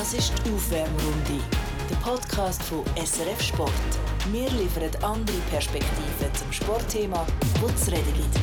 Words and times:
Das 0.00 0.14
ist 0.14 0.32
die 0.46 0.50
Aufwärmrunde, 0.50 1.44
der 1.90 1.96
Podcast 1.96 2.62
von 2.62 2.82
SRF 2.96 3.42
Sport. 3.42 3.70
Wir 4.32 4.48
liefern 4.48 4.90
andere 5.02 5.36
Perspektiven 5.50 6.34
zum 6.34 6.50
Sportthema, 6.50 7.26
wo 7.60 7.66
es 7.66 7.84
zu 7.84 7.90
reden 7.90 8.14
gibt. 8.14 8.40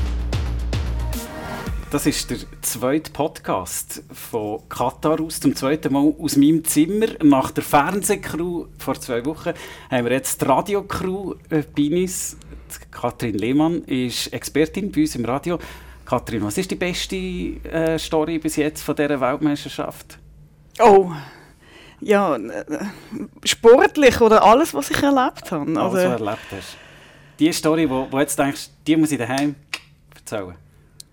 Das 1.90 2.06
ist 2.06 2.30
der 2.30 2.38
zweite 2.62 3.10
Podcast 3.10 4.04
von 4.14 4.70
Katar 4.70 5.20
aus, 5.20 5.40
zum 5.40 5.56
zweiten 5.56 5.94
Mal 5.94 6.14
aus 6.20 6.36
meinem 6.36 6.64
Zimmer. 6.64 7.08
Nach 7.24 7.50
der 7.50 7.64
Fernsehcrew 7.64 8.68
vor 8.78 9.02
zwei 9.02 9.26
Wochen 9.26 9.54
haben 9.90 10.06
wir 10.06 10.12
jetzt 10.12 10.40
die 10.40 10.46
Radiocrew 10.46 11.34
äh, 11.50 11.64
bei 11.76 12.04
uns. 12.04 12.38
Kathrin 12.92 13.36
Lehmann 13.36 13.82
ist 13.86 14.32
Expertin 14.32 14.92
bei 14.92 15.02
uns 15.02 15.16
im 15.16 15.26
Radio. 15.26 15.58
Kathrin, 16.06 16.44
was 16.44 16.60
ist 16.60 16.70
die 16.70 16.76
beste 16.76 17.16
äh, 17.16 17.98
Story 17.98 18.38
bis 18.38 18.58
jetzt 18.58 18.84
von 18.84 18.96
dieser 18.96 19.20
Weltmeisterschaft? 19.20 20.20
Oh, 20.80 21.12
ja, 22.02 22.36
äh, 22.36 22.66
sportlich 23.44 24.22
oder 24.22 24.44
alles, 24.44 24.74
was 24.74 24.90
ich 24.92 25.02
erlebt 25.02 25.52
habe. 25.52 25.66
Alles, 25.66 25.78
Also, 25.78 25.96
was 25.96 26.04
du 26.04 26.26
erlebt 26.26 26.46
hast. 26.52 26.78
Die 27.40 27.52
Story, 27.54 27.90
wo, 27.90 28.08
wo 28.10 28.20
jetzt 28.20 28.38
denkst, 28.38 28.70
die 28.86 28.96
muss 28.96 29.12
ich 29.12 29.18
daheim 29.18 29.56
erzählen. 30.16 30.56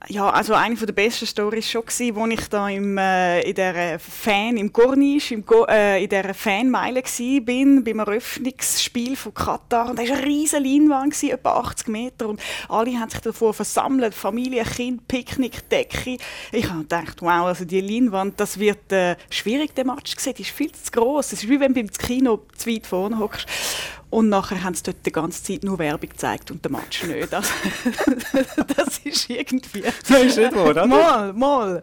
Ja, 0.09 0.29
also 0.31 0.55
eine 0.55 0.75
der 0.75 0.93
besten 0.93 1.27
Stories 1.27 1.71
schon 1.71 1.83
gewesen, 1.83 2.17
wo 2.17 2.27
ich 2.27 2.49
da 2.49 2.69
im, 2.69 2.99
äh, 2.99 3.41
in 3.43 3.55
der 3.55 3.99
Fan, 3.99 4.57
im 4.57 4.73
Corniche, 4.73 5.35
im 5.35 5.47
Go, 5.47 5.65
äh, 5.69 6.03
in 6.03 6.09
der 6.09 6.35
Fanmeile 6.35 7.03
gsi 7.03 7.41
bin, 7.41 7.83
beim 7.83 8.01
Eröffnungsspiel 8.01 9.17
von 9.17 9.33
Katar. 9.33 9.91
Und 9.91 9.99
da 9.99 10.03
war 10.09 10.17
eine 10.17 10.27
riesige 10.27 10.63
Leinwand, 10.63 11.13
gewesen, 11.13 11.31
etwa 11.31 11.53
80 11.61 11.89
Meter. 11.89 12.29
Und 12.29 12.41
alle 12.69 12.99
haben 12.99 13.11
sich 13.11 13.21
davor 13.21 13.55
versammelt, 13.55 14.15
Familie, 14.15 14.65
Kind, 14.65 15.09
Picknick, 15.09 15.69
Decke. 15.71 16.19
Ich 16.53 16.69
habe 16.69 16.81
gedacht, 16.81 17.23
wow, 17.23 17.47
also 17.47 17.65
die 17.65 17.81
Leinwand, 17.81 18.39
das 18.39 18.59
wird 18.59 18.93
äh, 18.93 19.17
schwierig, 19.31 19.75
der 19.75 19.87
Match 19.87 20.17
zu 20.17 20.23
sehen. 20.23 20.35
Die 20.37 20.43
ist 20.43 20.51
viel 20.51 20.73
zu 20.73 20.91
gross. 20.91 21.33
Es 21.33 21.45
ist 21.45 21.49
wie 21.49 21.61
wenn 21.61 21.73
du 21.73 21.81
beim 21.81 21.91
Kino 21.91 22.43
zu 22.57 22.71
weit 22.71 22.87
vorne 22.87 23.19
hockst. 23.19 23.47
Und 24.15 24.29
nachher 24.29 24.63
haben 24.63 24.75
sie 24.75 24.85
dort 24.85 25.05
die 25.05 25.11
ganze 25.11 25.43
Zeit 25.43 25.65
nur 25.65 25.77
Werbung 25.77 26.09
gezeigt 26.09 26.53
und 26.53 26.65
der 26.65 26.71
Match 26.71 27.03
nicht. 27.03 27.35
Also, 27.35 27.53
das 28.77 28.99
ist 28.99 29.29
irgendwie... 29.29 29.81
Das 29.81 30.23
ist 30.23 30.39
nicht 30.39 30.55
wahr, 30.55 30.71
oder? 30.71 30.87
Mal, 30.87 31.33
mal. 31.33 31.81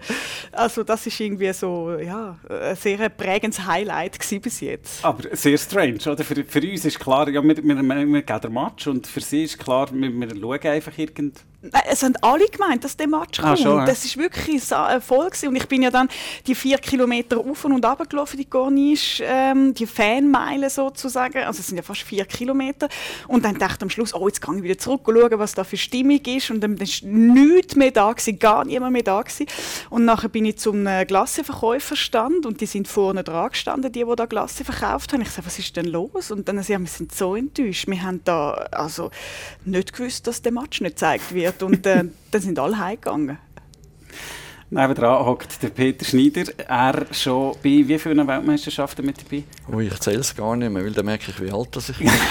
Also 0.54 0.84
das 0.84 1.06
ist 1.08 1.20
irgendwie 1.20 1.52
so, 1.52 1.92
ja, 1.98 2.40
ein 2.48 2.78
sehr 2.78 3.10
prägendes 3.10 3.66
Highlight 3.66 4.18
bis 4.42 4.62
jetzt. 4.62 5.04
Aber 5.04 5.36
sehr 5.36 5.58
strange, 5.58 6.00
oder? 6.06 6.23
Für, 6.23 6.42
für 6.46 6.62
uns 6.62 6.86
ist 6.86 7.02
klar, 7.02 7.28
ja, 7.28 7.44
wir, 7.44 7.58
wir, 7.58 7.76
wir, 7.76 8.08
wir 8.08 8.22
geben 8.22 8.42
den 8.42 8.54
Match 8.54 8.88
und 8.88 9.08
für 9.08 9.20
sie 9.20 9.44
ist 9.44 9.60
klar, 9.60 9.90
wir, 9.92 10.10
wir 10.10 10.30
schauen 10.40 10.72
einfach 10.72 10.98
irgend... 10.98 11.38
Es 11.90 12.02
haben 12.02 12.16
alle 12.22 12.48
gemeint, 12.48 12.84
dass 12.84 12.98
der 12.98 13.08
Match 13.08 13.40
Ah, 13.40 13.50
kommt. 13.50 13.59
schon, 13.59 13.78
ja. 13.78 13.86
Das 13.86 14.04
ist 14.04 14.17
wirklich 14.17 14.64
voll 14.64 15.28
gewesen. 15.28 15.50
Und 15.50 15.56
ich 15.56 15.67
bin 15.67 15.84
ja 15.84 15.92
dann 15.92 16.09
die 16.48 16.56
vier 16.56 16.78
Kilometer 16.80 17.38
auf 17.38 17.64
und 17.66 17.86
ab 17.86 18.09
gelaufen, 18.09 18.38
die 18.38 18.45
Corniche, 18.45 19.23
ähm, 19.26 19.73
die 19.73 19.86
Fanmeile 19.86 20.70
sozusagen. 20.70 21.38
Also 21.44 21.59
es 21.59 21.67
sind 21.67 21.78
ja 21.78 21.84
fast 21.84 22.02
vier 22.02 22.26
Kilometer. 22.26 22.89
Und 23.28 23.45
dann 23.45 23.59
dachte 23.59 23.76
ich 23.78 23.82
am 23.84 23.89
Schluss, 23.92 24.14
oh, 24.14 24.28
jetzt 24.28 24.42
gehe 24.42 24.56
ich 24.56 24.64
wieder 24.64 24.78
zurück 24.78 25.08
und 25.08 25.20
schaue, 25.20 25.38
was 25.39 25.54
da 25.54 25.64
für 25.64 25.78
Stimmung 25.78 26.20
ist. 26.26 26.50
Und 26.50 26.62
dann 26.62 26.78
ist 26.78 27.04
nichts 27.04 27.76
mehr 27.76 27.92
da 27.92 28.12
gewesen, 28.12 28.39
gar 28.39 28.66
niemand 28.66 28.94
mehr 28.94 29.04
da 29.04 29.22
gewesen. 29.22 29.45
Und 29.92 30.06
nachher 30.06 30.30
bin 30.30 30.45
ich 30.45 30.58
zum 30.58 30.88
äh, 30.88 31.06
Glasseverkäuferstand 31.06 32.45
und 32.45 32.59
die 32.62 32.66
sind 32.66 32.88
vorne 32.88 33.23
dran 33.23 33.50
gestanden, 33.50 33.92
die, 33.92 34.04
die 34.04 34.16
da 34.16 34.26
Glasse 34.26 34.64
verkauft 34.66 35.14
haben. 35.14 35.22
Ich 35.22 35.30
sagte, 35.30 35.45
was 35.45 35.59
ist 35.59 35.76
denn 35.78 35.86
los? 35.86 36.32
Und 36.32 36.48
dann 36.48 36.62
sie 36.64 36.73
haben, 36.73 36.84
wir 36.84 36.89
sind 36.89 37.14
so 37.14 37.36
enttäuscht. 37.36 37.88
Wir 37.88 38.02
haben 38.02 38.22
da 38.23 38.52
also 38.72 39.12
nicht 39.64 39.94
gewusst, 39.94 40.26
dass 40.28 40.42
der 40.42 40.52
Match 40.52 40.82
nicht 40.82 40.95
gezeigt 40.95 41.34
wird. 41.34 41.51
Und 41.60 41.86
äh, 41.86 42.04
dann 42.32 42.42
sind 42.42 42.60
alle 42.60 42.78
heimgegangen. 42.78 43.38
Nebenan 44.70 45.26
hockt 45.26 45.62
der 45.62 45.70
Peter 45.70 46.06
Schneider. 46.06 46.44
Er 46.66 47.06
schon 47.12 47.56
bei 47.62 47.84
wie 47.86 48.00
vielen 48.00 48.26
Weltmeisterschaften 48.26 49.06
mit 49.06 49.18
dabei? 49.22 49.44
Oh, 49.72 49.80
ich 49.80 50.00
zähle 50.00 50.20
es 50.20 50.34
gar 50.34 50.56
nicht 50.56 50.72
mehr, 50.72 50.84
weil 50.84 50.92
dann 50.92 51.06
merke 51.06 51.30
ich, 51.30 51.42
wie 51.42 51.52
alt 51.52 51.76
das 51.76 51.90
ich 51.90 51.98
bin. 51.98 52.10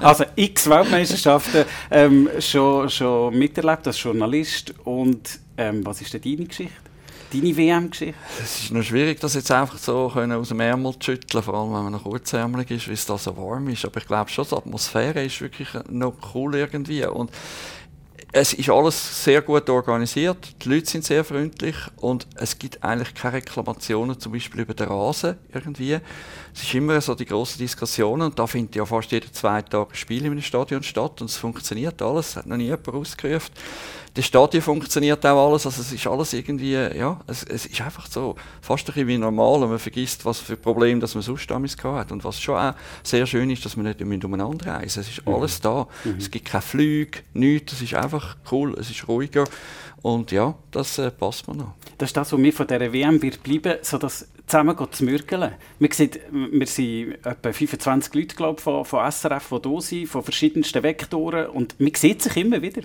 Also 0.00 0.24
x 0.34 0.68
Weltmeisterschaften 0.68 1.64
ähm, 1.90 2.28
schon, 2.38 2.88
schon 2.88 3.38
miterlebt 3.38 3.86
als 3.86 4.02
Journalist. 4.02 4.74
Und 4.84 5.38
ähm, 5.56 5.84
was 5.84 6.00
ist 6.00 6.12
denn 6.14 6.22
deine 6.22 6.46
Geschichte? 6.46 6.89
Deine 7.32 7.56
WM-Geschichte? 7.56 8.18
Es 8.42 8.64
ist 8.64 8.72
noch 8.72 8.82
schwierig, 8.82 9.20
das 9.20 9.34
jetzt 9.34 9.52
einfach 9.52 9.78
so 9.78 10.10
können 10.12 10.32
aus 10.32 10.48
dem 10.48 10.58
Ärmel 10.58 10.92
zu 10.98 11.12
schütteln, 11.12 11.44
vor 11.44 11.54
allem 11.54 11.72
wenn 11.72 11.84
man 11.84 11.92
noch 11.92 12.02
kurzärmelig 12.02 12.70
ist, 12.72 12.88
weil 12.88 12.94
es 12.94 13.06
da 13.06 13.16
so 13.16 13.36
warm 13.36 13.68
ist. 13.68 13.84
Aber 13.84 13.98
ich 13.98 14.06
glaube 14.06 14.28
schon, 14.28 14.46
die 14.50 14.56
Atmosphäre 14.56 15.24
ist 15.24 15.40
wirklich 15.40 15.68
noch 15.88 16.14
cool 16.34 16.56
irgendwie. 16.56 17.04
Und 17.06 17.30
es 18.32 18.52
ist 18.52 18.68
alles 18.70 19.24
sehr 19.24 19.42
gut 19.42 19.68
organisiert, 19.68 20.54
die 20.62 20.68
Leute 20.68 20.88
sind 20.88 21.04
sehr 21.04 21.24
freundlich 21.24 21.74
und 21.96 22.28
es 22.36 22.58
gibt 22.58 22.82
eigentlich 22.82 23.12
keine 23.14 23.34
Reklamationen, 23.34 24.20
zum 24.20 24.32
Beispiel 24.32 24.60
über 24.60 24.74
den 24.74 24.86
Rasen 24.86 25.36
irgendwie. 25.52 25.98
Es 26.54 26.62
ist 26.62 26.74
immer 26.74 27.00
so 27.00 27.16
die 27.16 27.26
grossen 27.26 27.58
Diskussionen 27.58 28.22
und 28.22 28.38
da 28.38 28.46
findet 28.46 28.76
ja 28.76 28.86
fast 28.86 29.10
jeden 29.10 29.32
zwei 29.32 29.62
Tage 29.62 29.90
ein 29.90 29.96
Spiel 29.96 30.24
in 30.24 30.30
einem 30.30 30.42
Stadion 30.42 30.82
statt 30.82 31.20
und 31.20 31.28
es 31.28 31.36
funktioniert 31.36 32.00
alles, 32.02 32.28
es 32.28 32.36
hat 32.36 32.46
noch 32.46 32.56
nie 32.56 32.64
jemand 32.64 32.88
ausgerufen. 32.88 33.50
Das 34.14 34.26
Stadion 34.26 34.62
funktioniert 34.62 35.24
auch 35.24 35.48
alles, 35.48 35.66
also 35.66 35.82
es 35.82 35.92
ist 35.92 36.06
alles 36.06 36.32
irgendwie, 36.32 36.72
ja, 36.72 37.20
es, 37.26 37.44
es 37.44 37.66
ist 37.66 37.80
einfach 37.80 38.06
so, 38.06 38.34
fast 38.60 38.82
ein 38.82 38.94
bisschen 38.94 39.08
wie 39.08 39.18
normal 39.18 39.62
und 39.62 39.70
man 39.70 39.78
vergisst, 39.78 40.24
was 40.24 40.40
für 40.40 40.56
Probleme 40.56 41.00
dass 41.00 41.14
man 41.14 41.22
sonst 41.22 41.50
damals 41.50 41.76
hat. 41.82 42.12
Und 42.12 42.24
was 42.24 42.40
schon 42.40 42.56
auch 42.56 42.74
sehr 43.02 43.26
schön 43.26 43.50
ist, 43.50 43.64
dass 43.64 43.76
man 43.76 43.86
nicht 43.86 44.00
immer 44.00 44.22
umeinander 44.24 44.74
reisen 44.74 45.00
Es 45.00 45.08
ist 45.08 45.26
alles 45.26 45.60
da. 45.60 45.86
Es 46.18 46.30
gibt 46.30 46.46
keine 46.46 46.62
Flüge, 46.62 47.20
nichts, 47.34 47.72
es 47.74 47.82
ist 47.82 47.94
einfach 47.94 48.36
cool, 48.50 48.74
es 48.78 48.90
ist 48.90 49.06
ruhiger 49.06 49.44
und 50.02 50.32
ja, 50.32 50.54
das 50.70 50.98
äh, 50.98 51.10
passt 51.10 51.46
mir 51.46 51.54
noch. 51.54 51.74
Das 51.98 52.08
ist 52.08 52.16
das, 52.16 52.32
was 52.32 52.38
mir 52.38 52.52
von 52.52 52.66
dieser 52.66 52.92
WM 52.92 53.20
wird 53.20 53.42
bleiben, 53.42 53.78
so 53.82 53.98
das 53.98 54.28
zusammen 54.46 54.76
zu 54.90 55.04
mürgeln. 55.04 55.52
Man 55.78 55.90
sieht, 55.92 56.20
wir 56.32 56.66
sind 56.66 57.24
etwa 57.24 57.52
25 57.52 58.14
Leute, 58.14 58.34
glaube 58.34 58.56
ich, 58.58 58.64
von, 58.64 58.84
von 58.84 59.10
SRF, 59.10 59.50
die 59.50 59.62
da 59.62 59.80
sind, 59.80 60.06
von 60.08 60.22
verschiedensten 60.22 60.82
Vektoren 60.82 61.46
und 61.48 61.78
man 61.78 61.94
sieht 61.94 62.22
sich 62.22 62.36
immer 62.36 62.60
wieder. 62.62 62.82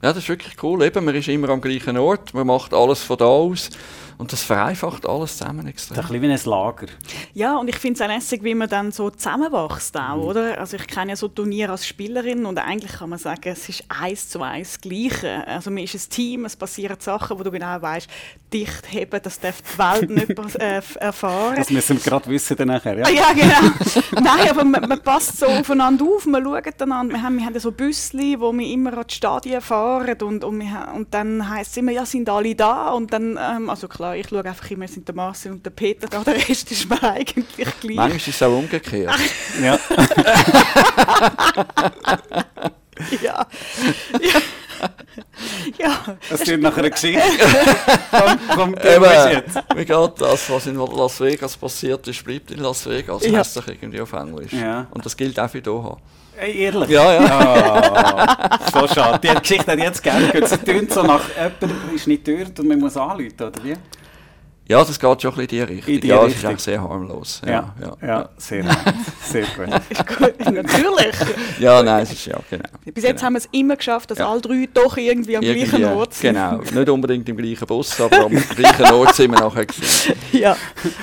Ja, 0.00 0.10
das 0.10 0.18
ist 0.18 0.28
wirklich 0.28 0.62
cool. 0.62 0.82
Eben, 0.84 1.04
man 1.04 1.14
ist 1.16 1.26
immer 1.26 1.48
am 1.48 1.60
gleichen 1.60 1.96
Ort, 1.96 2.32
man 2.32 2.46
macht 2.46 2.72
alles 2.72 3.02
von 3.02 3.16
da 3.18 3.24
aus 3.24 3.70
und 4.18 4.32
das 4.32 4.42
vereinfacht 4.42 5.08
alles 5.08 5.38
zusammen 5.38 5.60
Das 5.64 5.70
extrem. 5.70 5.96
ist 5.98 6.04
ein 6.10 6.20
bisschen 6.20 6.44
wie 6.44 6.50
ein 6.50 6.50
Lager. 6.50 6.86
Ja, 7.34 7.56
und 7.56 7.68
ich 7.68 7.76
finde 7.76 7.94
es 8.02 8.08
auch 8.08 8.12
lässig, 8.14 8.42
wie 8.44 8.54
man 8.54 8.68
dann 8.68 8.92
so 8.92 9.10
zusammenwächst 9.10 9.96
auch, 9.96 10.16
oder? 10.18 10.58
Also 10.58 10.76
ich 10.76 10.86
kenne 10.86 11.10
ja 11.12 11.16
so 11.16 11.28
Turniere 11.28 11.72
als 11.72 11.86
Spielerin 11.86 12.44
und 12.46 12.58
eigentlich 12.58 12.92
kann 12.92 13.10
man 13.10 13.18
sagen, 13.18 13.40
es 13.48 13.68
ist 13.68 13.84
eins 13.88 14.28
zu 14.28 14.42
eins 14.42 14.72
das 14.72 14.80
Gleiche. 14.80 15.46
Also 15.46 15.70
man 15.70 15.84
ist 15.84 15.94
ein 15.94 16.10
Team, 16.10 16.44
es 16.44 16.56
passieren 16.56 16.96
Sachen, 17.00 17.38
wo 17.38 17.42
du 17.42 17.50
genau 17.50 17.80
weißt, 17.80 18.08
dicht 18.52 18.92
heben, 18.92 19.20
das 19.22 19.40
darf 19.40 19.62
die 19.62 19.78
Welt 19.78 20.10
nicht 20.10 20.54
äh, 20.60 20.82
erfahren. 21.00 21.54
Das 21.56 21.70
müssen 21.70 21.96
wir 21.96 22.02
gerade 22.10 22.26
wissen 22.30 22.56
dann 22.56 22.68
nachher. 22.68 22.98
Ja? 22.98 23.04
Ah, 23.06 23.10
Ja, 23.10 23.32
genau. 23.32 23.74
Nein, 24.20 24.50
aber 24.50 24.64
man, 24.64 24.88
man 24.88 25.00
passt 25.02 25.38
so 25.38 25.46
aufeinander 25.46 26.04
auf, 26.04 26.26
man 26.26 26.42
schaut 26.42 26.82
einander. 26.82 27.14
Wir 27.14 27.22
haben, 27.22 27.36
wir 27.38 27.44
haben 27.44 27.54
ja 27.54 27.60
so 27.60 27.70
Büssli, 27.72 28.38
wo 28.40 28.52
wir 28.52 28.66
immer 28.66 28.96
an 28.98 29.04
die 29.08 29.14
Stadien 29.14 29.60
fahren 29.60 30.16
und, 30.22 30.44
und, 30.44 30.58
wir, 30.60 30.70
haben- 30.72 30.96
und 30.96 31.14
dann 31.14 31.48
heisst 31.48 31.72
es 31.72 31.76
immer, 31.76 31.92
ja, 31.92 32.04
sind 32.06 32.28
alle 32.28 32.54
da? 32.54 32.90
Und 32.92 33.12
dann, 33.12 33.38
ähm, 33.40 33.70
also 33.70 33.86
klar, 33.88 34.07
ich 34.14 34.28
schaue 34.28 34.44
einfach 34.44 34.70
immer, 34.70 34.88
sind 34.88 35.06
der 35.08 35.14
Marcel 35.14 35.52
und 35.52 35.64
der 35.64 35.70
Peter 35.70 36.06
da, 36.08 36.22
der 36.22 36.34
Rest 36.48 36.70
ist 36.70 36.88
mir 36.88 37.02
eigentlich 37.02 37.46
gleich. 37.80 37.96
Manchmal 37.96 38.16
ist 38.16 38.28
es 38.28 38.42
auch 38.42 38.56
umgekehrt. 38.56 39.14
Ja. 39.62 39.78
Ja. 43.22 43.46
ja. 44.20 44.40
ja. 45.78 46.16
Das 46.28 46.46
wird 46.46 46.60
nachher 46.60 46.78
eine 46.78 46.90
Geschichte. 46.90 47.22
komm, 48.10 48.38
komm, 48.54 48.74
Eben, 48.74 49.04
jetzt. 49.04 49.56
wie 49.74 49.84
geht 49.84 50.20
das? 50.20 50.50
Was 50.50 50.66
in 50.66 50.76
Las 50.76 51.20
Vegas 51.20 51.56
passiert 51.56 52.06
ist, 52.08 52.24
bleibt 52.24 52.50
in 52.50 52.58
Las 52.58 52.86
Vegas. 52.86 53.24
Ja. 53.24 53.38
Heisst 53.38 53.56
doch 53.56 53.66
irgendwie 53.66 54.00
auf 54.00 54.12
Englisch. 54.12 54.52
Ja. 54.52 54.86
Und 54.90 55.04
das 55.04 55.16
gilt 55.16 55.38
auch 55.38 55.50
für 55.50 55.62
Doha. 55.62 55.96
Ey, 56.40 56.56
ehrlich? 56.60 56.88
Ja, 56.88 57.12
ja. 57.14 57.28
Ah, 57.28 58.58
so 58.72 58.86
schade. 58.86 59.18
Die 59.22 59.40
Geschichte 59.40 59.72
hätte 59.72 59.78
ich 59.78 59.84
jetzt 59.84 60.02
gerne 60.02 60.28
gehört. 60.28 60.48
Sie 60.48 60.58
tönt 60.58 60.92
so 60.92 61.02
nach 61.02 61.22
jemand 61.36 61.94
ist 61.94 62.06
nicht 62.06 62.28
dort 62.28 62.60
und 62.60 62.68
man 62.68 62.78
muss 62.78 62.96
anrufen, 62.96 63.32
oder 63.40 63.64
wie? 63.64 63.74
Ja, 64.68 64.84
das 64.84 64.98
geht 65.00 65.22
schon 65.22 65.32
ein 65.32 65.36
bisschen 65.38 65.40
in 65.40 65.48
die 65.48 65.60
Richtung. 65.74 65.94
In 65.94 66.00
die 66.02 66.06
ja, 66.08 66.16
es 66.16 66.24
Richtung. 66.26 66.38
ist 66.38 66.44
eigentlich 66.46 66.60
sehr 66.62 66.82
harmlos. 66.82 67.40
Ja, 67.46 67.74
ja, 67.80 68.06
ja. 68.06 68.28
sehr 68.36 68.62
gut. 68.62 68.76
Sehr 69.24 69.42
gut. 69.44 69.68
Natürlich. 70.52 71.16
Ja, 71.58 71.82
nein, 71.82 72.02
es 72.04 72.12
ist 72.12 72.26
ja, 72.26 72.38
genau. 72.48 72.64
Bis 72.84 73.02
jetzt 73.02 73.16
genau. 73.16 73.22
haben 73.22 73.32
wir 73.32 73.38
es 73.38 73.48
immer 73.50 73.74
geschafft, 73.76 74.10
dass 74.12 74.18
Ja. 74.18 74.30
alle 74.30 74.40
drei 74.40 74.68
doch 74.72 74.96
irgendwie 74.96 75.36
am 75.36 75.42
gleichen 75.42 75.58
Irgendwie, 75.80 75.84
Ort 75.86 76.14
sind. 76.14 76.34
Genau, 76.34 76.58
nicht 76.58 76.88
unbedingt 76.88 77.28
im 77.28 77.36
gleichen 77.36 77.66
Bus, 77.66 78.00
aber 78.00 78.26
am 78.26 78.30
gleichen 78.56 78.84
Ort 78.92 79.14
sind 79.16 79.32
wir 79.32 79.40
nachher 79.40 79.66
gewesen. 79.66 80.12
Ja, 80.32 80.56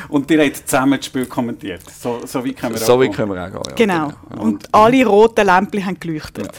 Und 0.07 0.31
ihr 0.31 0.41
habt 0.45 0.55
zusammen 0.69 0.97
das 0.97 1.05
Spiel 1.07 1.25
kommentiert. 1.25 1.81
So, 1.99 2.21
so 2.25 2.45
weit 2.45 2.55
können 2.55 2.73
wir 2.75 2.79
So 2.79 2.93
auch 2.93 3.01
wie 3.01 3.05
kommen. 3.07 3.15
können 3.15 3.33
wir 3.33 3.59
auch 3.59 3.63
gehen. 3.75 3.89
Ja, 3.89 4.05
genau. 4.05 4.13
Ja. 4.33 4.41
Und 4.41 4.73
alle 4.73 5.05
roten 5.05 5.45
Lämpchen 5.45 5.85
haben 5.85 5.99
geleuchtet. 5.99 6.49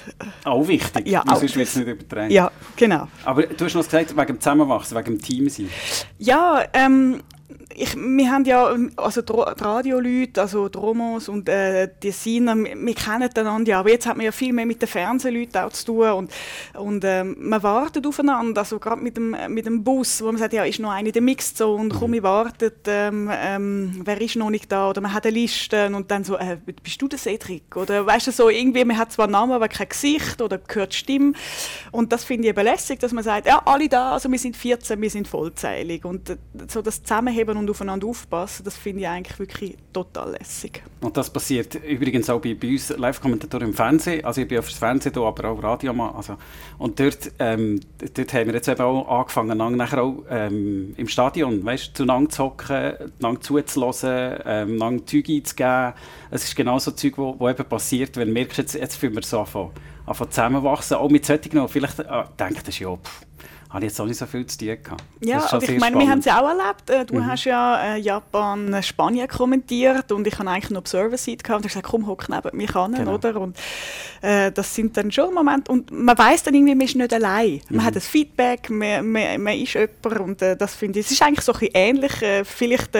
Auch 0.44 0.66
wichtig. 0.68 1.06
Ja, 1.06 1.22
Ja, 1.26 1.32
auch. 1.32 1.38
Sonst 1.38 1.56
wird 1.56 1.68
es 1.68 1.76
nicht 1.76 1.88
übertragen. 1.88 2.30
Ja, 2.30 2.50
genau. 2.76 3.08
Aber 3.24 3.44
du 3.44 3.64
hast 3.64 3.74
noch 3.74 3.84
gesagt, 3.84 4.14
wegen 4.14 4.26
dem 4.26 4.40
Zusammenwachsen, 4.40 4.96
wegen 4.98 5.06
dem 5.16 5.22
Team 5.22 5.48
sein. 5.48 5.70
Ja, 6.18 6.64
ähm, 6.74 6.95
Um, 6.96 7.22
ich, 7.76 7.96
wir 7.96 8.30
haben 8.30 8.44
ja, 8.44 8.74
also 8.96 9.22
die 9.22 9.32
Radioleute, 9.32 10.40
also 10.40 10.68
die 10.68 10.78
Romos 10.78 11.28
und 11.28 11.48
äh, 11.48 11.88
die 12.02 12.10
Siner, 12.10 12.56
wir, 12.56 12.74
wir 12.74 12.94
kennen 12.94 13.30
einander 13.36 13.70
ja, 13.70 13.80
aber 13.80 13.90
jetzt 13.90 14.06
hat 14.06 14.16
man 14.16 14.24
ja 14.24 14.32
viel 14.32 14.52
mehr 14.52 14.66
mit 14.66 14.80
den 14.80 14.88
Fernsehleuten 14.88 15.60
auch 15.60 15.72
zu 15.72 15.86
tun 15.86 16.10
und, 16.10 16.32
und 16.74 17.04
ähm, 17.04 17.36
man 17.38 17.62
wartet 17.62 18.06
aufeinander, 18.06 18.62
also 18.62 18.78
gerade 18.78 19.02
mit 19.02 19.16
dem, 19.16 19.36
mit 19.48 19.66
dem 19.66 19.84
Bus, 19.84 20.22
wo 20.22 20.26
man 20.26 20.38
sagt, 20.38 20.54
ja, 20.54 20.64
ist 20.64 20.78
noch 20.78 20.90
eine 20.90 21.08
in 21.08 21.12
der 21.12 21.22
Mixzone, 21.22 21.90
komm, 21.90 22.14
ich 22.14 22.22
wartet, 22.22 22.86
ähm, 22.86 23.30
ähm, 23.32 24.00
wer 24.04 24.20
ist 24.20 24.36
noch 24.36 24.50
nicht 24.50 24.70
da? 24.72 24.90
Oder 24.90 25.00
man 25.00 25.12
hat 25.12 25.26
eine 25.26 25.34
Liste 25.34 25.86
und 25.94 26.10
dann 26.10 26.24
so, 26.24 26.36
äh, 26.36 26.56
bist 26.82 27.00
du 27.00 27.08
der 27.08 27.18
Cedric? 27.18 27.76
Oder 27.76 28.06
weißt 28.06 28.28
du, 28.28 28.32
so 28.32 28.48
irgendwie, 28.48 28.84
man 28.84 28.96
hat 28.96 29.12
zwar 29.12 29.26
Namen, 29.26 29.52
aber 29.52 29.68
kein 29.68 29.88
Gesicht 29.88 30.40
oder 30.40 30.58
gehört 30.58 30.94
Stimme. 30.94 31.32
Und 31.92 32.12
das 32.12 32.24
finde 32.24 32.44
ich 32.44 32.50
eben 32.50 32.64
lässig, 32.64 33.00
dass 33.00 33.12
man 33.12 33.24
sagt, 33.24 33.46
ja, 33.46 33.62
alle 33.64 33.88
da, 33.88 34.12
also 34.12 34.30
wir 34.30 34.38
sind 34.38 34.56
14, 34.56 35.00
wir 35.00 35.10
sind 35.10 35.28
vollzählig. 35.28 36.04
Und 36.04 36.30
äh, 36.30 36.36
so 36.68 36.82
das 36.82 37.02
Zusammenheben 37.02 37.56
und 37.56 37.65
aufeinander 37.70 38.06
aufpassen, 38.06 38.64
das 38.64 38.76
finde 38.76 39.02
ich 39.02 39.08
eigentlich 39.08 39.38
wirklich 39.38 39.76
total 39.92 40.32
lässig. 40.32 40.82
Und 41.00 41.16
das 41.16 41.30
passiert 41.30 41.74
übrigens 41.76 42.28
auch 42.30 42.40
bei, 42.40 42.54
bei 42.54 42.68
uns 42.68 42.90
Live-Kommentatoren 42.90 43.68
im 43.68 43.74
Fernsehen, 43.74 44.24
also 44.24 44.40
ich 44.40 44.48
bin 44.48 44.58
auf 44.58 44.68
das 44.68 44.78
Fernsehen 44.78 45.12
da, 45.12 45.22
aber 45.22 45.50
auch 45.50 45.62
Radio 45.62 45.92
also, 46.14 46.36
und 46.78 46.98
dort, 46.98 47.32
ähm, 47.38 47.80
dort 48.14 48.32
haben 48.32 48.46
wir 48.46 48.54
jetzt 48.54 48.68
eben 48.68 48.80
auch 48.80 49.20
angefangen, 49.20 49.76
nachher 49.76 50.02
auch 50.02 50.24
ähm, 50.30 50.94
im 50.96 51.08
Stadion, 51.08 51.64
weißt, 51.64 51.96
zueinander 51.96 52.30
zu 52.30 52.44
hocken, 52.44 52.94
zueinander 53.18 53.40
zuzulassen, 53.40 54.38
ähm, 54.44 54.74
einander 54.74 55.06
Zeug 55.06 55.28
einzugeben, 55.28 55.92
es 56.30 56.44
ist 56.44 56.56
genau 56.56 56.78
so 56.78 56.90
Zeug, 56.92 57.18
wo, 57.18 57.34
wo 57.38 57.48
eben 57.48 57.64
passiert, 57.64 58.16
wenn 58.16 58.28
du 58.28 58.34
merkst, 58.34 58.58
jetzt, 58.58 58.74
jetzt 58.74 58.96
fühlen 58.96 59.14
wir 59.14 59.22
so 59.22 59.40
anfangen, 59.40 59.70
anfangen 60.06 60.30
zusammenwachsen, 60.30 60.96
auch 60.96 61.10
mit 61.10 61.26
solchen, 61.26 61.68
vielleicht 61.68 61.98
äh, 61.98 62.24
denken, 62.38 62.60
das 62.64 62.68
ist 62.68 62.78
ja, 62.78 62.94
pff, 62.96 63.25
habe 63.70 63.84
ich 63.84 63.90
jetzt 63.90 64.00
auch 64.00 64.06
nicht 64.06 64.18
so 64.18 64.26
viel 64.26 64.46
zu 64.46 64.58
tun 64.58 64.76
gehabt. 64.82 65.04
Ja, 65.20 65.52
aber 65.52 65.62
ich 65.62 65.80
meine, 65.80 65.98
wir 65.98 66.08
haben 66.08 66.20
es 66.20 66.24
ja 66.24 66.40
auch 66.40 66.48
erlebt. 66.48 66.90
Äh, 66.90 67.04
du 67.04 67.16
mhm. 67.16 67.26
hast 67.26 67.44
ja 67.44 67.94
äh, 67.94 67.98
Japan, 67.98 68.72
äh, 68.72 68.82
Spanien 68.82 69.28
kommentiert 69.28 70.12
und 70.12 70.26
ich 70.26 70.38
habe 70.38 70.48
eigentlich 70.50 70.70
eine 70.70 70.78
Observer-Seat 70.78 71.42
gehabt 71.42 71.58
und 71.58 71.66
ich 71.66 71.72
gesagt, 71.72 71.88
komm, 71.88 72.06
hock 72.06 72.28
neben 72.28 72.56
mich 72.56 72.74
an, 72.74 72.94
genau. 72.94 73.14
oder? 73.14 73.40
Und 73.40 73.56
äh, 74.22 74.52
das 74.52 74.74
sind 74.74 74.96
dann 74.96 75.10
schon 75.10 75.34
Momente 75.34 75.72
und 75.72 75.90
man 75.90 76.16
weiß 76.16 76.44
dann 76.44 76.54
irgendwie, 76.54 76.74
man 76.74 76.86
ist 76.86 76.96
nicht 76.96 77.12
allein. 77.12 77.60
Mhm. 77.68 77.76
Man 77.76 77.86
hat 77.86 77.94
ein 77.96 78.00
Feedback, 78.00 78.70
man, 78.70 79.10
man, 79.10 79.42
man 79.42 79.58
ist 79.58 79.74
jemand 79.74 80.20
und 80.20 80.42
äh, 80.42 80.56
das 80.56 80.74
finde 80.74 81.00
ich, 81.00 81.06
es 81.06 81.12
ist 81.12 81.22
eigentlich 81.22 81.44
so 81.44 81.52
ein 81.52 81.58
bisschen 81.58 81.74
ähnlich, 81.74 82.22
äh, 82.22 82.44
vielleicht 82.44 82.96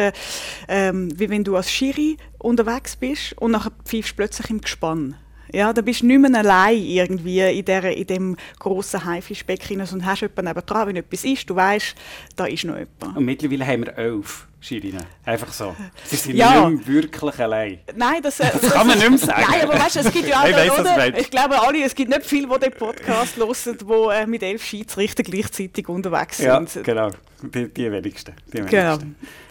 ähm, 0.69 1.09
wie 1.19 1.31
wenn 1.31 1.45
du 1.45 1.57
als 1.57 1.71
Schiri 1.71 2.17
unterwegs 2.39 2.97
bist 2.97 3.35
und 3.39 3.53
nachher 3.53 3.73
pfeifst 3.85 4.13
du 4.13 4.17
plötzlich 4.17 4.51
im 4.51 4.61
Gespann. 4.61 5.17
Ja, 5.53 5.73
da 5.73 5.83
bist 5.83 6.03
du 6.03 6.07
nicht 6.07 6.21
mehr 6.21 6.39
allein 6.39 6.77
irgendwie 6.77 7.41
in, 7.41 7.65
der, 7.65 7.97
in 7.97 8.07
dem 8.07 8.37
grossen 8.59 9.05
Haifischbecken 9.05 9.81
und 9.81 10.05
hast 10.05 10.23
jemanden 10.23 10.67
dran, 10.67 10.89
wenn 10.89 10.97
etwas 10.97 11.25
ist, 11.25 11.49
du 11.49 11.57
weißt, 11.57 11.95
da 12.37 12.47
ist 12.47 12.65
noch 12.65 12.77
jemand. 12.77 13.17
Und 13.17 13.25
mittlerweile 13.25 13.67
haben 13.67 13.87
wir 13.87 13.97
elf 13.97 14.47
Schirinnen. 14.67 15.05
Einfach 15.25 15.53
so. 15.53 15.77
Sie 16.05 16.17
sind 16.17 16.37
ja. 16.37 16.69
nicht 16.69 16.89
wirklich 16.89 17.39
allein. 17.39 17.79
Nein, 17.95 18.21
das, 18.21 18.39
das, 18.39 18.61
das 18.61 18.73
kann 18.73 18.87
man 18.87 18.99
nicht 18.99 19.09
mehr 19.09 19.19
sagen. 19.19 19.45
Nein, 19.49 19.63
aber 19.63 19.75
weißt 19.75 19.97
du, 19.97 20.01
es 20.01 20.13
gibt 20.13 20.29
ja 20.29 20.41
auch, 20.43 20.49
ich, 20.49 20.57
weiss, 20.57 20.81
oder? 20.81 21.19
ich 21.19 21.31
glaube 21.31 21.61
alle, 21.61 21.85
es 21.85 21.95
gibt 21.95 22.11
nicht 22.11 22.27
viele, 22.27 22.49
die 22.49 22.59
den 22.59 22.73
Podcast 22.73 23.37
hören, 23.37 23.79
die 23.81 24.15
äh, 24.15 24.27
mit 24.27 24.43
elf 24.43 24.65
Schiedsrichtern 24.65 25.25
gleichzeitig 25.25 25.89
unterwegs 25.89 26.39
sind. 26.39 26.75
Ja, 26.75 26.83
genau. 26.83 27.11
Die, 27.43 27.69
die 27.69 27.93
wenigsten. 27.93 28.35
Die 28.49 28.59
wenigsten. 28.59 28.71
Genau. 28.71 28.99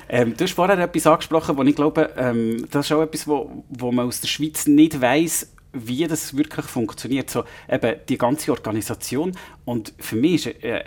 Ähm, 0.10 0.36
du 0.36 0.44
hast 0.44 0.54
vorher 0.54 0.78
etwas 0.78 1.08
angesprochen, 1.08 1.58
wo 1.58 1.64
ich 1.64 1.76
glaube, 1.76 2.12
ähm, 2.18 2.68
das 2.70 2.86
ist 2.86 2.92
auch 2.92 3.02
etwas, 3.02 3.28
wo, 3.28 3.64
wo 3.70 3.92
man 3.92 4.08
aus 4.08 4.20
der 4.20 4.28
Schweiz 4.28 4.68
nicht 4.68 5.00
weiß, 5.00 5.55
wie 5.76 6.08
das 6.08 6.36
wirklich 6.36 6.66
funktioniert. 6.66 7.30
So, 7.30 7.44
eben 7.70 8.00
die 8.10 8.18
ganze 8.18 8.52
Organisation. 8.52 9.34
Und 9.66 9.94
für 10.00 10.16
mich 10.16 10.48
ist 10.48 10.64
äh, 10.64 10.84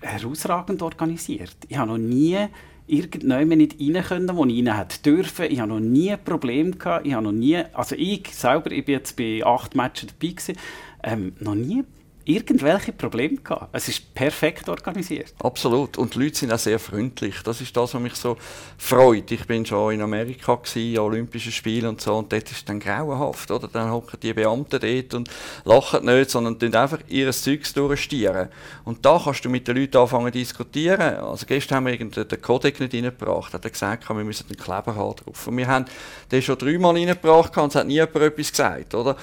herausragend 0.00 0.82
organisiert. 0.82 1.56
Ich 1.68 1.76
habe 1.76 1.90
noch 1.90 1.98
nie 1.98 2.38
irgendjemand 2.86 3.58
nicht 3.58 3.76
rein 3.80 4.02
können, 4.02 4.36
wo 4.36 4.44
ich 4.46 4.66
rein 4.66 4.78
hätte 4.78 5.02
dürfen. 5.02 5.46
Ich 5.50 5.60
habe 5.60 5.68
noch 5.68 5.80
nie 5.80 6.12
ein 6.12 6.24
Problem 6.24 6.78
gehabt. 6.78 7.06
Ich 7.06 7.12
habe 7.12 7.24
noch 7.24 7.32
nie, 7.32 7.62
also 7.72 7.94
ich 7.96 8.28
selber, 8.32 8.70
ich 8.72 8.84
bin 8.84 8.94
jetzt 8.94 9.16
bei 9.16 9.44
acht 9.44 9.74
Matches 9.74 10.08
dabei 10.08 10.32
gewesen, 10.32 10.56
ähm, 11.02 11.32
noch 11.40 11.54
nie 11.54 11.84
irgendwelche 12.28 12.92
Probleme 12.92 13.38
gehabt. 13.38 13.70
Es 13.72 13.88
ist 13.88 14.12
perfekt 14.12 14.68
organisiert. 14.68 15.32
Absolut. 15.38 15.96
Und 15.96 16.14
die 16.14 16.24
Leute 16.24 16.36
sind 16.36 16.52
auch 16.52 16.58
sehr 16.58 16.78
freundlich. 16.78 17.36
Das 17.42 17.62
ist 17.62 17.74
das, 17.74 17.94
was 17.94 18.00
mich 18.00 18.14
so 18.16 18.36
freut. 18.76 19.30
Ich 19.30 19.46
bin 19.46 19.64
schon 19.64 19.94
in 19.94 20.02
Amerika 20.02 20.54
gewesen, 20.56 20.98
Olympische 20.98 21.50
Spiele 21.50 21.88
und 21.88 22.02
so, 22.02 22.16
und 22.18 22.30
dort 22.30 22.44
ist 22.44 22.58
es 22.58 22.64
dann 22.66 22.80
grauenhaft, 22.80 23.50
oder? 23.50 23.66
Dann 23.66 23.90
hocken 23.90 24.20
die 24.20 24.34
Beamten 24.34 24.78
dort 24.78 25.14
und 25.14 25.30
lachen 25.64 26.04
nicht, 26.04 26.30
sondern 26.30 26.58
tun 26.58 26.74
einfach 26.74 27.00
ihr 27.08 27.32
Zeugs 27.32 27.72
durchstieren. 27.72 28.48
Und 28.84 29.06
da 29.06 29.18
kannst 29.24 29.46
du 29.46 29.48
mit 29.48 29.66
den 29.66 29.78
Leuten 29.78 29.96
anfangen 29.96 30.26
zu 30.26 30.38
diskutieren. 30.38 31.16
Also 31.16 31.46
gestern 31.46 31.76
haben 31.76 31.86
wir 31.86 31.96
den 31.96 32.42
Codec 32.42 32.78
nicht 32.78 32.94
reingebracht, 32.94 33.54
hat 33.54 33.64
er 33.64 33.70
gesagt, 33.70 34.06
wir 34.06 34.16
müssen 34.16 34.46
den 34.48 34.56
Kleber 34.58 34.94
haben 34.94 35.16
drauf. 35.16 35.46
Und 35.46 35.56
wir 35.56 35.66
haben 35.66 35.86
den 36.30 36.42
schon 36.42 36.58
dreimal 36.58 36.94
reingebracht 36.94 37.56
und 37.56 37.68
es 37.70 37.74
hat 37.74 37.86
nie 37.86 37.94
jemand 37.94 38.16
etwas 38.16 38.50
gesagt, 38.50 38.94
oder? 38.94 39.16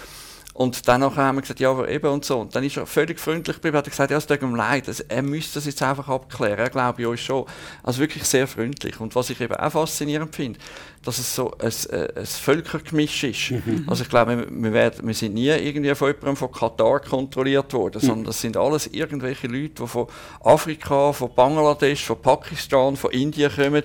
Und 0.56 0.88
dann 0.88 1.04
haben 1.04 1.36
wir 1.36 1.42
gesagt, 1.42 1.60
ja, 1.60 1.70
aber 1.70 1.90
eben 1.90 2.08
und 2.08 2.24
so. 2.24 2.40
Und 2.40 2.56
dann 2.56 2.64
ist 2.64 2.78
er 2.78 2.86
völlig 2.86 3.20
freundlich 3.20 3.58
geblieben, 3.58 3.76
hat 3.76 3.90
gesagt, 3.90 4.10
ja, 4.10 4.16
es 4.16 4.26
tut 4.26 4.42
ihm 4.42 4.56
leid, 4.56 4.86
er 5.10 5.22
müsste 5.22 5.56
das 5.56 5.66
jetzt 5.66 5.84
einfach 5.84 6.08
abklären. 6.08 6.60
Er 6.60 6.70
glaube 6.70 7.02
ich 7.02 7.08
uns 7.10 7.20
schon. 7.20 7.46
Also 7.84 8.00
wirklich 8.00 8.24
sehr 8.24 8.48
freundlich. 8.48 8.98
Und 9.02 9.14
was 9.16 9.30
ich 9.30 9.42
eben 9.42 9.54
auch 9.54 9.70
faszinierend 9.70 10.34
finde, 10.34 10.58
dass 11.06 11.20
es 11.20 11.36
so 11.36 11.52
ein, 11.60 11.72
ein, 11.92 12.18
ein 12.18 12.26
Völkergemisch 12.26 13.24
ist. 13.24 13.52
Mhm. 13.52 13.86
Also 13.88 14.04
ich 14.04 14.10
glaube, 14.10 14.48
wir, 14.50 14.74
werden, 14.74 15.08
wir 15.08 15.14
sind 15.14 15.36
nie 15.36 15.50
irgendwie 15.50 15.94
von 15.94 16.08
jemandem 16.08 16.36
von 16.36 16.52
Katar 16.52 17.00
kontrolliert 17.00 17.72
worden, 17.74 18.02
mhm. 18.02 18.08
sondern 18.08 18.26
das 18.26 18.42
sind 18.42 18.58
alles 18.58 18.88
irgendwelche 18.88 19.48
Leute, 19.48 19.84
die 19.84 19.88
von 19.88 20.08
Afrika, 20.44 21.14
von 21.14 21.34
Bangladesch, 21.34 22.04
von 22.04 22.20
Pakistan, 22.20 22.98
von 22.98 23.12
Indien 23.12 23.52
kommen. 23.56 23.84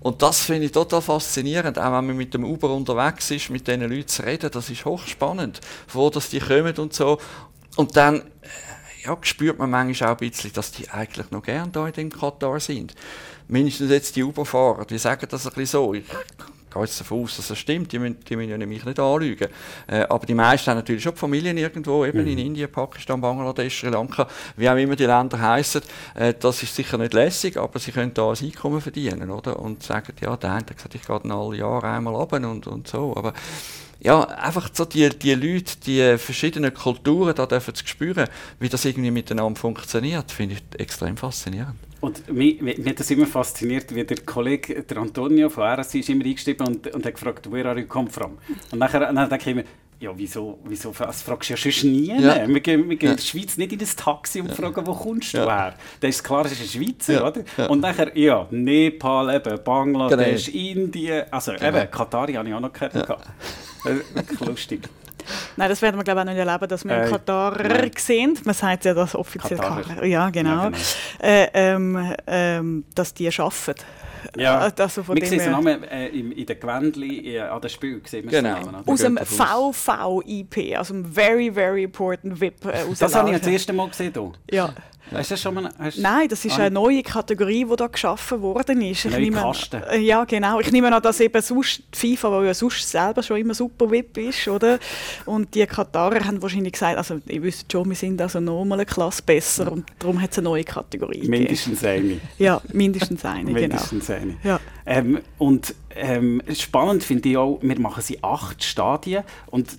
Und 0.00 0.20
das 0.20 0.42
finde 0.42 0.66
ich 0.66 0.72
total 0.72 1.00
faszinierend, 1.00 1.78
auch 1.78 1.84
wenn 1.84 2.06
man 2.06 2.16
mit 2.16 2.34
dem 2.34 2.44
Uber 2.44 2.70
unterwegs 2.70 3.30
ist, 3.30 3.48
mit 3.48 3.66
diesen 3.66 3.80
Leuten 3.80 4.08
zu 4.08 4.22
reden, 4.22 4.50
das 4.52 4.68
ist 4.68 4.84
hochspannend. 4.84 5.60
Wo 5.92 6.10
dass 6.10 6.28
die 6.28 6.38
kommen 6.38 6.76
und 6.76 6.92
so. 6.92 7.18
Und 7.76 7.96
dann 7.96 8.20
äh, 8.20 8.24
ja, 9.06 9.16
spürt 9.22 9.58
man 9.58 9.70
manchmal 9.70 10.10
auch 10.10 10.20
ein 10.20 10.28
bisschen, 10.28 10.52
dass 10.52 10.72
die 10.72 10.88
eigentlich 10.90 11.30
noch 11.30 11.42
gern 11.42 11.72
hier 11.72 11.98
in 11.98 12.10
Katar 12.10 12.60
sind. 12.60 12.94
Mindestens 13.46 13.90
jetzt 13.90 14.16
die 14.16 14.22
Uber-Fahrer, 14.22 14.84
die 14.84 14.98
sagen 14.98 15.26
das 15.30 15.46
ein 15.46 15.54
bisschen 15.54 15.66
so. 15.66 15.94
Ich 15.94 16.04
gehe 16.78 16.86
jetzt 16.86 17.00
davon 17.00 17.24
aus, 17.24 17.36
dass 17.36 17.48
das 17.48 17.58
stimmt, 17.58 17.92
die 17.92 17.98
müssen, 17.98 18.18
die 18.28 18.36
müssen 18.36 18.50
ja 18.50 18.66
mich 18.66 18.84
nicht 18.84 18.98
anlügen. 18.98 19.48
Äh, 19.86 20.00
aber 20.08 20.26
die 20.26 20.34
meisten 20.34 20.70
haben 20.70 20.78
natürlich 20.78 21.02
schon 21.02 21.16
Familien 21.16 21.56
irgendwo, 21.56 22.04
eben 22.04 22.22
mhm. 22.22 22.28
in 22.28 22.38
Indien, 22.38 22.70
Pakistan, 22.70 23.20
Bangladesch, 23.20 23.80
Sri 23.80 23.88
Lanka, 23.88 24.26
wie 24.56 24.68
auch 24.68 24.76
immer 24.76 24.96
die 24.96 25.06
Länder 25.06 25.40
heißen. 25.40 25.82
Äh, 26.14 26.34
das 26.38 26.62
ist 26.62 26.74
sicher 26.74 26.98
nicht 26.98 27.14
lässig, 27.14 27.56
aber 27.56 27.78
sie 27.78 27.92
können 27.92 28.14
da 28.14 28.30
ein 28.30 28.36
Einkommen 28.40 28.80
verdienen, 28.80 29.30
oder? 29.30 29.58
Und 29.58 29.82
sagen, 29.82 30.12
ja, 30.20 30.36
der 30.36 30.50
eine 30.50 30.60
hat 30.60 30.76
gesagt, 30.76 30.94
ich 30.94 31.06
gehe 31.06 31.20
dann 31.20 31.32
alle 31.32 31.56
Jahre 31.56 31.88
einmal 31.88 32.14
runter 32.14 32.48
und, 32.48 32.66
und 32.66 32.88
so. 32.88 33.16
Aber 33.16 33.32
ja, 34.00 34.22
einfach 34.22 34.70
so 34.72 34.84
die, 34.84 35.08
die 35.08 35.34
Leute, 35.34 35.78
die 35.84 36.18
verschiedenen 36.18 36.72
Kulturen 36.72 37.34
da 37.34 37.46
dürfen 37.46 37.74
zu 37.74 37.86
spüren, 37.86 38.28
wie 38.60 38.68
das 38.68 38.84
irgendwie 38.84 39.10
miteinander 39.10 39.58
funktioniert, 39.58 40.30
finde 40.30 40.56
ich 40.56 40.80
extrem 40.80 41.16
faszinierend. 41.16 41.74
Und 42.00 42.32
mich, 42.32 42.60
mich, 42.62 42.78
hat 42.86 43.00
das 43.00 43.10
immer 43.10 43.26
fasziniert, 43.26 43.92
wie 43.92 44.04
der 44.04 44.18
Kollege 44.18 44.82
der 44.84 44.98
Antonio 44.98 45.48
von 45.48 45.64
RSC 45.64 45.98
ist 45.98 46.08
immer 46.10 46.24
eingestiegen 46.24 46.64
und, 46.64 46.86
und 46.94 47.04
hat 47.04 47.14
gefragt, 47.14 47.50
where 47.50 47.68
are 47.68 47.80
you 47.80 47.86
come 47.86 48.08
from? 48.08 48.38
Und 48.70 48.78
nachher, 48.78 49.00
dann 49.00 49.28
denke 49.28 49.36
ich 49.36 49.56
immer, 49.56 49.64
ja, 50.00 50.12
wieso, 50.14 50.60
wieso 50.64 50.94
das 50.96 51.22
fragst 51.22 51.50
du 51.50 51.54
ja 51.54 51.72
schon 51.72 51.90
nie? 51.90 52.20
Ja. 52.20 52.46
Wir 52.46 52.60
gehen, 52.60 52.88
wir 52.88 52.96
gehen 52.96 53.08
ja. 53.08 53.10
in 53.12 53.16
der 53.16 53.24
Schweiz 53.24 53.56
nicht 53.56 53.72
in 53.72 53.78
das 53.80 53.96
Taxi 53.96 54.40
und 54.40 54.54
fragen, 54.54 54.86
wo 54.86 54.94
kommst 54.94 55.34
du 55.34 55.38
her? 55.38 55.74
Dann 56.00 56.10
ist 56.10 56.22
klar, 56.22 56.44
es 56.44 56.52
ist 56.52 56.62
ein 56.62 56.68
Schweizer, 56.68 57.26
oder? 57.26 57.68
Und 57.68 57.80
nachher, 57.80 58.16
ja, 58.16 58.46
Nepal, 58.50 59.34
eben, 59.34 59.62
Bangladesch, 59.64 60.52
genau. 60.52 60.82
Indien, 60.82 61.24
also 61.32 61.52
genau. 61.52 61.66
eben, 61.68 61.90
Katari 61.90 62.34
habe 62.34 62.48
ich 62.48 62.54
auch 62.54 62.60
noch 62.60 62.72
gehört. 62.72 63.18
Wirklich 64.14 64.40
lustig. 64.40 64.88
Nein, 65.56 65.68
das 65.68 65.82
werden 65.82 65.96
wir 65.96 66.04
glaube 66.04 66.20
ich 66.20 66.26
auch 66.26 66.32
nicht 66.32 66.46
erleben, 66.46 66.68
dass 66.68 66.84
wir 66.84 67.02
äh, 67.02 67.10
Katarer 67.10 67.90
sind. 67.96 68.46
Man 68.46 68.54
sagt 68.54 68.84
ja 68.84 68.94
das 68.94 69.14
offiziell 69.14 69.58
Katarer. 69.58 70.04
Ja, 70.04 70.30
genau. 70.30 70.50
Ja, 70.50 70.68
genau. 70.68 70.78
Äh, 71.20 71.48
ähm, 71.52 72.14
ähm, 72.26 72.84
dass 72.94 73.14
die 73.14 73.28
arbeiten. 73.28 73.74
Ja, 74.36 74.70
also 74.76 75.02
von 75.02 75.16
wir 75.16 75.26
sehen 75.26 75.38
den 75.38 75.52
Namen 75.52 75.84
äh, 75.84 76.08
in 76.08 76.46
den 76.46 76.60
Gewändchen 76.60 77.24
äh, 77.24 77.40
an 77.40 77.60
den 77.60 77.70
Spiel. 77.70 78.00
Genau. 78.00 78.56
Aus 78.86 79.00
dem 79.00 79.18
VVIP, 79.18 80.76
also 80.76 80.94
dem 80.94 81.04
Very, 81.04 81.50
Very 81.52 81.82
Important 81.84 82.40
VIP. 82.40 82.64
Äh, 82.64 82.84
das 82.98 83.14
habe 83.14 83.30
ich 83.30 83.38
das 83.38 83.46
erste 83.46 83.72
Mal 83.72 83.88
gesehen. 83.88 84.12
Hier. 84.14 84.32
Ja. 84.50 84.74
Hast 85.12 85.30
du 85.30 85.34
das 85.34 85.42
schon 85.42 85.54
mal, 85.54 85.70
hast 85.78 85.98
Nein, 85.98 86.28
das 86.28 86.44
ist 86.44 86.58
ah, 86.58 86.62
eine 86.62 86.70
neue 86.70 87.02
Kategorie, 87.02 87.64
die 87.64 87.76
da 87.76 87.86
geschaffen 87.86 88.42
worden 88.42 88.80
ist. 88.82 89.04
Ich 89.04 89.10
neue 89.10 89.30
Kasten. 89.30 89.82
An, 89.82 90.02
ja, 90.02 90.24
genau. 90.24 90.60
Ich 90.60 90.70
nehme 90.72 90.94
an, 90.94 91.02
dass 91.02 91.20
eben 91.20 91.40
sonst 91.40 91.82
die 91.94 92.16
FIFA, 92.16 92.32
weil 92.32 92.46
ja 92.46 92.54
sonst 92.54 92.88
selber 92.88 93.22
schon 93.22 93.38
immer 93.38 93.54
super 93.54 93.90
VIP 93.90 94.18
ist, 94.18 94.48
oder? 94.48 94.78
Und 95.24 95.54
die 95.54 95.66
Katarer 95.66 96.24
haben 96.24 96.40
wahrscheinlich 96.42 96.72
gesagt, 96.72 96.96
also 96.96 97.20
ich 97.26 97.42
wüsste 97.42 97.66
schon, 97.70 97.88
wir 97.88 97.96
sind 97.96 98.20
also 98.20 98.40
nochmal 98.40 98.78
eine 98.78 98.86
Klasse 98.86 99.22
besser 99.22 99.64
ja. 99.64 99.70
und 99.70 99.86
darum 99.98 100.20
hat 100.20 100.32
es 100.32 100.38
eine 100.38 100.44
neue 100.44 100.64
Kategorie 100.64 101.26
Mindestens 101.28 101.84
eine. 101.84 102.20
Ja, 102.38 102.60
mindestens 102.72 103.24
eine, 103.24 103.44
genau. 103.44 103.60
mindestens 103.60 104.10
eine. 104.10 104.36
Ja. 104.42 104.60
Ähm, 104.86 105.20
und 105.38 105.74
ähm, 105.94 106.42
spannend 106.54 107.02
finde 107.04 107.28
ich 107.28 107.36
auch, 107.36 107.58
wir 107.60 107.80
machen 107.80 108.02
sie 108.02 108.22
acht 108.22 108.62
Stadien 108.62 109.24
und 109.46 109.78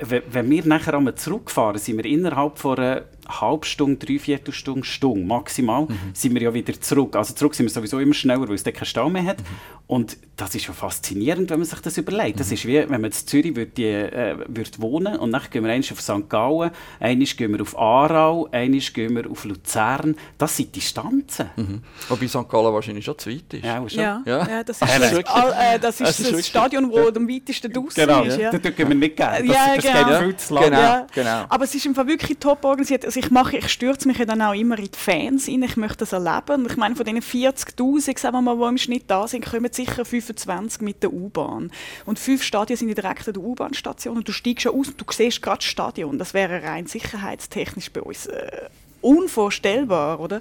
wenn 0.00 0.48
wir 0.48 0.64
nachher 0.64 0.94
einmal 0.94 1.16
zurückfahren, 1.16 1.78
sind 1.78 1.96
wir 1.96 2.04
innerhalb 2.04 2.58
von 2.58 2.78
einer 2.78 3.02
halbe 3.28 3.66
Stunde, 3.66 4.04
dreiviertel 4.04 4.52
Stunde, 4.52 4.84
Stunde 4.84 5.24
maximal, 5.24 5.82
mhm. 5.82 5.98
sind 6.12 6.34
wir 6.34 6.42
ja 6.42 6.54
wieder 6.54 6.78
zurück. 6.80 7.16
Also 7.16 7.34
zurück 7.34 7.54
sind 7.54 7.66
wir 7.66 7.70
sowieso 7.70 7.98
immer 7.98 8.14
schneller, 8.14 8.48
weil 8.48 8.54
es 8.54 8.62
dann 8.62 8.74
keinen 8.74 8.86
Stau 8.86 9.08
mehr 9.08 9.24
hat. 9.24 9.38
Mhm. 9.38 9.44
Und 9.86 10.16
das 10.36 10.54
ist 10.54 10.66
ja 10.66 10.72
faszinierend, 10.72 11.50
wenn 11.50 11.58
man 11.58 11.66
sich 11.66 11.80
das 11.80 11.98
überlegt. 11.98 12.40
Das 12.40 12.48
mhm. 12.48 12.54
ist 12.54 12.66
wie, 12.66 12.78
wenn 12.78 12.88
man 12.88 13.04
in 13.04 13.12
Zürich 13.12 13.54
würd, 13.54 13.76
die, 13.76 13.84
äh, 13.84 14.36
würd 14.48 14.80
wohnen 14.80 15.16
und 15.16 15.32
dann 15.32 15.42
gehen 15.50 15.64
wir 15.64 15.70
einmal 15.70 15.88
auf 15.90 16.00
St. 16.00 16.28
Gallen, 16.28 16.70
einmal 16.98 17.26
gehen 17.26 17.52
wir 17.52 17.60
auf 17.60 17.78
Aarau, 17.78 18.48
einmal 18.50 18.80
gehen 18.80 19.16
wir 19.16 19.30
auf 19.30 19.44
Luzern. 19.44 20.16
Das 20.38 20.56
sind 20.56 20.74
Distanzen. 20.74 21.50
Mhm. 21.56 21.82
Wobei 22.08 22.26
St. 22.26 22.48
Gallen 22.48 22.72
wahrscheinlich 22.72 23.04
schon 23.04 23.18
zu 23.18 23.30
weit 23.30 23.54
ist. 23.54 23.64
Ja, 23.64 23.84
ja. 23.88 24.22
ja. 24.24 24.48
ja 24.48 24.64
das 24.64 24.80
ist, 24.82 25.00
das, 25.00 25.24
all, 25.26 25.52
äh, 25.52 25.78
das, 25.78 26.00
ist 26.00 26.20
das, 26.20 26.30
das 26.30 26.46
Stadion, 26.46 26.90
wo 26.90 27.08
am 27.08 27.28
weitesten 27.28 27.72
draußen 27.72 28.06
genau. 28.06 28.22
ist. 28.22 28.38
Ja. 28.38 28.50
Da 28.50 28.70
gehen 28.70 28.88
wir 28.88 28.94
nicht 28.94 29.16
gerne. 29.16 29.46
Das, 29.46 29.56
ja, 29.56 29.76
das 29.76 29.84
genau. 29.84 30.08
geht 30.08 30.18
viel 30.18 30.36
zu 30.36 30.54
lang. 30.54 30.64
Genau. 30.64 31.06
Genau. 31.14 31.44
Aber 31.48 31.64
es 31.64 31.74
ist 31.74 31.86
einfach 31.86 32.06
wirklich 32.06 32.38
top 32.38 32.64
organisiert. 32.64 33.04
Also 33.12 33.26
ich, 33.26 33.30
mache, 33.30 33.58
ich 33.58 33.68
stürze 33.68 34.08
mich 34.08 34.16
ja 34.16 34.24
dann 34.24 34.40
auch 34.40 34.54
immer 34.54 34.78
in 34.78 34.90
die 34.90 34.98
Fans 34.98 35.46
rein. 35.46 35.62
Ich 35.62 35.76
möchte 35.76 35.98
das 35.98 36.14
erleben. 36.14 36.64
Ich 36.64 36.78
meine, 36.78 36.96
von 36.96 37.04
diesen 37.04 37.20
40'000, 37.20 38.18
sagen 38.18 38.34
wir 38.36 38.40
mal, 38.40 38.56
die 38.56 38.68
im 38.70 38.78
Schnitt 38.78 39.04
da 39.06 39.28
sind, 39.28 39.44
kommen 39.44 39.70
sicher 39.70 40.06
25 40.06 40.80
mit 40.80 41.02
der 41.02 41.12
U-Bahn. 41.12 41.70
Und 42.06 42.18
fünf 42.18 42.42
Stadien 42.42 42.78
sind 42.78 42.88
direkt 42.96 43.28
an 43.28 43.34
der 43.34 43.42
U-Bahn-Station 43.42 44.16
und 44.16 44.26
du 44.26 44.32
steigst 44.32 44.62
schon 44.62 44.80
aus 44.80 44.88
und 44.88 44.98
du 44.98 45.04
siehst 45.10 45.42
gerade 45.42 45.58
das 45.58 45.66
Stadion. 45.66 46.18
Das 46.18 46.32
wäre 46.32 46.62
rein 46.62 46.86
sicherheitstechnisch 46.86 47.90
bei 47.90 48.00
uns 48.00 48.28
äh, 48.28 48.70
unvorstellbar, 49.02 50.18
oder? 50.18 50.40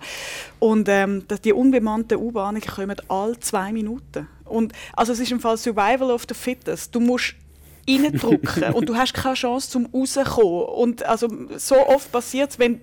Und 0.59 0.87
ähm, 0.87 1.25
die 1.43 1.51
unbemannten 1.51 2.19
U-Bahnen 2.19 2.61
kommen 2.61 2.95
alle 3.09 3.37
zwei 3.41 3.73
Minuten. 3.73 4.29
Und 4.45 4.71
also 4.93 5.11
es 5.11 5.19
ist 5.19 5.31
im 5.33 5.41
Fall 5.41 5.57
Survival 5.57 6.09
of 6.09 6.23
the 6.25 6.33
Fittest. 6.33 6.95
Du 6.95 7.01
musst 7.01 7.35
reindrücken 7.99 8.73
und 8.73 8.89
du 8.89 8.95
hast 8.95 9.13
keine 9.13 9.35
Chance 9.35 9.69
zum 9.69 9.87
rauskommen. 9.93 10.65
Und 10.65 11.03
also 11.05 11.27
so 11.57 11.75
oft 11.75 12.11
passiert 12.11 12.51
es, 12.51 12.59
wenn, 12.59 12.81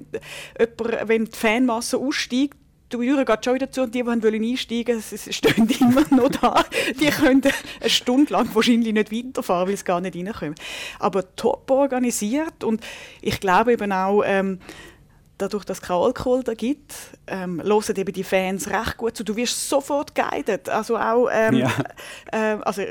wenn 1.06 1.24
die 1.26 1.36
Fanmasse 1.36 1.98
aussteigt, 1.98 2.56
die 2.92 2.96
Türe 2.96 3.24
geht 3.24 3.44
schon 3.44 3.54
wieder 3.54 3.70
zu 3.70 3.82
und 3.82 3.94
die, 3.94 4.00
die 4.00 4.06
wollen 4.06 4.44
einsteigen 4.44 5.00
sie 5.00 5.32
stehen 5.32 5.68
immer 5.80 6.04
noch 6.10 6.30
da. 6.30 6.64
Die 6.98 7.08
können 7.08 7.42
eine 7.80 7.90
Stunde 7.90 8.32
lang 8.32 8.48
wahrscheinlich 8.54 8.94
nicht 8.94 9.12
weiterfahren, 9.12 9.68
weil 9.68 9.76
sie 9.76 9.84
gar 9.84 10.00
nicht 10.00 10.16
reinkommen. 10.16 10.54
Aber 10.98 11.34
top 11.36 11.70
organisiert 11.70 12.64
und 12.64 12.82
ich 13.20 13.40
glaube 13.40 13.74
eben 13.74 13.92
auch, 13.92 14.22
ähm, 14.24 14.58
dadurch, 15.36 15.64
dass 15.64 15.78
es 15.78 15.82
keinen 15.82 16.02
Alkohol 16.02 16.42
da 16.42 16.54
gibt, 16.54 16.94
ähm, 17.30 17.62
hören 17.62 17.96
eben 17.96 18.12
die 18.12 18.24
Fans 18.24 18.68
recht 18.68 18.96
gut 18.96 19.16
zu. 19.16 19.24
Du 19.24 19.36
wirst 19.36 19.68
sofort 19.68 20.14
guided. 20.14 20.68
Also 20.68 20.96
auch, 20.96 21.28
ähm, 21.32 21.54
ja. 21.54 21.70
äh, 22.32 22.58
also 22.62 22.82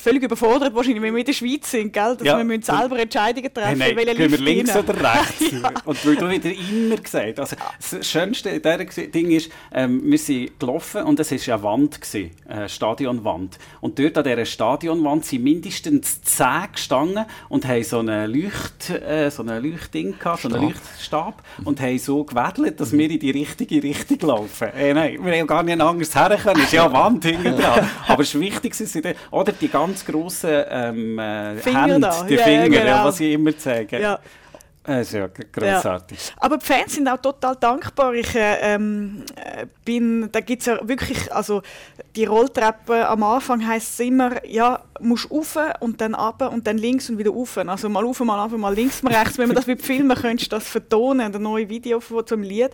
völlig 0.00 0.22
überfordert 0.22 0.74
wahrscheinlich, 0.74 1.02
wenn 1.02 1.14
wir 1.14 1.20
in 1.20 1.26
der 1.26 1.32
Schweiz 1.32 1.70
sind, 1.70 1.92
gell? 1.92 2.16
dass 2.16 2.26
ja. 2.26 2.38
wir 2.38 2.44
müssen 2.44 2.62
selber 2.62 2.98
Entscheidungen 2.98 3.52
treffen 3.52 3.78
müssen, 3.78 3.96
hey, 3.96 4.14
gehen 4.14 4.30
wir 4.30 4.38
links 4.38 4.74
rein. 4.74 4.84
oder 4.84 5.14
rechts? 5.14 5.50
ja. 5.62 5.70
Und 5.84 6.06
weil 6.06 6.16
du 6.16 6.30
wieder 6.30 6.50
immer 6.50 6.96
gesagt 6.96 7.40
also 7.40 7.56
das 7.78 8.06
Schönste 8.06 8.50
in 8.50 8.62
diesem 8.62 9.12
Ding 9.12 9.30
ist, 9.30 9.50
ähm, 9.72 10.02
wir 10.04 10.18
sind 10.18 10.58
gelaufen 10.58 11.02
und 11.02 11.18
es 11.20 11.30
war 11.30 11.54
eine 11.54 11.62
Wand, 11.62 12.00
gewesen, 12.00 12.30
eine 12.46 12.68
Stadionwand. 12.68 13.58
Und 13.80 13.98
dort 13.98 14.18
an 14.18 14.24
dieser 14.24 14.44
Stadionwand 14.44 15.24
sind 15.24 15.44
mindestens 15.44 16.22
zehn 16.22 16.72
gestanden 16.72 17.24
und 17.48 17.66
haben 17.66 17.82
so 17.84 17.98
einen 17.98 18.30
Leucht, 18.30 18.90
äh, 18.90 19.30
so 19.30 19.42
eine 19.42 19.60
Leuchtding 19.60 20.18
gehabt, 20.18 20.42
so 20.42 20.48
einen 20.48 20.62
Leuchtstab 20.62 21.42
und 21.64 21.80
haben 21.80 21.98
so 21.98 22.24
gewedelt, 22.24 22.80
dass 22.80 22.92
wir 22.92 23.10
in 23.10 23.18
die 23.18 23.30
richtige 23.30 23.71
Richtung 23.78 24.28
laufen. 24.28 24.68
Äh, 24.76 24.94
nein, 24.94 25.18
wir 25.20 25.38
haben 25.38 25.46
gar 25.46 25.62
nicht 25.62 25.80
anders 25.80 26.14
herkommen. 26.14 26.58
Es 26.58 26.64
ist 26.64 26.72
ja 26.72 26.84
eine 26.84 26.94
Wand 26.94 27.24
hinten 27.24 27.56
dran. 27.60 27.88
Aber 28.06 28.22
es 28.22 28.34
ist 28.34 28.40
wichtig, 28.40 28.76
dass 28.76 28.92
sie 28.92 29.02
oder 29.30 29.52
die 29.52 29.68
ganz 29.68 30.04
grossen 30.04 30.64
ähm, 30.68 31.18
äh, 31.18 31.56
Hände, 31.62 32.10
die 32.28 32.34
ja, 32.34 32.42
Finger, 32.44 32.76
ja, 32.76 32.84
genau. 32.84 33.04
was 33.04 33.16
sie 33.16 33.32
immer 33.32 33.56
zeigen. 33.56 34.00
Ja. 34.00 34.18
Das 34.84 35.06
ist 35.06 35.12
ja 35.12 35.28
grossartig. 35.28 36.18
Ja. 36.28 36.34
Aber 36.38 36.58
die 36.58 36.66
Fans 36.66 36.94
sind 36.94 37.06
auch 37.08 37.18
total 37.18 37.54
dankbar. 37.54 38.14
Ich 38.14 38.34
äh, 38.34 38.74
ähm, 38.74 39.22
bin, 39.84 40.28
da 40.32 40.40
gibt 40.40 40.62
es 40.62 40.66
ja 40.66 40.80
wirklich, 40.86 41.32
also 41.32 41.62
die 42.16 42.24
Rolltreppe 42.24 43.06
am 43.08 43.22
Anfang 43.22 43.64
heisst 43.64 43.94
es 43.94 44.06
immer, 44.06 44.44
ja, 44.44 44.82
musst 45.00 45.30
rauf 45.30 45.56
und 45.80 46.00
dann 46.00 46.16
ab 46.16 46.42
und 46.52 46.66
dann 46.66 46.78
links 46.78 47.08
und 47.10 47.18
wieder 47.18 47.30
rauf. 47.30 47.56
Also 47.58 47.88
mal 47.88 48.04
rauf, 48.04 48.18
mal 48.20 48.40
ab, 48.40 48.50
mal 48.52 48.74
links, 48.74 49.04
mal 49.04 49.14
rechts. 49.14 49.38
Wenn 49.38 49.48
man 49.48 49.56
das 49.56 49.66
filmen 49.80 50.16
könntest 50.16 50.52
das 50.52 50.66
vertonen, 50.66 51.32
ein 51.32 51.42
neues 51.42 51.68
Video 51.68 52.00
zum 52.00 52.42
Lied. 52.42 52.72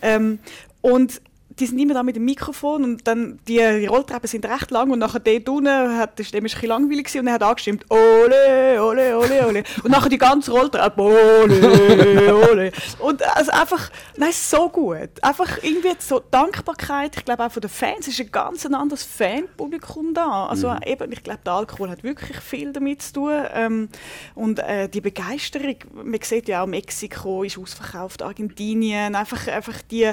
Ähm, 0.00 0.38
und 0.80 1.20
die 1.58 1.66
sind 1.66 1.78
immer 1.78 1.94
da 1.94 2.02
mit 2.02 2.16
dem 2.16 2.24
Mikrofon 2.24 2.84
und 2.84 3.06
dann 3.06 3.38
die, 3.48 3.58
die 3.58 3.86
Rolltreppen 3.86 4.28
sind 4.28 4.46
recht 4.46 4.70
lang 4.70 4.90
und 4.90 4.98
nachher 4.98 5.20
der 5.20 5.46
unten 5.48 5.98
hat, 5.98 6.18
das 6.18 6.32
war 6.32 6.38
ein 6.38 6.42
bisschen 6.44 6.68
langweilig 6.68 7.18
und 7.18 7.26
er 7.26 7.34
hat 7.34 7.42
angestimmt 7.42 7.84
ole, 7.90 8.82
ole, 8.82 9.18
ole, 9.18 9.46
ole 9.46 9.64
und 9.82 9.90
nachher 9.90 10.08
die 10.08 10.18
ganze 10.18 10.52
Rolltreppe 10.52 11.02
ole, 11.02 12.34
ole 12.50 12.72
und 12.98 13.22
also 13.36 13.50
einfach, 13.52 13.90
nein, 14.16 14.32
so 14.32 14.68
gut. 14.68 15.10
Einfach 15.22 15.62
irgendwie 15.62 15.92
so 15.98 16.20
Dankbarkeit, 16.30 17.16
ich 17.16 17.24
glaube 17.24 17.44
auch 17.44 17.52
von 17.52 17.60
den 17.60 17.70
Fans 17.70 18.08
ist 18.08 18.20
ein 18.20 18.30
ganz 18.30 18.66
anderes 18.66 19.02
Fanpublikum 19.04 20.14
da. 20.14 20.46
Also 20.46 20.70
mhm. 20.70 20.78
eben, 20.86 21.12
ich 21.12 21.22
glaube, 21.22 21.40
der 21.44 21.52
Alkohol 21.52 21.90
hat 21.90 22.02
wirklich 22.02 22.38
viel 22.38 22.72
damit 22.72 23.02
zu 23.02 23.12
tun 23.12 23.42
ähm, 23.52 23.88
und 24.34 24.58
äh, 24.58 24.88
die 24.88 25.00
Begeisterung, 25.00 25.76
man 25.92 26.20
sieht 26.22 26.48
ja 26.48 26.62
auch 26.62 26.66
Mexiko 26.66 27.42
ist 27.42 27.58
ausverkauft, 27.58 28.22
Argentinien, 28.22 29.14
einfach, 29.14 29.46
einfach 29.48 29.80
die, 29.90 30.10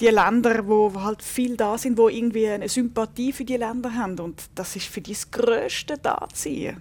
die 0.00 0.08
Länder, 0.08 0.66
wo 0.66 0.89
wo, 0.94 1.02
halt 1.02 1.22
viel 1.22 1.56
da 1.56 1.78
sind, 1.78 1.98
wo 1.98 2.08
irgendwie 2.08 2.48
eine 2.48 2.68
Sympathie 2.68 3.32
für 3.32 3.44
die 3.44 3.56
Länder 3.56 3.94
haben 3.94 4.18
und 4.18 4.42
das 4.54 4.76
ist 4.76 4.86
für 4.86 5.00
die 5.00 5.12
das 5.12 5.30
grösste 5.30 5.98
Daziehen. 5.98 6.80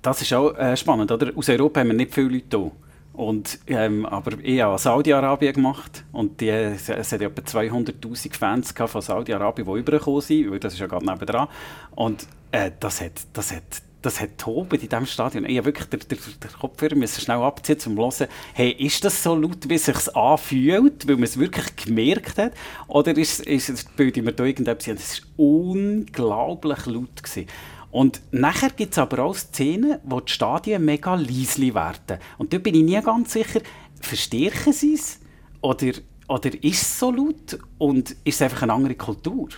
Das 0.00 0.20
ist 0.20 0.32
auch 0.32 0.52
äh, 0.56 0.76
spannend, 0.76 1.12
oder? 1.12 1.30
Aus 1.36 1.48
Europa 1.48 1.80
haben 1.80 1.88
wir 1.88 1.94
nicht 1.94 2.12
viele 2.12 2.28
Leute 2.28 2.58
hier. 2.58 2.72
Und, 3.12 3.58
ähm, 3.66 4.06
aber 4.06 4.38
ich 4.42 4.60
habe 4.60 4.78
Saudi-Arabien 4.78 5.52
gemacht 5.52 6.04
und 6.12 6.40
die, 6.40 6.48
es, 6.48 6.88
es 6.88 7.12
hat 7.12 7.20
etwa 7.20 7.42
200'000 7.42 8.34
Fans 8.34 8.72
von 8.72 9.02
Saudi-Arabien, 9.02 9.66
die 9.66 9.78
übergekommen 9.80 10.22
sind, 10.22 10.50
weil 10.50 10.58
das 10.58 10.72
ist 10.72 10.80
ja 10.80 10.86
gerade 10.86 11.04
nebenan. 11.04 11.46
Und 11.94 12.26
äh, 12.50 12.70
das, 12.80 13.02
hat, 13.02 13.12
das 13.34 13.52
hat 13.52 13.82
das 14.02 14.20
hat 14.20 14.38
toben 14.38 14.80
in 14.80 14.88
diesem 14.88 15.06
Stadion. 15.06 15.44
Ich 15.44 15.56
habe 15.56 15.66
wirklich 15.66 15.88
den, 15.88 16.00
den, 16.00 16.18
den 16.18 16.52
Kopfhörer 16.52 16.96
müssen 16.96 17.20
schnell 17.20 17.38
abziehen, 17.38 17.78
um 17.86 18.10
zu 18.10 18.24
hören, 18.24 18.30
hey, 18.52 18.72
ist 18.72 19.04
das 19.04 19.22
so 19.22 19.34
laut, 19.34 19.68
wie 19.68 19.74
es 19.74 19.86
sich 19.86 20.16
anfühlt, 20.16 21.08
weil 21.08 21.14
man 21.14 21.24
es 21.24 21.38
wirklich 21.38 21.76
gemerkt 21.76 22.38
hat? 22.38 22.52
Oder 22.88 23.16
ist, 23.16 23.40
ist, 23.40 23.96
bilde 23.96 24.20
ich 24.20 24.26
mir 24.26 24.32
da 24.32 24.44
irgendetwas 24.44 24.88
ein? 24.88 24.96
Es 24.96 25.22
war 25.22 25.46
unglaublich 25.46 26.86
laut. 26.86 27.22
Gewesen. 27.22 27.46
Und 27.90 28.22
nachher 28.30 28.70
gibt 28.70 28.92
es 28.92 28.98
aber 28.98 29.22
auch 29.22 29.34
Szenen, 29.34 29.98
wo 30.04 30.20
die 30.20 30.32
Stadien 30.32 30.84
mega 30.84 31.14
leise 31.14 31.74
werden. 31.74 32.18
Und 32.38 32.52
da 32.52 32.58
bin 32.58 32.74
ich 32.74 32.82
nie 32.82 33.00
ganz 33.00 33.34
sicher, 33.34 33.60
verstärken 34.00 34.72
sie 34.72 34.94
es? 34.94 35.20
Oder, 35.60 35.92
oder 36.26 36.52
ist 36.64 36.82
es 36.82 36.98
so 36.98 37.10
laut? 37.10 37.58
Und 37.78 38.12
ist 38.24 38.36
es 38.36 38.42
einfach 38.42 38.62
eine 38.62 38.72
andere 38.72 38.94
Kultur? 38.94 39.48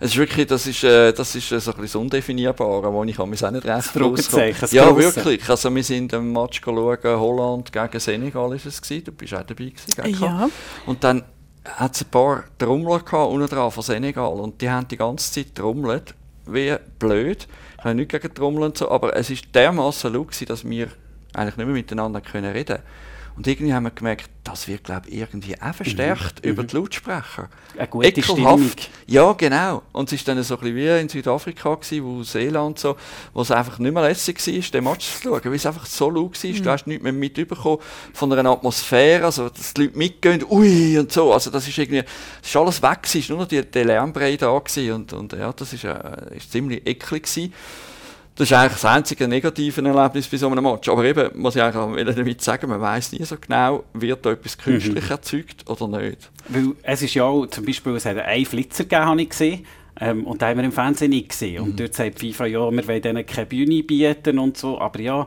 Es 0.00 0.10
ist 0.12 0.16
wirklich, 0.16 0.46
das 0.46 0.66
ist, 0.66 0.84
äh, 0.84 1.12
das 1.12 1.34
ist 1.34 1.50
äh, 1.50 1.58
so 1.58 1.72
ein 1.72 1.80
bisschen 1.80 2.00
Undefinierbare, 2.02 2.92
wo 2.92 3.02
ich 3.02 3.18
auch 3.18 3.26
nicht 3.26 3.42
recht 3.42 4.00
rauskomme. 4.00 4.54
Ja, 4.70 4.96
wirklich. 4.96 5.48
Also 5.48 5.74
wir 5.74 5.82
sind 5.82 6.12
im 6.12 6.32
Match 6.32 6.60
schauen, 6.64 6.98
Holland 7.02 7.72
gegen 7.72 8.00
Senegal 8.00 8.54
ist 8.54 8.66
es 8.66 8.80
gewesen. 8.80 9.04
Du 9.04 9.12
bist 9.12 9.34
auch 9.34 9.42
dabei 9.42 9.64
gewesen, 9.70 10.20
Ja. 10.20 10.48
Und 10.86 11.02
dann 11.02 11.24
hat 11.64 11.96
es 11.96 12.02
ein 12.02 12.10
paar 12.10 12.44
Trommler 12.58 13.00
gehabt, 13.00 13.30
unten 13.30 13.48
dran 13.48 13.70
von 13.70 13.82
Senegal 13.82 14.34
und 14.34 14.60
die 14.60 14.70
haben 14.70 14.86
die 14.88 14.96
ganze 14.96 15.32
Zeit 15.32 15.54
trommelt, 15.54 16.14
wie 16.46 16.74
blöd. 16.98 17.48
Ich 17.78 17.84
habe 17.84 17.94
nichts 17.94 18.12
gegen 18.12 18.34
Trommeln 18.34 18.72
so, 18.74 18.90
aber 18.90 19.16
es 19.16 19.30
ist 19.30 19.46
dermaßen 19.54 20.12
laut 20.12 20.48
dass 20.48 20.64
wir 20.64 20.88
eigentlich 21.34 21.56
nicht 21.56 21.66
mehr 21.66 21.74
miteinander 21.74 22.20
können 22.20 22.52
reden 22.52 22.76
können. 22.76 22.82
Und 23.38 23.46
irgendwie 23.46 23.72
haben 23.72 23.84
wir 23.84 23.92
gemerkt, 23.92 24.28
das 24.42 24.66
wird, 24.66 24.82
glaube 24.82 25.08
ich, 25.08 25.18
irgendwie 25.18 25.54
auch 25.62 25.72
verstärkt 25.72 26.44
mhm. 26.44 26.50
über 26.50 26.64
die 26.64 26.74
Lautsprecher. 26.74 27.48
Eine 27.76 27.86
gute 27.86 28.08
Ekelhaft. 28.08 28.32
Stimmung. 28.34 28.70
Ja, 29.06 29.32
genau. 29.34 29.82
Und 29.92 30.12
es 30.12 30.26
war 30.26 30.34
dann 30.34 30.42
so 30.42 30.54
ein 30.54 30.60
bisschen 30.60 30.76
wie 30.76 31.00
in 31.00 31.08
Südafrika, 31.08 31.76
gewesen, 31.76 32.04
wo 32.04 32.24
Seeland 32.24 32.80
so, 32.80 32.96
wo 33.32 33.42
es 33.42 33.52
einfach 33.52 33.78
nicht 33.78 33.94
mehr 33.94 34.02
lässig 34.02 34.44
war, 34.44 34.70
den 34.72 34.84
Match 34.84 35.06
zu 35.06 35.22
schauen, 35.22 35.44
weil 35.44 35.54
es 35.54 35.66
einfach 35.66 35.86
so 35.86 36.10
laut 36.10 36.42
war. 36.42 36.50
Mhm. 36.50 36.62
Du 36.64 36.70
hast 36.70 36.86
nichts 36.88 37.04
mehr 37.04 37.12
mitbekommen 37.12 37.78
von 38.12 38.32
einer 38.32 38.50
Atmosphäre, 38.50 39.26
also 39.26 39.48
dass 39.50 39.72
die 39.72 39.82
Leute 39.82 39.96
mitgehen, 39.96 40.44
ui 40.50 40.98
und 40.98 41.12
so. 41.12 41.32
Also 41.32 41.52
das 41.52 41.68
ist 41.68 41.78
irgendwie, 41.78 42.02
das 42.02 42.50
ist 42.50 42.56
alles 42.56 42.82
weg 42.82 42.98
es 43.04 43.14
war 43.14 43.36
nur 43.36 43.44
noch 43.44 43.48
die, 43.48 43.62
der 43.62 43.84
Lärmbrei 43.84 44.36
da 44.36 44.58
gewesen. 44.58 44.92
und, 44.94 45.12
und 45.12 45.32
ja, 45.34 45.52
das 45.52 45.72
ist, 45.72 45.84
äh, 45.84 46.36
ist 46.36 46.50
ziemlich 46.50 46.84
eklig 46.84 47.22
gewesen. 47.22 47.54
Das 48.38 48.48
ist 48.48 48.56
eigentlich 48.56 48.74
das 48.74 48.84
einzige 48.84 49.26
negative 49.26 49.84
Erlebnis 49.84 50.28
bei 50.28 50.36
so 50.36 50.48
einem 50.48 50.62
Match. 50.62 50.88
Aber 50.88 51.04
eben, 51.04 51.28
muss 51.34 51.56
ich 51.56 51.62
eigentlich 51.62 52.14
damit 52.14 52.40
sagen, 52.40 52.68
man 52.68 52.80
weiß 52.80 53.10
nie 53.10 53.24
so 53.24 53.36
genau, 53.36 53.82
wird 53.94 54.24
da 54.24 54.30
etwas 54.30 54.56
künstlich 54.56 55.06
mhm. 55.06 55.10
erzeugt 55.10 55.68
oder 55.68 55.88
nicht. 55.88 56.30
Weil 56.46 56.72
es 56.84 57.02
ist 57.02 57.14
ja 57.14 57.24
auch, 57.24 57.46
zum 57.46 57.64
Beispiel, 57.64 57.96
es 57.96 58.04
hat 58.04 58.16
einen 58.16 58.46
Flitzer 58.46 58.84
gegeben, 58.84 59.04
habe 59.06 59.22
ich 59.22 59.30
gesehen. 59.30 59.66
Ähm, 60.00 60.24
und 60.24 60.40
den 60.40 60.48
haben 60.50 60.58
wir 60.58 60.64
im 60.66 60.70
Fernsehen 60.70 61.10
nicht 61.10 61.30
gesehen. 61.30 61.64
Mhm. 61.64 61.70
Und 61.70 61.80
dort 61.80 61.94
sagt 61.94 62.20
FIFA, 62.20 62.46
ja, 62.46 62.70
wir 62.70 62.86
wollen 62.86 63.02
denen 63.02 63.26
keine 63.26 63.46
Bühne 63.46 63.82
bieten 63.82 64.38
und 64.38 64.56
so. 64.56 64.80
Aber 64.80 65.00
ja, 65.00 65.26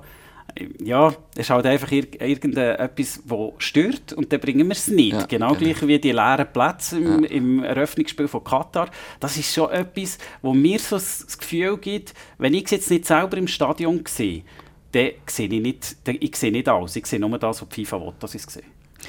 ja, 0.84 1.10
es 1.34 1.41
ist 1.41 1.50
halt 1.50 1.65
einfach 1.65 1.91
ir 1.91 2.22
irgendetwas, 2.22 3.22
das 3.25 3.39
stört 3.58 4.13
und 4.13 4.31
dann 4.31 4.39
bringen 4.39 4.67
wir 4.67 4.75
es 4.75 4.88
nicht. 4.88 5.13
Ja, 5.13 5.25
genau, 5.25 5.53
genau 5.53 5.60
gleich 5.60 5.88
wie 5.88 6.00
die 6.00 6.12
leeren 6.12 6.48
Plätze 6.51 6.98
im, 6.98 7.24
ja. 7.24 7.29
im, 7.29 7.63
Eröffnungsspiel 7.63 8.27
von 8.27 8.43
Katar. 8.43 8.89
Das 9.20 9.38
ist 9.38 9.53
schon 9.53 9.70
etwas, 9.72 10.17
wo 10.41 10.53
mir 10.53 10.79
so 10.79 10.96
das 10.96 11.38
Gefühl 11.38 11.77
gibt, 11.77 12.13
wenn 12.38 12.53
ich 12.53 12.65
es 12.65 12.72
jetzt 12.72 12.91
nicht 12.91 13.05
selber 13.05 13.38
im 13.38 13.48
Stadion 13.48 14.03
sehe, 14.08 14.43
dann 14.91 15.12
sehe 15.25 15.48
ich 15.48 15.62
nicht, 15.62 15.96
ich 16.05 16.36
sehe 16.36 16.51
nicht 16.51 16.67
alles. 16.67 16.96
Ich 16.96 17.05
sehe 17.05 17.20
nur 17.20 17.38
das, 17.38 17.62
was 17.62 17.70
die 17.70 17.86
FIFA 17.86 18.01
will, 18.01 18.13
dass 18.20 18.36
ich 18.36 18.46
es 18.46 18.53
sehe. 18.53 18.63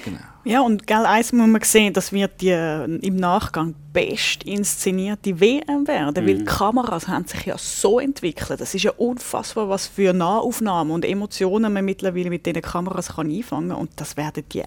Genau. 0.04 0.18
Ja, 0.44 0.60
und 0.60 0.88
gell, 0.88 1.06
eins 1.06 1.32
muss 1.32 1.46
man 1.46 1.62
sehen, 1.62 1.92
das 1.92 2.12
wird 2.12 2.40
die 2.40 2.48
äh, 2.48 2.84
im 2.84 3.14
Nachgang 3.16 3.76
best 3.92 4.42
inszenierte 4.42 5.38
WM 5.38 5.86
werden, 5.86 6.26
weil 6.26 6.38
die 6.38 6.44
Kameras 6.44 7.06
haben 7.06 7.26
sich 7.26 7.44
ja 7.44 7.56
so 7.56 8.00
entwickelt. 8.00 8.60
Das 8.60 8.74
ist 8.74 8.82
ja 8.82 8.90
unfassbar, 8.96 9.68
was 9.68 9.86
für 9.86 10.12
Nahaufnahmen 10.12 10.92
und 10.92 11.04
Emotionen 11.04 11.72
man 11.72 11.84
mittlerweile 11.84 12.30
mit 12.30 12.44
diesen 12.44 12.60
Kameras 12.60 13.14
kann 13.14 13.30
einfangen 13.30 13.68
kann. 13.68 13.78
Und 13.78 13.90
das 13.96 14.16
werden 14.16 14.42
die, 14.52 14.64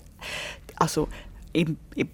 also 0.78 1.10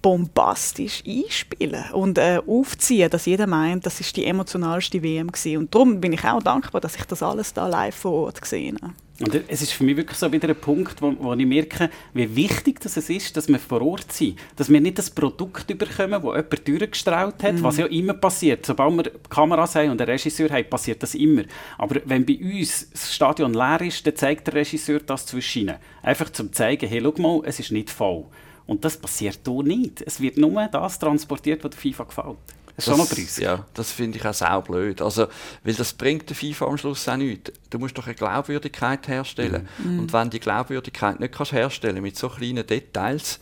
bombastisch 0.01 1.03
einspielen 1.05 1.91
und 1.93 2.17
äh, 2.17 2.39
aufziehen, 2.45 3.09
dass 3.09 3.25
jeder 3.25 3.47
meint, 3.47 3.85
das 3.85 3.99
ist 3.99 4.15
die 4.15 4.25
emotionalste 4.25 5.01
WM 5.01 5.31
gewesen. 5.31 5.57
Und 5.57 5.73
darum 5.73 5.99
bin 5.99 6.13
ich 6.13 6.23
auch 6.23 6.43
dankbar, 6.43 6.81
dass 6.81 6.95
ich 6.95 7.05
das 7.05 7.23
alles 7.23 7.53
da 7.53 7.67
live 7.67 7.95
vor 7.95 8.11
Ort 8.11 8.41
gesehen 8.41 8.77
habe. 8.81 8.93
Und 9.21 9.39
es 9.47 9.61
ist 9.61 9.73
für 9.73 9.83
mich 9.83 9.97
wirklich 9.97 10.17
so 10.17 10.31
wieder 10.31 10.49
ein 10.49 10.55
Punkt, 10.55 10.99
wo, 11.01 11.13
wo 11.19 11.33
ich 11.33 11.45
merke, 11.45 11.91
wie 12.13 12.35
wichtig 12.35 12.79
das 12.79 12.97
es 12.97 13.09
ist, 13.09 13.37
dass 13.37 13.47
wir 13.47 13.59
vor 13.59 13.81
Ort 13.81 14.11
sind. 14.11 14.39
Dass 14.55 14.69
wir 14.69 14.81
nicht 14.81 14.97
das 14.97 15.11
Produkt 15.11 15.67
bekommen, 15.67 16.11
das 16.11 16.23
jemand 16.23 16.67
durchgestrahlt 16.67 17.43
hat, 17.43 17.61
was 17.61 17.77
ja 17.77 17.85
immer 17.85 18.13
passiert. 18.13 18.65
Sobald 18.65 18.97
wir 18.97 19.11
Kameras 19.29 19.75
haben 19.75 19.91
und 19.91 20.01
einen 20.01 20.09
Regisseur 20.09 20.49
haben, 20.49 20.67
passiert 20.67 21.03
das 21.03 21.13
immer. 21.13 21.43
Aber 21.77 22.01
wenn 22.05 22.25
bei 22.25 22.39
uns 22.41 22.89
das 22.89 23.13
Stadion 23.13 23.53
leer 23.53 23.81
ist, 23.81 24.05
dann 24.07 24.15
zeigt 24.15 24.47
der 24.47 24.55
Regisseur 24.55 24.99
das 25.01 25.27
zwischen 25.27 25.63
ihnen. 25.63 25.75
Einfach 26.01 26.31
zum 26.31 26.51
zeigen, 26.51 26.89
hey, 26.89 27.01
schau 27.03 27.21
mal, 27.21 27.41
es 27.45 27.59
ist 27.59 27.71
nicht 27.71 27.91
voll. 27.91 28.25
Und 28.71 28.85
das 28.85 28.95
passiert 28.95 29.41
hier 29.45 29.63
nicht. 29.63 30.01
Es 30.01 30.21
wird 30.21 30.37
nur 30.37 30.65
das 30.65 30.97
transportiert, 30.97 31.61
was 31.61 31.71
der 31.71 31.79
FIFA 31.81 32.03
gefällt. 32.05 32.37
Das 32.77 32.87
ist 32.87 32.89
schon 32.89 32.97
noch. 32.97 33.37
Ja, 33.37 33.65
das 33.73 33.91
finde 33.91 34.17
ich 34.17 34.25
auch 34.25 34.33
sau 34.33 34.61
blöd. 34.61 35.01
Also, 35.01 35.27
weil 35.65 35.73
das 35.73 35.91
bringt 35.91 36.29
der 36.29 36.37
FIFA 36.37 36.67
am 36.67 36.77
Schluss 36.77 37.05
auch 37.09 37.17
nichts. 37.17 37.51
Du 37.69 37.79
musst 37.79 37.97
doch 37.97 38.05
eine 38.05 38.15
Glaubwürdigkeit 38.15 39.09
herstellen. 39.09 39.67
Und 39.83 40.13
wenn 40.13 40.29
die 40.29 40.39
Glaubwürdigkeit 40.39 41.19
nicht 41.19 41.33
kannst 41.33 41.51
herstellen 41.51 42.01
mit 42.01 42.17
so 42.17 42.29
kleinen 42.29 42.65
Details, 42.65 43.41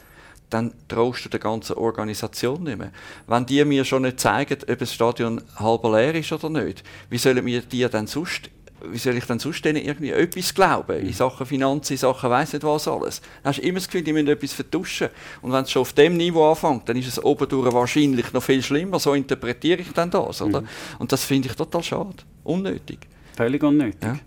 dann 0.49 0.73
traust 0.87 1.25
du 1.25 1.29
der 1.29 1.39
ganzen 1.39 1.75
Organisation 1.75 2.63
nicht 2.63 2.79
mehr. 2.79 2.91
Wenn 3.27 3.45
die 3.45 3.63
mir 3.65 3.85
schon 3.85 4.01
nicht 4.01 4.19
zeigen, 4.19 4.57
ob 4.67 4.79
das 4.79 4.91
Stadion 4.91 5.43
halb 5.57 5.83
leer 5.83 6.15
ist 6.15 6.31
oder 6.31 6.49
nicht, 6.49 6.83
wie 7.11 7.19
sollen 7.19 7.45
wir 7.45 7.61
die 7.61 7.87
dann 7.87 8.07
sonst 8.07 8.49
wie 8.83 8.97
soll 8.97 9.17
ich 9.17 9.25
dann 9.25 9.39
sonst 9.39 9.63
denen 9.63 9.83
irgendwie 9.83 10.11
etwas 10.11 10.53
glauben? 10.53 10.99
In 10.99 11.13
Sachen 11.13 11.45
Finanzen, 11.45 11.93
in 11.93 11.99
Sachen 11.99 12.29
weiss 12.29 12.53
nicht 12.53 12.63
was 12.63 12.87
alles. 12.87 13.21
Dann 13.43 13.49
hast 13.49 13.59
du 13.59 13.63
immer 13.63 13.79
das 13.79 13.87
Gefühl, 13.87 14.03
die 14.03 14.13
müssen 14.13 14.27
etwas 14.27 14.53
vertuschen. 14.53 15.09
Und 15.41 15.51
wenn 15.51 15.63
es 15.63 15.71
schon 15.71 15.81
auf 15.81 15.93
dem 15.93 16.17
Niveau 16.17 16.49
anfängt, 16.49 16.87
dann 16.89 16.97
ist 16.97 17.07
es 17.07 17.23
obendurch 17.23 17.73
wahrscheinlich 17.73 18.31
noch 18.33 18.43
viel 18.43 18.61
schlimmer. 18.61 18.99
So 18.99 19.13
interpretiere 19.13 19.81
ich 19.81 19.91
dann 19.91 20.09
das, 20.09 20.41
oder? 20.41 20.63
Und 20.99 21.11
das 21.11 21.23
finde 21.23 21.49
ich 21.49 21.55
total 21.55 21.83
schade. 21.83 22.17
Unnötig. 22.43 22.99
Völlig 23.35 23.63
unnötig. 23.63 24.01
Ja. 24.03 24.19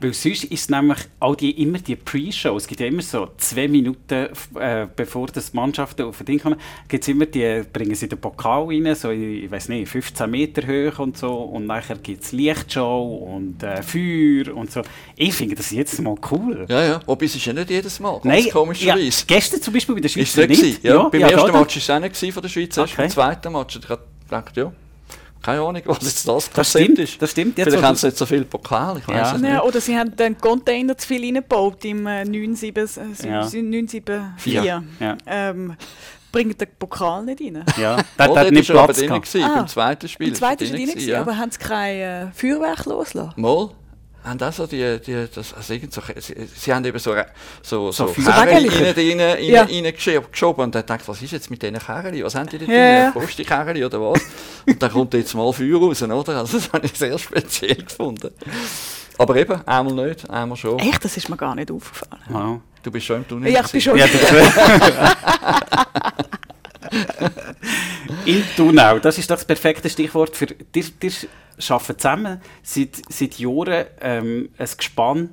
Weil 0.00 0.14
sonst 0.14 0.44
ist 0.44 0.70
nämlich 0.70 0.98
all 1.18 1.34
die, 1.34 1.50
immer 1.62 1.78
die 1.78 1.96
Pre-Show, 1.96 2.56
es 2.56 2.66
gibt 2.68 2.80
ja 2.80 2.86
immer 2.86 3.02
so 3.02 3.30
zwei 3.36 3.66
Minuten, 3.66 4.28
äh, 4.58 4.86
bevor 4.94 5.26
das 5.26 5.52
Mannschaften 5.54 6.02
auf 6.02 6.18
den 6.18 6.26
Ding 6.26 6.38
kommen, 6.40 6.56
gibt's 6.86 7.08
immer 7.08 7.26
die, 7.26 7.64
bringen 7.72 7.94
sie 7.96 8.08
den 8.08 8.20
Pokal 8.20 8.66
rein, 8.66 8.94
so 8.94 9.10
in, 9.10 9.44
ich 9.44 9.50
weiß 9.50 9.70
nicht, 9.70 9.88
15 9.88 10.30
Meter 10.30 10.62
hoch 10.68 11.00
und 11.00 11.18
so, 11.18 11.34
und 11.34 11.66
nachher 11.66 11.96
gibt 11.96 12.22
es 12.22 12.30
Lichtshow 12.32 13.32
und 13.34 13.62
äh, 13.64 13.82
Feuer 13.82 14.54
und 14.56 14.70
so. 14.70 14.82
Ich 15.16 15.34
finde 15.34 15.56
das 15.56 15.70
jetzt 15.72 16.00
mal 16.00 16.14
cool. 16.30 16.64
Ja, 16.68 16.84
ja. 16.84 17.00
Wobei 17.04 17.26
es 17.26 17.34
ist 17.34 17.44
ja 17.44 17.52
nicht 17.52 17.70
jedes 17.70 17.98
Mal. 17.98 18.20
Nein, 18.22 18.44
ja, 18.44 18.52
komischerweise. 18.52 19.24
gestern 19.26 19.60
zum 19.60 19.74
Beispiel 19.74 19.94
bei 19.96 20.00
der 20.02 20.06
Ist 20.06 20.12
Schweiz 20.14 20.36
es 20.36 20.48
nicht? 20.48 20.60
gewesen? 20.60 20.78
Ja, 20.82 21.08
beim 21.08 21.20
ja, 21.20 21.28
ersten 21.28 21.52
Match 21.52 21.88
war 21.88 22.02
es 22.02 22.14
auch 22.16 22.22
nicht 22.22 22.32
von 22.34 22.42
der 22.42 22.48
Schweiz, 22.48 22.76
erst 22.76 22.92
Okay. 22.92 23.02
beim 23.02 23.10
zweiten 23.10 23.52
Match. 23.52 23.76
Ich 23.76 23.82
gedacht, 23.82 24.56
ja, 24.56 24.72
keine 25.42 25.60
Ahnung, 25.60 25.82
was 25.86 25.98
jetzt 26.02 26.26
das 26.28 26.44
Das 26.46 26.52
Konzept 26.52 26.84
stimmt, 26.84 26.98
ist. 26.98 27.22
das 27.22 27.30
stimmt. 27.30 27.58
Jetzt, 27.58 27.68
Vielleicht 27.68 27.84
haben 27.84 27.94
du- 27.94 28.00
sie 28.00 28.06
nicht 28.06 28.16
so 28.18 28.26
viel 28.26 28.44
Pokal, 28.44 28.98
ich 28.98 29.08
weiß 29.08 29.16
Ja. 29.16 29.34
es 29.36 29.40
nicht. 29.40 29.50
Ja, 29.50 29.62
oder 29.62 29.80
sie 29.80 29.96
haben 29.98 30.14
den 30.16 30.36
Container 30.38 30.96
zu 30.98 31.06
viel 31.06 31.22
reingebaut 31.24 31.84
im 31.84 32.06
äh, 32.06 32.24
974. 32.24 33.26
Äh, 33.26 33.28
Ja. 33.30 33.44
974. 33.44 34.52
Ja. 35.00 35.16
Ähm, 35.26 35.76
bringt 36.30 36.60
den 36.60 36.68
Pokal 36.78 37.24
nicht 37.24 37.40
rein. 37.40 37.64
Ja, 37.78 37.96
Oh, 37.96 38.02
der 38.18 38.26
dort 38.26 38.38
hat 38.38 38.50
nicht 38.52 38.68
er 38.70 38.84
Platz 38.84 39.00
gehabt. 39.00 39.26
gewesen, 39.26 39.44
Ah. 39.50 39.54
beim 39.56 39.68
zweiten 39.68 40.08
Spiel. 40.08 40.28
Im 40.28 40.34
zweiten 40.34 40.64
ist 40.64 40.72
war 40.72 40.78
er 40.78 40.78
drin, 40.78 40.86
drin 40.86 40.94
gewesen, 40.96 41.10
ja. 41.10 41.20
aber 41.22 41.36
haben 41.38 41.50
sie 41.50 41.58
kein 41.58 41.96
äh, 41.98 42.26
Feuerwerk 42.32 42.84
losgelassen? 42.86 43.32
Mal 43.40 43.70
haben 44.24 44.42
auch 44.42 44.52
so 44.52 44.66
die, 44.66 44.98
die 45.00 45.26
das, 45.34 45.54
also 45.54 45.72
irgend 45.72 45.92
so, 45.92 46.02
sie, 46.16 46.34
sie 46.54 46.74
haben 46.74 46.84
eben 46.84 46.98
so, 46.98 47.14
so, 47.62 47.90
so, 47.92 48.08
So 48.08 48.12
Kerren 48.14 48.64
Wägelchen. 48.64 48.84
rein, 48.84 49.20
rein, 49.20 49.44
Ja. 49.44 49.62
rein, 49.62 49.92
geschoben 50.30 50.64
und 50.64 50.74
dann 50.74 50.84
dachte 50.84 51.02
ich, 51.02 51.08
was 51.08 51.22
ist 51.22 51.32
jetzt 51.32 51.50
mit 51.50 51.62
diesen 51.62 51.78
Kerren? 51.78 52.22
Was 52.24 52.34
haben 52.34 52.48
die 52.48 52.58
drin? 52.58 52.70
Ja, 52.70 52.76
ja. 53.04 53.10
Postikerren 53.12 53.82
oder 53.82 54.00
was? 54.00 54.20
und 54.66 54.82
dann 54.82 54.90
kommt 54.90 55.14
jetzt 55.14 55.34
mal 55.34 55.52
Feuer 55.52 55.78
raus, 55.78 56.02
oder? 56.02 56.36
Also 56.38 56.58
das 56.58 56.72
habe 56.72 56.84
ich 56.86 56.92
sehr 56.96 57.18
speziell 57.18 57.76
gefunden. 57.76 58.30
Aber 59.18 59.34
eben, 59.36 59.60
einmal 59.66 60.08
nicht, 60.08 60.28
einmal 60.30 60.56
schon. 60.56 60.78
Echt, 60.78 61.04
das 61.04 61.16
ist 61.16 61.28
mir 61.28 61.36
gar 61.36 61.54
nicht 61.54 61.70
aufgefallen. 61.70 62.22
Ja. 62.30 62.60
Du 62.82 62.90
bist 62.92 63.06
schon 63.06 63.16
im 63.16 63.28
Tunnel. 63.28 63.50
Ja, 63.52 63.62
ich 63.64 63.72
bin 63.72 63.80
schon. 63.80 63.96
Ja, 63.98 64.06
das 68.28 68.36
Im 68.36 68.44
Tunnel, 68.56 69.00
das 69.00 69.18
ist 69.18 69.30
doch 69.30 69.36
das 69.36 69.44
perfekte 69.44 69.88
Stichwort 69.88 70.36
für 70.36 70.46
dir. 70.46 70.84
Ihr 71.00 71.70
arbeitet 71.70 72.00
zusammen 72.00 72.40
seit, 72.62 73.02
seit 73.08 73.38
Jahren 73.38 73.86
ähm, 74.00 74.50
ein 74.58 74.68
Gespann. 74.76 75.30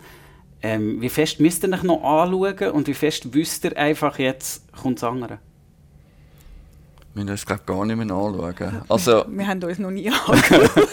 Ähm, 0.61 1.01
wie 1.01 1.09
fest 1.09 1.39
müsst 1.39 1.63
ihr 1.63 1.71
euch 1.73 1.83
noch 1.83 2.03
anschauen 2.03 2.71
und 2.71 2.87
wie 2.87 2.93
fest 2.93 3.33
wisst 3.33 3.65
ihr 3.65 3.77
einfach, 3.77 4.17
jetzt 4.17 4.63
kommt 4.73 5.01
das 5.01 5.09
andere? 5.09 5.39
Wir 7.13 7.23
müssen 7.23 7.31
uns, 7.31 7.45
glaube 7.45 7.63
gar 7.65 7.85
nicht 7.85 7.97
mehr 7.97 8.15
anschauen. 8.15 8.81
Also, 8.87 9.25
Wir 9.27 9.47
haben 9.47 9.63
uns 9.63 9.77
noch 9.77 9.91
nie 9.91 10.09
angeschaut. 10.27 10.87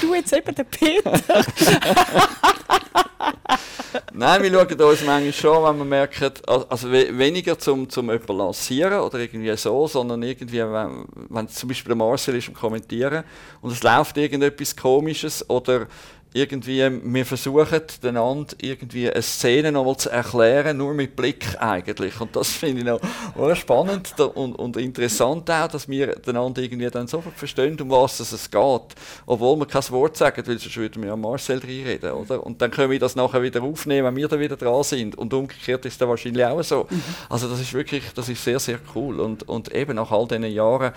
Du 0.00 0.14
jetzt 0.14 0.32
eben 0.32 0.54
der 0.54 0.64
Peter? 0.64 1.12
Nein, 4.12 4.42
wir 4.42 4.50
schauen 4.52 4.80
uns 4.90 5.04
manchmal 5.04 5.32
schon, 5.32 5.64
wenn 5.64 5.78
wir 5.78 5.84
merken, 5.84 6.30
al- 6.46 6.66
also 6.68 6.90
we- 6.90 7.16
weniger 7.16 7.58
zum, 7.58 7.88
zum 7.88 8.10
jemanden 8.10 8.36
lancieren 8.36 9.00
oder 9.00 9.18
irgendwie 9.18 9.56
so, 9.56 9.86
sondern 9.88 10.22
irgendwie, 10.22 10.58
wenn, 10.60 11.04
wenn 11.28 11.48
zum 11.48 11.68
Beispiel 11.68 11.88
der 11.90 11.96
Marcel 11.96 12.36
ist 12.36 12.48
am 12.48 12.54
Kommentieren 12.54 13.24
und 13.60 13.72
es 13.72 13.82
läuft 13.82 14.16
irgendetwas 14.16 14.76
Komisches 14.76 15.48
oder 15.50 15.86
irgendwie, 16.32 16.88
wir 17.02 17.26
versuchen 17.26 17.82
einander 18.04 18.54
irgendwie 18.60 19.10
eine 19.10 19.22
Szene 19.22 19.72
nochmal 19.72 19.96
zu 19.96 20.10
erklären, 20.10 20.76
nur 20.76 20.94
mit 20.94 21.16
Blick 21.16 21.56
eigentlich. 21.58 22.20
Und 22.20 22.36
das 22.36 22.50
finde 22.50 22.80
ich 22.80 22.86
noch 22.86 23.00
auch 23.36 23.54
spannend 23.56 24.14
da- 24.16 24.26
und, 24.26 24.54
und 24.54 24.76
interessant 24.76 25.50
auch, 25.50 25.66
dass 25.66 25.88
wir 25.88 26.16
einander 26.26 26.62
irgendwie 26.62 26.88
dann 26.88 27.08
sofort 27.08 27.36
verstehen, 27.36 27.80
um 27.80 27.90
was 27.90 28.20
es 28.20 28.50
geht. 28.50 28.82
Obwohl 29.26 29.56
wir 29.58 29.66
kein 29.66 29.90
Wort 29.90 30.16
sagen, 30.16 30.42
weil 30.46 30.58
sonst 30.58 30.76
würden 30.76 31.02
wir 31.02 31.12
an 31.12 31.20
Marcel 31.20 31.58
reinreden, 31.58 32.12
oder? 32.12 32.46
Und 32.46 32.62
dann 32.62 32.70
können 32.70 32.92
wir 32.92 33.00
das 33.00 33.16
nachher 33.16 33.42
wieder 33.42 33.62
aufnehmen, 33.62 34.06
wenn 34.06 34.16
wir 34.16 34.28
dann 34.28 34.40
wieder 34.40 34.56
dran 34.56 34.84
sind. 34.84 35.18
Und 35.18 35.34
umgekehrt 35.34 35.84
ist 35.84 36.00
dann 36.00 36.08
wahrscheinlich 36.08 36.44
auch 36.44 36.62
so. 36.62 36.86
Also 37.28 37.48
das 37.48 37.60
ist 37.60 37.74
wirklich, 37.74 38.04
das 38.14 38.28
ist 38.28 38.44
sehr, 38.44 38.60
sehr 38.60 38.78
cool. 38.94 39.18
Und, 39.18 39.48
und 39.48 39.74
eben 39.74 39.96
nach 39.96 40.12
all 40.12 40.28
diesen 40.28 40.44
Jahren 40.44 40.92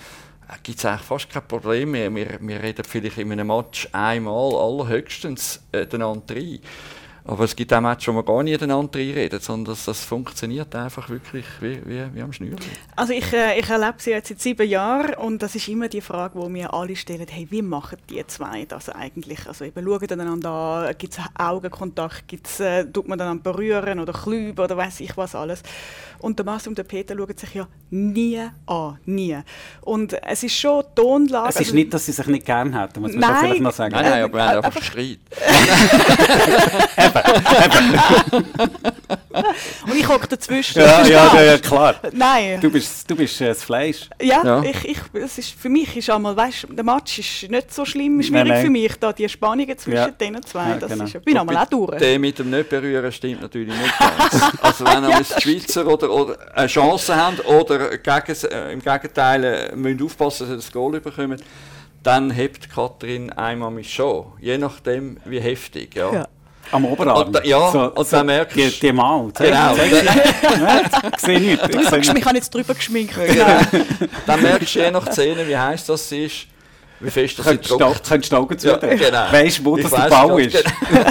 gibt 0.63 0.79
es 0.79 0.85
eigentlich 0.85 1.01
fast 1.01 1.29
kein 1.29 1.47
Problem 1.47 1.91
mehr. 1.91 2.13
Wir, 2.13 2.37
wir 2.39 2.61
reden 2.61 2.83
vielleicht 2.83 3.17
in 3.17 3.31
einem 3.31 3.47
Match 3.47 3.87
einmal, 3.91 4.55
allerhöchstens 4.55 5.63
äh, 5.71 5.85
einander 5.91 6.35
rein. 6.35 6.59
Aber 7.25 7.45
es 7.45 7.55
gibt 7.55 7.71
auch 7.71 7.79
Matches, 7.79 8.09
wo 8.09 8.17
wir 8.17 8.23
gar 8.23 8.43
nicht 8.43 8.61
einander 8.61 8.99
reinreden, 8.99 9.39
sondern 9.39 9.73
das, 9.73 9.85
das 9.85 10.03
funktioniert 10.03 10.75
einfach 10.75 11.09
wirklich 11.09 11.45
wie, 11.61 11.79
wie, 11.85 12.03
wie 12.13 12.21
am 12.21 12.33
Schnürchen. 12.33 12.69
Also 12.97 13.13
ich, 13.13 13.31
äh, 13.31 13.57
ich 13.57 13.69
erlebe 13.69 13.93
sie 13.97 14.11
jetzt 14.11 14.27
seit 14.27 14.41
sieben 14.41 14.67
Jahren 14.67 15.13
und 15.13 15.41
das 15.41 15.55
ist 15.55 15.69
immer 15.69 15.87
die 15.87 16.01
Frage, 16.01 16.37
die 16.37 16.49
mir 16.49 16.73
alle 16.73 16.97
stellen, 16.97 17.25
hey, 17.29 17.47
wie 17.49 17.61
machen 17.61 17.97
die 18.09 18.25
zwei 18.27 18.65
das 18.65 18.89
eigentlich? 18.89 19.47
Also 19.47 19.63
eben 19.63 19.85
schauen 19.85 20.19
einander 20.19 20.49
an, 20.49 20.95
gibt 20.97 21.13
es 21.13 21.19
Augenkontakt, 21.37 22.27
gibt's, 22.27 22.59
äh, 22.59 22.83
tut 22.85 23.07
man 23.07 23.21
einander 23.21 23.51
berühren 23.51 24.01
oder 24.01 24.11
klüben 24.11 24.61
oder 24.61 24.75
weiß 24.75 24.99
ich 24.99 25.15
was 25.15 25.33
alles. 25.33 25.63
Und 26.19 26.39
der 26.39 26.45
Marcel 26.45 26.69
und 26.69 26.77
der 26.77 26.83
Peter 26.83 27.15
schauen 27.15 27.37
sich 27.37 27.53
ja 27.53 27.67
nie 27.89 28.41
an, 28.65 28.97
nie. 29.05 29.37
Und 29.81 30.13
es 30.23 30.43
ist 30.43 30.57
schon 30.57 30.83
Tonlage. 30.95 31.49
Es 31.49 31.55
ist 31.55 31.61
also- 31.67 31.75
nicht, 31.75 31.93
dass 31.93 32.05
sie 32.05 32.11
sich 32.11 32.27
nicht 32.27 32.45
gern 32.45 32.77
hätten, 32.77 33.01
muss 33.01 33.11
man 33.11 33.21
Nein. 33.21 33.31
schon 33.31 33.39
vielleicht 33.45 33.61
noch 33.61 33.73
sagen. 33.73 33.95
Nein, 33.95 34.09
nein, 34.09 34.23
aber 34.23 34.33
wir 34.33 34.43
haben 34.43 34.61
äh, 34.61 34.65
einfach 34.65 34.83
Und 39.85 39.95
ich 39.95 40.07
hocke 40.07 40.27
dazwischen. 40.27 40.79
Ja, 40.81 41.05
ja, 41.05 41.35
ja, 41.35 41.41
ja, 41.43 41.57
klar. 41.57 41.95
Nein. 42.11 42.59
Du 42.61 42.69
bist, 42.69 43.09
du 43.09 43.15
bist 43.15 43.39
äh, 43.41 43.47
das 43.47 43.63
Fleisch. 43.63 44.09
Ja, 44.21 44.41
Ja. 44.43 44.63
Ich, 44.63 44.85
ich, 44.85 44.97
es 45.13 45.37
ist, 45.37 45.49
für 45.51 45.69
mich 45.69 45.95
ist 45.97 46.09
einmal, 46.09 46.35
weißt, 46.35 46.67
der 46.71 46.83
Match 46.83 47.19
ist 47.19 47.49
nicht 47.49 47.73
so 47.73 47.85
schlimm, 47.85 48.21
schwierig 48.21 48.31
Nein, 48.31 48.47
nein. 48.47 48.65
für 48.65 48.69
mich, 48.71 48.95
da 48.99 49.11
die 49.13 49.27
Spannungen 49.27 49.77
zwischen 49.77 49.95
Ja. 49.97 50.07
den 50.09 50.41
zwei, 50.43 50.69
Ja, 50.69 50.75
das 50.77 50.91
genau. 50.91 51.03
ist, 51.05 51.15
ich 51.15 51.21
bin 51.21 51.37
einmal 51.37 51.57
auch 51.57 51.65
durch. 51.65 51.97
Der 51.97 52.19
mit 52.19 52.37
dem 52.39 52.49
nicht 52.49 52.69
berühren 52.69 53.11
stimmt 53.11 53.41
natürlich 53.41 53.67
nicht 53.77 53.99
ganz. 53.99 54.51
Also 54.61 54.85
wenn 54.85 55.03
einmal 55.03 55.23
die 55.23 55.41
Schweizer 55.41 55.85
oder, 55.87 56.09
oder 56.11 56.37
eine 56.55 56.67
Chance 56.67 57.15
haben 57.15 57.39
oder 57.41 57.97
gegen, 57.97 58.37
äh, 58.51 58.71
im 58.73 58.81
Gegenteil 58.81 59.43
äh, 59.43 59.75
müssen 59.75 60.03
aufpassen, 60.03 60.43
dass 60.43 60.49
sie 60.49 60.55
das 60.55 60.71
Goal 60.71 60.99
bekommen, 60.99 61.41
dann 62.01 62.31
hebt 62.31 62.69
Katrin 62.69 63.29
einmal 63.31 63.71
mich 63.71 63.93
schon. 63.93 64.25
Je 64.39 64.57
nachdem, 64.57 65.17
wie 65.25 65.39
heftig. 65.39 65.95
Ja. 65.95 66.13
Ja. 66.13 66.27
Am 66.71 66.85
Oberarm. 66.85 67.31
Da- 67.31 67.43
ja, 67.43 67.57
und 67.67 68.11
dann 68.13 68.25
merkst 68.25 68.55
die, 68.57 68.63
du- 68.69 68.79
die 68.81 68.91
Mal. 68.93 69.29
Zeig, 69.33 69.47
Genau. 69.47 69.73
Ich 69.75 71.19
sehe 71.19 71.39
nichts. 71.39 71.67
Ich 71.69 71.89
sehe 71.89 71.99
Ich 71.99 72.13
nichts. 72.13 72.25
habe 72.25 72.37
jetzt 72.37 72.53
drüber 72.53 72.73
geschminkt. 72.73 73.13
Dann 74.25 74.41
merkst 74.41 74.75
du 74.75 74.79
je 74.79 74.91
nach 74.91 75.11
Szene, 75.11 75.47
wie 75.47 75.57
heiß 75.57 75.85
das 75.85 76.11
ist, 76.11 76.47
wie 76.99 77.11
fest 77.11 77.37
das 77.37 77.45
sie 77.45 77.51
Könntest 77.51 77.71
du 77.71 77.77
du 77.77 78.35
Augen 78.41 78.53
Ja, 78.53 78.57
zudrücken. 78.79 78.97
genau. 78.97 79.31
Weißt 79.31 79.59
du, 79.59 79.65
wo 79.65 79.77
Ich 79.77 79.83
das 79.83 79.91
der 79.91 80.09
Bau 80.09 80.37
ist? 80.37 80.63
genau. 80.63 81.05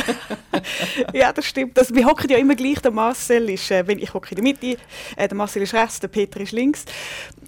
ja, 1.12 1.32
das 1.32 1.46
stimmt. 1.46 1.76
Das, 1.76 1.94
wir 1.94 2.04
hocken 2.06 2.28
ja 2.30 2.38
immer 2.38 2.54
gleich. 2.54 2.80
Der 2.80 2.90
Marcel 2.90 3.48
ist, 3.50 3.70
äh, 3.70 3.86
wenn 3.86 3.98
ich 3.98 4.12
hocke 4.14 4.30
in 4.30 4.36
der 4.36 4.42
Mitte, 4.44 4.76
äh, 5.16 5.28
der 5.28 5.36
Marcel 5.36 5.62
ist 5.62 5.74
rechts, 5.74 6.00
der 6.00 6.08
Peter 6.08 6.40
ist 6.40 6.52
links. 6.52 6.84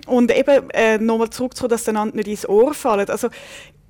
Und 0.06 0.30
eben 0.30 0.70
äh, 0.70 0.98
nochmal 0.98 1.30
zurück 1.30 1.56
zu, 1.56 1.66
dass 1.68 1.88
einander 1.88 2.16
nicht 2.16 2.28
ins 2.28 2.48
Ohr 2.48 2.74
fallen. 2.74 3.08
Also 3.08 3.28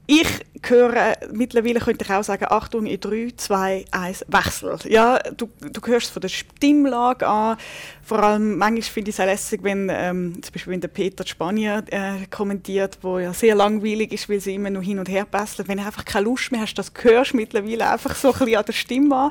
ich 0.07 0.27
höre, 0.71 1.17
mittlerweile 1.33 1.81
könnte 1.81 2.05
ich 2.05 2.11
auch 2.11 2.25
sagen, 2.25 2.47
Achtung, 2.49 2.87
in 2.87 3.01
3, 3.01 3.33
2, 3.37 3.85
1, 3.91 4.27
Wechsel. 4.29 4.79
Ja, 4.89 5.19
du, 5.19 5.49
du 5.61 5.81
hörst 5.87 6.11
von 6.11 6.21
der 6.21 6.29
Stimmlage 6.29 7.27
an, 7.27 7.57
vor 8.05 8.23
allem 8.23 8.59
manchmal 8.59 8.83
finde 8.83 9.11
ich 9.11 9.17
es 9.17 9.21
auch 9.21 9.25
lässig, 9.25 9.63
wenn 9.63 9.89
ähm, 9.91 10.35
zum 10.43 10.53
Beispiel 10.53 10.73
wenn 10.73 10.81
der 10.81 10.89
Peter 10.89 11.27
Spanier 11.27 11.83
äh, 11.91 12.27
kommentiert, 12.31 12.99
wo 13.01 13.19
ja 13.19 13.33
sehr 13.33 13.55
langweilig 13.55 14.13
ist, 14.13 14.29
weil 14.29 14.41
sie 14.41 14.55
immer 14.55 14.69
nur 14.69 14.83
hin 14.83 14.99
und 14.99 15.09
her 15.09 15.25
basteln. 15.25 15.69
Wenn 15.69 15.79
du 15.79 15.85
einfach 15.85 16.05
keine 16.05 16.27
Lust 16.27 16.53
mehr 16.53 16.61
hast, 16.61 16.75
das 16.75 16.93
hörst 17.01 17.33
mittlerweile 17.33 17.89
einfach 17.91 18.15
so 18.15 18.33
ein 18.33 18.39
bisschen 18.39 18.57
an 18.57 18.65
der 18.67 18.73
Stimme 18.73 19.17
an. 19.17 19.31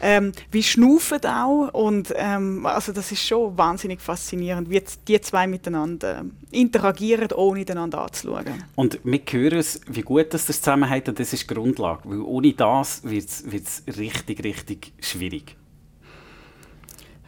Ähm, 0.00 0.32
wie 0.50 0.62
schnaufen 0.62 1.24
auch 1.26 1.68
und 1.74 2.14
ähm, 2.16 2.64
also 2.64 2.92
das 2.92 3.12
ist 3.12 3.26
schon 3.26 3.56
wahnsinnig 3.58 4.00
faszinierend, 4.00 4.70
wie 4.70 4.82
die 5.06 5.20
zwei 5.20 5.46
miteinander 5.46 6.24
interagieren, 6.50 7.30
ohne 7.32 7.64
einander 7.68 8.02
anzuschauen. 8.02 8.64
Und 8.74 9.00
wir 9.04 9.20
hören 9.30 9.58
es, 9.58 9.80
wie 9.86 10.02
gut 10.02 10.32
das 10.32 10.46
zusammenhält 10.58 11.08
und 11.08 11.18
das 11.18 11.32
ist 11.32 11.48
die 11.48 11.54
Grundlage, 11.54 12.00
weil 12.04 12.20
ohne 12.20 12.52
das 12.52 13.02
wird 13.04 13.28
es 13.28 13.84
richtig, 13.98 14.44
richtig 14.44 14.92
schwierig. 15.00 15.56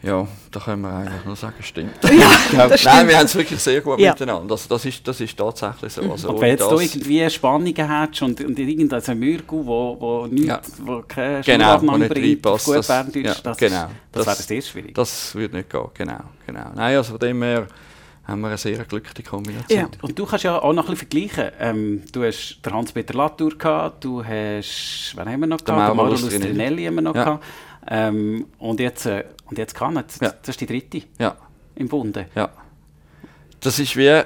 Ja, 0.03 0.27
da 0.49 0.59
können 0.59 0.81
wir 0.81 0.91
eigentlich 0.91 1.25
nur 1.25 1.35
sagen, 1.35 1.61
stimmt. 1.61 1.93
Ja, 2.11 2.67
das 2.67 2.83
Nein, 2.83 3.07
wir 3.07 3.17
haben 3.17 3.25
es 3.25 3.35
wirklich 3.35 3.59
sehr 3.59 3.81
gut 3.81 3.99
ja. 3.99 4.11
miteinander. 4.11 4.51
Also 4.51 4.67
das, 4.67 4.85
ist, 4.85 5.07
das 5.07 5.21
ist 5.21 5.37
tatsächlich 5.37 5.93
so. 5.93 6.01
Also 6.11 6.29
und 6.29 6.41
wenn 6.41 6.49
jetzt 6.49 6.71
du 6.71 6.79
irgendwie 6.79 7.29
Spannungen 7.29 7.87
hast 7.87 8.21
und, 8.23 8.41
und 8.43 8.57
irgendein 8.57 9.19
Mürgu, 9.19 9.63
wo, 9.63 9.97
wo, 9.99 10.25
nicht, 10.25 10.47
ja. 10.47 10.59
wo 10.79 11.03
keine 11.07 11.41
genau, 11.41 11.65
Schulaufnahme 11.65 12.09
bringt, 12.09 12.41
gut 12.41 12.75
das, 12.75 12.87
Berndeutsch, 12.87 13.25
ja, 13.25 13.35
das, 13.43 13.57
genau, 13.57 13.87
das, 14.11 14.25
das 14.25 14.27
wäre 14.27 14.47
sehr 14.47 14.61
schwierig. 14.61 14.95
Das 14.95 15.35
würde 15.35 15.57
nicht 15.57 15.69
gehen, 15.69 15.89
genau. 15.93 16.19
genau. 16.47 16.71
Nein, 16.73 16.97
also 16.97 17.11
von 17.11 17.19
dem 17.19 17.43
her 17.43 17.67
haben 18.23 18.41
wir 18.41 18.47
eine 18.47 18.57
sehr 18.57 18.83
glückliche 18.85 19.29
Kombination. 19.29 19.79
Ja. 19.79 19.89
Und 20.01 20.17
du 20.17 20.25
kannst 20.25 20.43
ja 20.43 20.59
auch 20.59 20.73
noch 20.73 20.87
ein 20.87 20.95
bisschen 20.95 21.09
vergleichen. 21.09 21.51
Ähm, 21.59 22.03
du 22.11 22.23
hast 22.23 22.59
den 22.65 22.73
Hans-Peter 22.73 23.13
Latour 23.13 23.57
gehabt, 23.57 24.03
du 24.03 24.23
hast, 24.23 25.13
wen 25.15 25.29
haben 25.29 25.39
wir 25.39 25.47
noch 25.47 25.63
gehabt? 25.63 25.89
Den 25.89 25.97
Mauro 25.97 26.09
Lustrinelli 26.09 26.85
haben 26.85 26.95
wir 26.95 27.01
noch 27.01 27.15
ja. 27.15 27.23
gehabt. 27.23 27.45
Ähm, 27.87 28.45
und 28.59 28.79
jetzt, 28.79 29.05
äh, 29.05 29.25
und 29.45 29.57
jetzt 29.57 29.73
kann 29.73 29.97
es. 29.97 30.19
Ja. 30.19 30.29
Das 30.29 30.49
ist 30.49 30.61
die 30.61 30.67
dritte 30.67 31.01
ja. 31.19 31.35
im 31.75 31.87
Bunde. 31.87 32.27
Ja. 32.35 32.49
Das 33.59 33.79
ist 33.79 33.95
wie, 33.97 34.21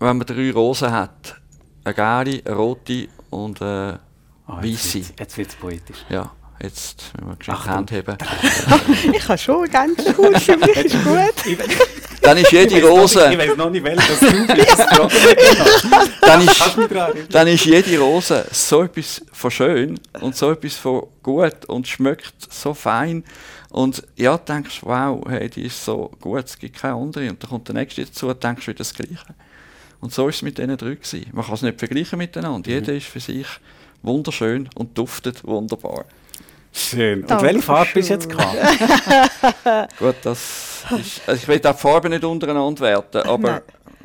wenn 0.00 0.18
man 0.18 0.26
drei 0.26 0.50
Rosen 0.50 0.90
hat. 0.90 1.40
Eine 1.84 1.94
gelbe, 1.94 2.42
eine 2.46 2.56
rote 2.56 3.08
und 3.28 3.60
eine 3.60 4.00
oh, 4.48 4.56
weiße. 4.56 5.02
Jetzt 5.18 5.36
wird 5.36 5.50
es 5.50 5.54
poetisch. 5.56 6.04
Ja. 6.08 6.32
Jetzt 6.60 7.12
müssen 7.20 7.28
wir 7.28 7.56
die 7.56 7.68
Hand 7.68 7.90
heben. 7.90 8.16
ich 9.12 9.28
habe 9.28 9.38
schon 9.38 9.68
ganz 9.68 10.02
gut, 10.14 10.38
für 10.40 10.56
mich 10.56 10.76
ist 10.76 11.04
gut. 11.04 12.13
Dann 12.24 12.38
ist 12.38 12.52
jede 12.52 12.82
Rose. 12.82 13.30
Ich 13.32 13.38
weiß 13.38 13.56
noch 13.56 13.70
nicht, 13.70 13.84
welches 13.84 14.18
du 14.18 14.46
bist. 14.46 14.78
dann, 16.22 16.40
ist, 16.40 16.78
dann 17.30 17.48
ist 17.48 17.64
jede 17.66 17.98
Rose 17.98 18.46
so 18.50 18.82
etwas 18.82 19.22
von 19.32 19.50
schön 19.50 20.00
und 20.20 20.34
so 20.34 20.52
etwas 20.52 20.74
von 20.74 21.06
gut 21.22 21.66
und 21.66 21.86
schmeckt 21.86 22.34
so 22.50 22.72
fein. 22.72 23.24
Und 23.70 24.02
ja, 24.16 24.38
denkst 24.38 24.80
wow, 24.82 25.22
hey, 25.28 25.50
die 25.50 25.66
ist 25.66 25.84
so 25.84 26.10
gut, 26.20 26.44
es 26.44 26.58
gibt 26.58 26.76
keine 26.76 26.94
andere. 26.94 27.28
Und 27.28 27.42
dann 27.42 27.50
kommt 27.50 27.68
der 27.68 27.74
nächste 27.74 28.04
dazu 28.04 28.28
und 28.28 28.42
denkst 28.42 28.66
wieder 28.66 28.78
das 28.78 28.94
Gleiche. 28.94 29.34
Und 30.00 30.12
so 30.12 30.28
ist 30.28 30.36
es 30.36 30.42
mit 30.42 30.58
diesen 30.58 30.76
drei 30.76 30.94
gewesen. 30.94 31.26
Man 31.32 31.44
kann 31.44 31.54
es 31.54 31.62
nicht 31.62 31.78
vergleichen 31.78 32.18
miteinander. 32.18 32.70
Mhm. 32.70 32.74
Jeder 32.74 32.94
ist 32.94 33.06
für 33.06 33.20
sich 33.20 33.46
wunderschön 34.02 34.68
und 34.74 34.96
duftet 34.96 35.44
wunderbar. 35.44 36.04
Schön. 36.72 37.22
Und 37.22 37.30
Danke 37.30 37.44
welche 37.44 37.62
Farbe 37.62 37.90
bist 37.94 38.10
du 38.10 38.14
jetzt 38.14 38.28
gehabt? 38.28 38.56
Gut, 39.98 40.16
das 40.22 40.73
ist, 40.92 41.22
also 41.26 41.42
ich 41.42 41.48
will 41.48 41.60
auch 41.64 41.72
die 41.72 41.78
Farbe 41.80 42.08
nicht 42.08 42.24
untereinander 42.24 42.80
werten, 42.80 43.28
aber 43.28 43.50
Nein. 43.50 43.62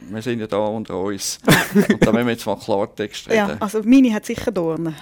wir 0.10 0.22
sind 0.22 0.40
ja 0.40 0.48
da 0.48 0.58
unter 0.58 0.98
uns. 0.98 1.40
Und 1.74 2.06
da 2.06 2.12
müssen 2.12 2.28
wir 2.28 2.34
jetzt 2.34 2.46
mal 2.46 2.58
Klartext 2.58 3.28
reden. 3.28 3.50
Ja, 3.50 3.58
also 3.60 3.82
meine 3.84 4.14
hat 4.14 4.26
sicher 4.26 4.52
Dornen. 4.52 4.96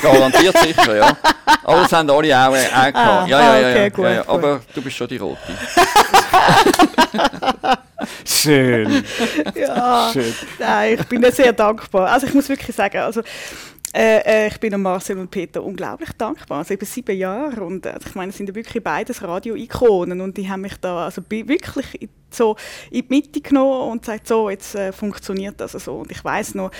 Garantiert 0.00 0.56
sicher, 0.58 0.96
ja. 0.96 1.16
Aber 1.64 1.82
das 1.82 1.92
haben 1.92 2.10
alle 2.10 2.36
auch, 2.36 2.54
äh, 2.54 2.66
auch 2.66 2.92
gehabt. 2.92 2.96
Ah, 2.96 3.26
ja, 3.26 3.40
ja, 3.40 3.58
ja, 3.58 3.70
okay, 3.70 3.82
ja, 3.82 3.88
gut, 3.88 4.04
ja, 4.04 4.12
ja. 4.12 4.28
Aber 4.28 4.60
du 4.74 4.82
bist 4.82 4.96
schon 4.96 5.08
die 5.08 5.16
Rote. 5.16 5.38
Schön. 8.24 9.04
Ja, 9.54 10.10
Schön. 10.12 10.34
Nein, 10.58 10.98
ich 10.98 11.06
bin 11.06 11.24
sehr 11.30 11.52
dankbar. 11.52 12.10
Also 12.10 12.26
ich 12.26 12.34
muss 12.34 12.48
wirklich 12.48 12.74
sagen, 12.74 12.98
also 12.98 13.22
äh, 13.94 14.18
äh, 14.24 14.48
ich 14.48 14.58
bin 14.58 14.80
Marcel 14.80 15.18
und 15.18 15.30
Peter 15.30 15.62
unglaublich 15.62 16.12
dankbar. 16.12 16.58
Also 16.58 16.74
eben 16.74 16.86
sieben 16.86 17.16
Jahre 17.16 17.62
und 17.62 17.84
äh, 17.84 17.98
ich 18.04 18.14
meine, 18.14 18.30
es 18.30 18.38
sind 18.38 18.54
wirklich 18.54 18.82
beides 18.82 19.22
Radio-Ikonen 19.22 20.20
und 20.20 20.36
die 20.36 20.48
haben 20.48 20.62
mich 20.62 20.76
da 20.78 21.04
also 21.04 21.22
wirklich 21.28 22.08
so 22.30 22.56
in 22.90 23.06
die 23.06 23.14
Mitte 23.14 23.40
genommen 23.40 23.92
und 23.92 24.02
gesagt, 24.02 24.26
so, 24.26 24.48
jetzt 24.48 24.74
äh, 24.74 24.92
funktioniert 24.92 25.60
das 25.60 25.72
so. 25.72 25.96
Und 25.96 26.10
ich 26.10 26.24
weiß 26.24 26.54
noch, 26.54 26.70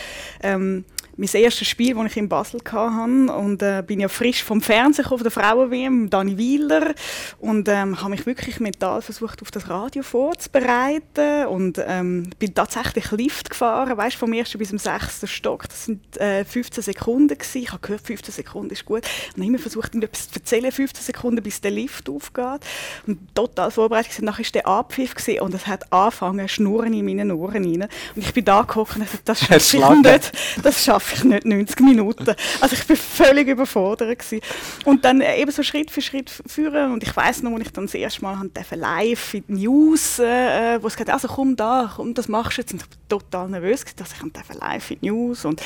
ähm, 0.43 0.85
mein 1.17 1.29
erstes 1.33 1.69
Spiel, 1.69 1.95
das 1.95 2.07
ich 2.07 2.17
in 2.17 2.29
Basel 2.29 2.61
hatte. 2.71 3.33
Und 3.33 3.63
äh, 3.63 3.83
bin 3.87 4.01
ja 4.01 4.09
frisch 4.09 4.43
vom 4.43 4.61
Fernsehen 4.61 5.05
von 5.05 5.23
der 5.23 5.31
Frauen-WM, 5.31 6.09
Dani 6.09 6.39
Wieler. 6.39 6.95
Und 7.39 7.69
ähm, 7.69 8.01
habe 8.01 8.11
mich 8.11 8.27
wirklich 8.27 8.61
mental 8.61 9.03
versucht, 9.03 9.43
auf 9.43 9.51
das 9.51 9.69
Radio 9.69 10.03
vorzubereiten. 10.03 11.47
Und 11.47 11.83
ähm, 11.87 12.31
bin 12.39 12.55
tatsächlich 12.55 13.11
Lift 13.13 13.51
gefahren, 13.51 13.97
weißt, 13.97 14.17
vom 14.17 14.33
ersten 14.33 14.59
bis 14.59 14.71
zum 14.71 14.79
sechsten 14.79 15.27
Stock. 15.27 15.69
Das 15.69 15.85
sind 15.85 16.17
äh, 16.19 16.45
15 16.45 16.83
Sekunden. 16.83 17.37
Gewesen. 17.37 17.59
Ich 17.59 17.73
habe 17.73 17.81
gehört, 17.81 18.03
15 18.03 18.33
Sekunden 18.33 18.73
ist 18.73 18.85
gut. 18.85 19.03
Und 19.35 19.43
habe 19.43 19.47
immer 19.47 19.59
versucht, 19.59 19.95
etwas 19.95 20.31
zu 20.31 20.39
erzählen, 20.39 20.73
15 20.73 21.05
Sekunden, 21.05 21.43
bis 21.43 21.61
der 21.61 21.71
Lift 21.71 22.09
aufgeht. 22.09 22.61
Und 23.07 23.35
total 23.35 23.71
vorbereitet. 23.71 24.19
Und 24.19 24.25
nachher 24.25 24.45
war 24.45 24.53
der 24.53 24.67
Abpfiff 24.67 25.15
gewesen, 25.15 25.41
und 25.41 25.55
es 25.55 25.67
hat 25.67 25.93
angefangen, 25.93 26.49
Schnurren 26.49 26.95
in 26.95 27.05
meinen 27.05 27.31
Ohren 27.33 27.65
rein. 27.65 27.89
Und 28.15 28.23
ich 28.25 28.33
bin 28.33 28.45
da 28.45 28.63
gehockt 28.63 28.97
und 28.97 29.03
dachte, 29.03 29.19
das 29.25 29.41
schaffe 29.47 29.77
ich 29.77 30.03
nicht. 30.03 30.33
Das 30.63 30.85
schaffe 30.85 31.02
schaffe 31.03 31.15
ich 31.15 31.25
nicht 31.25 31.45
90 31.45 31.81
Minuten. 31.81 32.35
Also 32.61 32.75
ich 32.75 32.87
bin 32.87 32.97
völlig 32.97 33.49
überfordert 33.49 34.19
gewesen. 34.19 34.41
Und 34.85 35.05
dann 35.05 35.21
äh, 35.21 35.41
eben 35.41 35.51
so 35.51 35.63
Schritt 35.63 35.91
für 35.91 36.01
Schritt 36.01 36.31
führen 36.47 36.93
und 36.93 37.03
ich 37.03 37.15
weiß 37.15 37.43
noch, 37.43 37.53
als 37.53 37.63
ich 37.63 37.73
dann 37.73 37.87
das 37.87 37.95
erste 37.95 38.23
Mal 38.23 38.51
live 38.75 39.35
in 39.35 39.45
die 39.49 39.67
News, 39.67 40.19
äh, 40.19 40.83
wo 40.83 40.87
es 40.87 40.95
gesagt 40.95 41.11
also 41.11 41.29
komm 41.29 41.57
da, 41.57 41.93
komm, 41.97 42.15
das 42.15 42.29
machst 42.29 42.59
du 42.59 42.63
jetzt. 42.63 42.73
Und 42.73 42.83
ich 42.83 42.89
war 42.89 43.21
total 43.21 43.49
nervös, 43.49 43.85
dass 43.97 44.13
ich 44.13 44.61
live 44.61 44.91
in 44.91 45.01
die 45.01 45.11
News 45.11 45.45
und, 45.45 45.63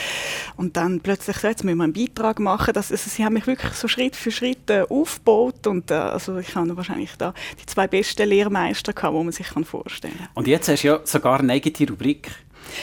und 0.56 0.76
dann 0.76 1.00
plötzlich 1.00 1.36
so, 1.36 1.48
jetzt 1.48 1.64
müssen 1.64 1.78
wir 1.78 1.84
einen 1.84 1.92
Beitrag 1.92 2.38
machen. 2.38 2.72
Das, 2.74 2.90
also, 2.90 3.08
sie 3.08 3.24
haben 3.24 3.34
mich 3.34 3.46
wirklich 3.46 3.72
so 3.72 3.88
Schritt 3.88 4.16
für 4.16 4.30
Schritt 4.30 4.70
äh, 4.70 4.82
aufgebaut 4.88 5.66
und 5.66 5.90
äh, 5.90 5.94
also 5.94 6.38
ich 6.38 6.54
habe 6.54 6.76
wahrscheinlich 6.76 7.12
da 7.16 7.34
die 7.60 7.66
zwei 7.66 7.86
besten 7.86 8.28
Lehrmeister 8.28 8.92
die 8.92 9.02
man 9.02 9.32
sich 9.32 9.46
vorstellen 9.46 10.16
kann. 10.18 10.28
Und 10.34 10.46
jetzt 10.46 10.68
hast 10.68 10.82
du 10.82 10.88
ja 10.88 11.00
sogar 11.04 11.40
eine 11.40 11.52
eigene 11.52 11.90
Rubrik. 11.90 12.30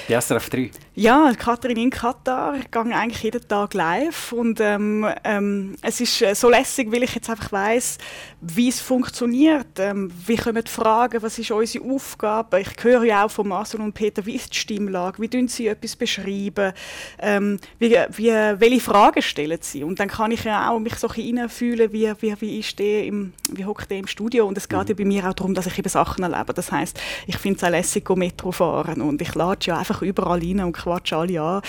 Die 0.08 0.14
SRF 0.14 0.50
3? 0.50 0.72
Ja, 0.96 1.32
Katrin 1.38 1.78
in 1.78 1.90
Katar. 1.90 2.56
Ich 2.56 2.70
gehe 2.70 2.82
eigentlich 2.82 3.24
jeden 3.24 3.48
Tag 3.48 3.74
live. 3.74 4.32
Und 4.32 4.60
ähm, 4.60 5.08
ähm, 5.24 5.76
es 5.82 6.00
ist 6.00 6.22
äh, 6.22 6.36
so 6.36 6.50
lässig, 6.50 6.92
weil 6.92 7.02
ich 7.02 7.16
jetzt 7.16 7.32
einfach 7.32 7.52
weiss, 7.52 7.98
wie 8.42 8.70
es 8.70 8.80
funktioniert. 8.80 9.80
Ähm, 9.80 10.12
wie 10.28 10.36
kommen 10.36 10.64
die 10.64 10.70
Fragen, 10.70 11.24
was 11.24 11.40
ist 11.40 11.50
unsere 11.50 11.84
Aufgabe? 11.86 12.62
Ich 12.62 12.84
höre 12.84 13.06
ja 13.06 13.26
auch 13.26 13.32
von 13.32 13.48
Marcel 13.48 13.82
und 13.82 13.94
Peter, 13.94 14.24
wie 14.28 14.36
ist 14.36 14.54
die 14.54 14.58
Stimmlage? 14.60 15.20
Wie 15.20 15.28
tun 15.28 15.48
sie 15.48 15.66
etwas 15.66 15.96
beschreiben? 15.96 16.74
Ähm, 17.18 17.60
wie, 17.80 17.98
wie, 18.12 18.30
welche 18.30 18.80
Fragen 18.80 19.24
stellen 19.24 19.60
sie? 19.62 19.84
Und 19.84 20.00
dann 20.00 20.10
kann 20.10 20.30
ich 20.30 20.44
ja 20.44 20.70
auch 20.70 20.80
mich 20.80 20.96
so 20.96 21.12
hineinfühlen, 21.12 21.92
wie, 21.92 22.14
wie, 22.20 22.40
wie 22.40 22.60
ist 22.60 22.78
der 22.78 23.06
im, 23.06 23.34
wie 23.50 23.66
hockt 23.66 23.90
der 23.90 23.98
im 23.98 24.08
Studio? 24.08 24.46
Und 24.46 24.60
es 24.60 24.70
geht 24.70 24.80
mhm. 24.80 24.88
ja 24.90 24.94
bei 24.96 25.06
mir 25.06 25.28
auch 25.28 25.34
darum, 25.34 25.56
dass 25.56 25.66
ich 25.66 25.80
eben 25.80 25.90
Sachen 25.90 26.24
erlebe. 26.24 26.54
Das 26.54 26.72
heisst, 26.72 27.00
ich 27.26 27.38
finde 27.38 27.58
es 27.58 27.64
auch 27.64 27.70
lässig, 27.70 28.08
Metro 28.16 28.52
fahren. 28.52 29.02
Und 29.02 29.20
ich 29.24 29.34
lade 29.34 29.66
ja 29.74 29.80
einfach 29.80 30.02
überall 30.02 30.40
rein 30.40 30.60
und 30.62 30.74
quatsche 30.74 31.18
alle 31.18 31.42
an, 31.42 31.62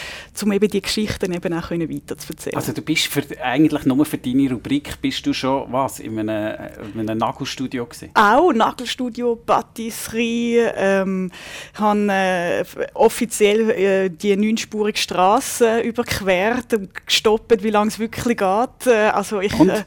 um 0.43 0.53
eben 0.53 0.69
die 0.69 0.81
Geschichten 0.81 1.33
eben 1.33 1.53
auch 1.55 1.71
weiter 1.71 2.19
zu 2.19 2.33
erzählen. 2.33 2.57
Also 2.57 2.73
du 2.73 2.83
bist 2.83 3.07
für, 3.07 3.23
eigentlich 3.43 3.85
nur 3.85 4.05
für 4.05 4.19
deine 4.19 4.51
Rubrik, 4.51 5.01
bist 5.01 5.25
du 5.27 5.33
schon 5.33 5.73
was, 5.73 6.01
in 6.01 6.19
einem, 6.19 6.57
in 6.95 7.01
einem 7.01 7.19
Nagelstudio 7.19 7.87
gewesen? 7.87 8.11
Auch, 8.15 8.53
Nagelstudio, 8.53 9.37
Patisserie, 9.37 10.73
ähm, 10.77 11.31
habe 11.75 12.13
äh, 12.13 12.65
offiziell 12.95 13.71
äh, 13.71 14.11
die 14.11 14.37
neunspurige 14.37 14.99
Straße 14.99 15.81
überquert 15.81 16.75
und 16.75 17.07
gestoppt, 17.07 17.63
wie 17.63 17.71
lange 17.71 17.89
es 17.89 17.99
wirklich 17.99 18.37
geht. 18.37 18.87
Äh, 18.87 19.09
also 19.09 19.41
ich, 19.41 19.59
äh, 19.61 19.85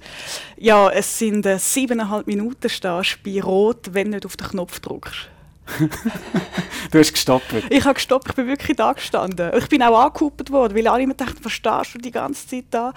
ja, 0.57 0.89
es 0.89 1.19
sind 1.19 1.45
äh, 1.45 1.57
siebeneinhalb 1.57 2.27
Minuten 2.27 2.69
stehst 2.69 3.19
bei 3.23 3.41
Rot, 3.41 3.93
wenn 3.93 4.11
du 4.11 4.17
nicht 4.17 4.25
auf 4.25 4.37
den 4.37 4.47
Knopf 4.47 4.79
drückst. 4.79 5.29
du 6.91 6.99
hast 6.99 7.13
gestoppt. 7.13 7.53
Ich 7.69 7.83
habe 7.83 7.93
gestoppt, 7.95 8.29
ich 8.29 8.35
bin 8.35 8.47
wirklich 8.47 8.77
da 8.77 8.93
gestanden. 8.93 9.51
Ich 9.57 9.67
bin 9.67 9.83
auch 9.83 9.99
angekuppelt 9.99 10.51
worden, 10.51 10.75
weil 10.75 10.87
alle 10.87 11.03
immer 11.03 11.13
dachten, 11.13 11.41
verstehst 11.41 11.93
du 11.93 11.97
die 11.97 12.11
ganze 12.11 12.47
Zeit 12.47 12.65
da? 12.71 12.93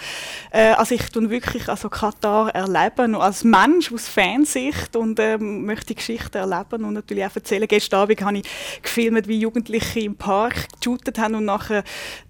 Äh, 0.50 0.72
also 0.72 0.94
ich 0.94 1.09
tue 1.11 1.28
wirklich 1.30 1.68
also 1.68 1.88
Katar 1.88 2.54
erleben, 2.54 3.14
als 3.14 3.44
Mensch 3.44 3.92
aus 3.92 4.09
Fansicht 4.09 4.96
und 4.96 5.18
ähm, 5.20 5.64
möchte 5.64 5.87
die 5.87 5.96
Geschichte 5.96 6.38
erleben 6.38 6.85
und 6.85 6.94
natürlich 6.94 7.24
auch 7.24 7.35
erzählen. 7.35 7.66
Gestern 7.66 8.00
Abend 8.00 8.22
habe 8.22 8.38
ich 8.38 8.83
gefilmt, 8.83 9.28
wie 9.28 9.40
Jugendliche 9.40 10.00
im 10.00 10.16
Park 10.16 10.68
geshootet 10.80 11.18
haben 11.18 11.35
und 11.35 11.44
nachher 11.44 11.83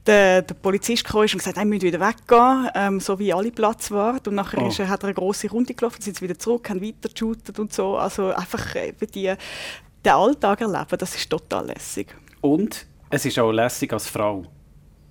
der, 0.07 0.42
der 0.42 0.55
Polizist 0.55 1.05
kam 1.05 1.20
und 1.20 1.33
gesagt, 1.33 1.57
er 1.57 1.64
müssen 1.64 1.83
wieder 1.83 2.00
weggehen, 2.00 2.68
ähm, 2.74 3.00
so 3.00 3.18
wie 3.18 3.33
alle 3.33 3.50
Platz 3.50 3.90
waren. 3.90 4.20
Und 4.26 4.35
nachher 4.35 4.62
oh. 4.62 4.68
ist, 4.68 4.79
hat 4.81 5.03
er 5.03 5.09
eine 5.09 5.14
große 5.14 5.50
Runde 5.50 5.74
gelaufen, 5.74 6.00
sind 6.00 6.16
sie 6.16 6.22
wieder 6.22 6.38
zurück, 6.38 6.68
haben 6.70 6.83
weiter 6.83 7.09
geshootet 7.09 7.59
und 7.59 7.72
so. 7.72 7.96
Also 7.96 8.33
einfach 8.33 8.74
äh, 8.74 8.92
die 9.14 9.35
den 10.04 10.12
Alltag 10.12 10.60
erleben, 10.60 10.98
das 10.98 11.14
ist 11.14 11.28
total 11.28 11.66
lässig. 11.66 12.14
Und 12.40 12.86
es 13.10 13.24
ist 13.24 13.38
auch 13.38 13.52
lässig 13.52 13.92
als 13.92 14.08
Frau. 14.08 14.44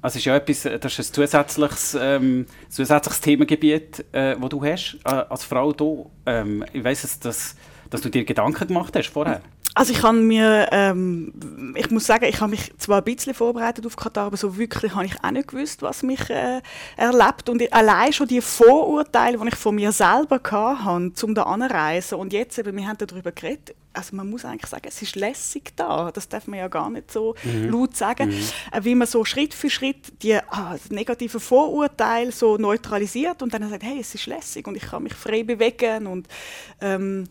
Also 0.01 0.17
ist 0.17 0.25
ja 0.25 0.35
etwas, 0.37 0.63
das 0.63 0.97
ist 0.97 1.11
ein 1.11 1.13
zusätzliches, 1.13 1.97
ähm, 1.99 2.45
zusätzliches 2.69 3.19
Themengebiet, 3.19 4.05
äh, 4.13 4.35
das 4.39 4.49
du 4.49 4.63
hast 4.63 4.97
äh, 5.03 5.09
als 5.09 5.43
Frau. 5.43 5.73
Du, 5.73 6.09
ähm, 6.25 6.63
ich 6.71 6.83
weiss, 6.83 7.19
dass, 7.19 7.55
dass 7.89 8.01
du 8.01 8.09
dir 8.09 8.23
Gedanken 8.23 8.67
gemacht 8.67 8.95
hast 8.95 9.09
vorher. 9.09 9.41
Also 9.79 9.93
ich 9.93 9.99
kann 9.99 10.27
mir, 10.27 10.67
ähm, 10.73 11.31
ich 11.73 11.89
muss 11.89 12.05
sagen, 12.05 12.25
ich 12.25 12.41
habe 12.41 12.51
mich 12.51 12.77
zwar 12.79 12.97
ein 12.97 13.03
bisschen 13.05 13.33
vorbereitet 13.33 13.85
auf 13.85 13.95
Katar, 13.95 14.25
aber 14.25 14.35
so 14.35 14.57
wirklich 14.57 14.93
habe 14.93 15.05
ich 15.05 15.23
auch 15.23 15.31
nicht 15.31 15.47
gewusst, 15.47 15.81
was 15.81 16.03
mich 16.03 16.29
äh, 16.29 16.59
erlebt. 16.97 17.47
Und 17.47 17.71
allein 17.71 18.11
schon 18.11 18.27
die 18.27 18.41
Vorurteile, 18.41 19.37
die 19.37 19.47
ich 19.47 19.55
von 19.55 19.75
mir 19.75 19.93
selber 19.93 20.41
hatte, 20.43 21.25
um 21.25 21.33
da 21.33 21.43
anzureisen. 21.43 22.17
Und 22.17 22.33
jetzt 22.33 22.59
eben, 22.59 22.75
wir 22.75 22.89
haben 22.89 22.97
darüber 22.97 23.31
geredet, 23.31 23.73
also 23.93 24.17
man 24.17 24.29
muss 24.29 24.43
eigentlich 24.43 24.69
sagen, 24.69 24.85
es 24.85 25.01
ist 25.01 25.15
lässig 25.15 25.71
da. 25.77 26.11
Das 26.11 26.27
darf 26.27 26.47
man 26.47 26.59
ja 26.59 26.67
gar 26.67 26.89
nicht 26.89 27.09
so 27.09 27.35
mhm. 27.43 27.69
laut 27.69 27.95
sagen. 27.95 28.31
Mhm. 28.31 28.49
Äh, 28.73 28.83
wie 28.83 28.95
man 28.95 29.07
so 29.07 29.23
Schritt 29.23 29.53
für 29.53 29.69
Schritt 29.69 30.21
die 30.21 30.35
ah, 30.35 30.75
negativen 30.89 31.39
Vorurteile 31.39 32.33
so 32.33 32.57
neutralisiert 32.57 33.41
und 33.41 33.53
dann 33.53 33.69
sagt, 33.69 33.83
hey, 33.83 33.99
es 34.01 34.13
ist 34.13 34.25
lässig 34.25 34.67
und 34.67 34.75
ich 34.75 34.83
kann 34.83 35.03
mich 35.03 35.13
frei 35.13 35.43
bewegen 35.43 36.05
und 36.05 36.27
ähm, 36.81 37.29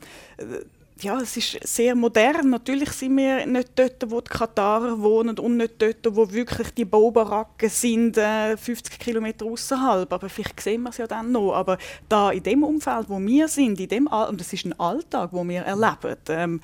ja, 1.01 1.21
es 1.21 1.37
ist 1.37 1.59
sehr 1.67 1.95
modern. 1.95 2.51
Natürlich 2.51 2.91
sind 2.91 3.17
wir 3.17 3.47
nicht 3.47 3.71
dort, 3.77 4.11
wo 4.11 4.21
die 4.21 4.31
Katarer 4.31 5.01
wohnen 5.01 5.39
und 5.39 5.57
nicht 5.57 5.81
dort, 5.81 6.07
wo 6.11 6.31
wirklich 6.31 6.71
die 6.71 6.85
Baubaracken 6.85 7.69
sind, 7.69 8.17
äh, 8.17 8.57
50 8.57 8.99
Kilometer 8.99 9.47
außerhalb. 9.47 10.13
Aber 10.13 10.29
vielleicht 10.29 10.61
sehen 10.61 10.83
wir 10.83 10.91
es 10.91 10.99
ja 10.99 11.07
dann 11.07 11.33
noch. 11.33 11.53
Aber 11.55 11.79
da 12.09 12.31
in 12.31 12.43
dem 12.43 12.63
Umfeld, 12.65 13.09
wo 13.09 13.21
wir 13.21 13.49
sind, 13.49 13.81
in 13.81 13.89
dem 13.89 14.07
und 14.07 14.41
das 14.41 14.53
ist 14.53 14.65
ein 14.65 14.79
Alltag, 14.79 15.31
wo 15.33 15.47
wir 15.47 15.63
erleben, 15.63 16.17
ähm, 16.29 16.61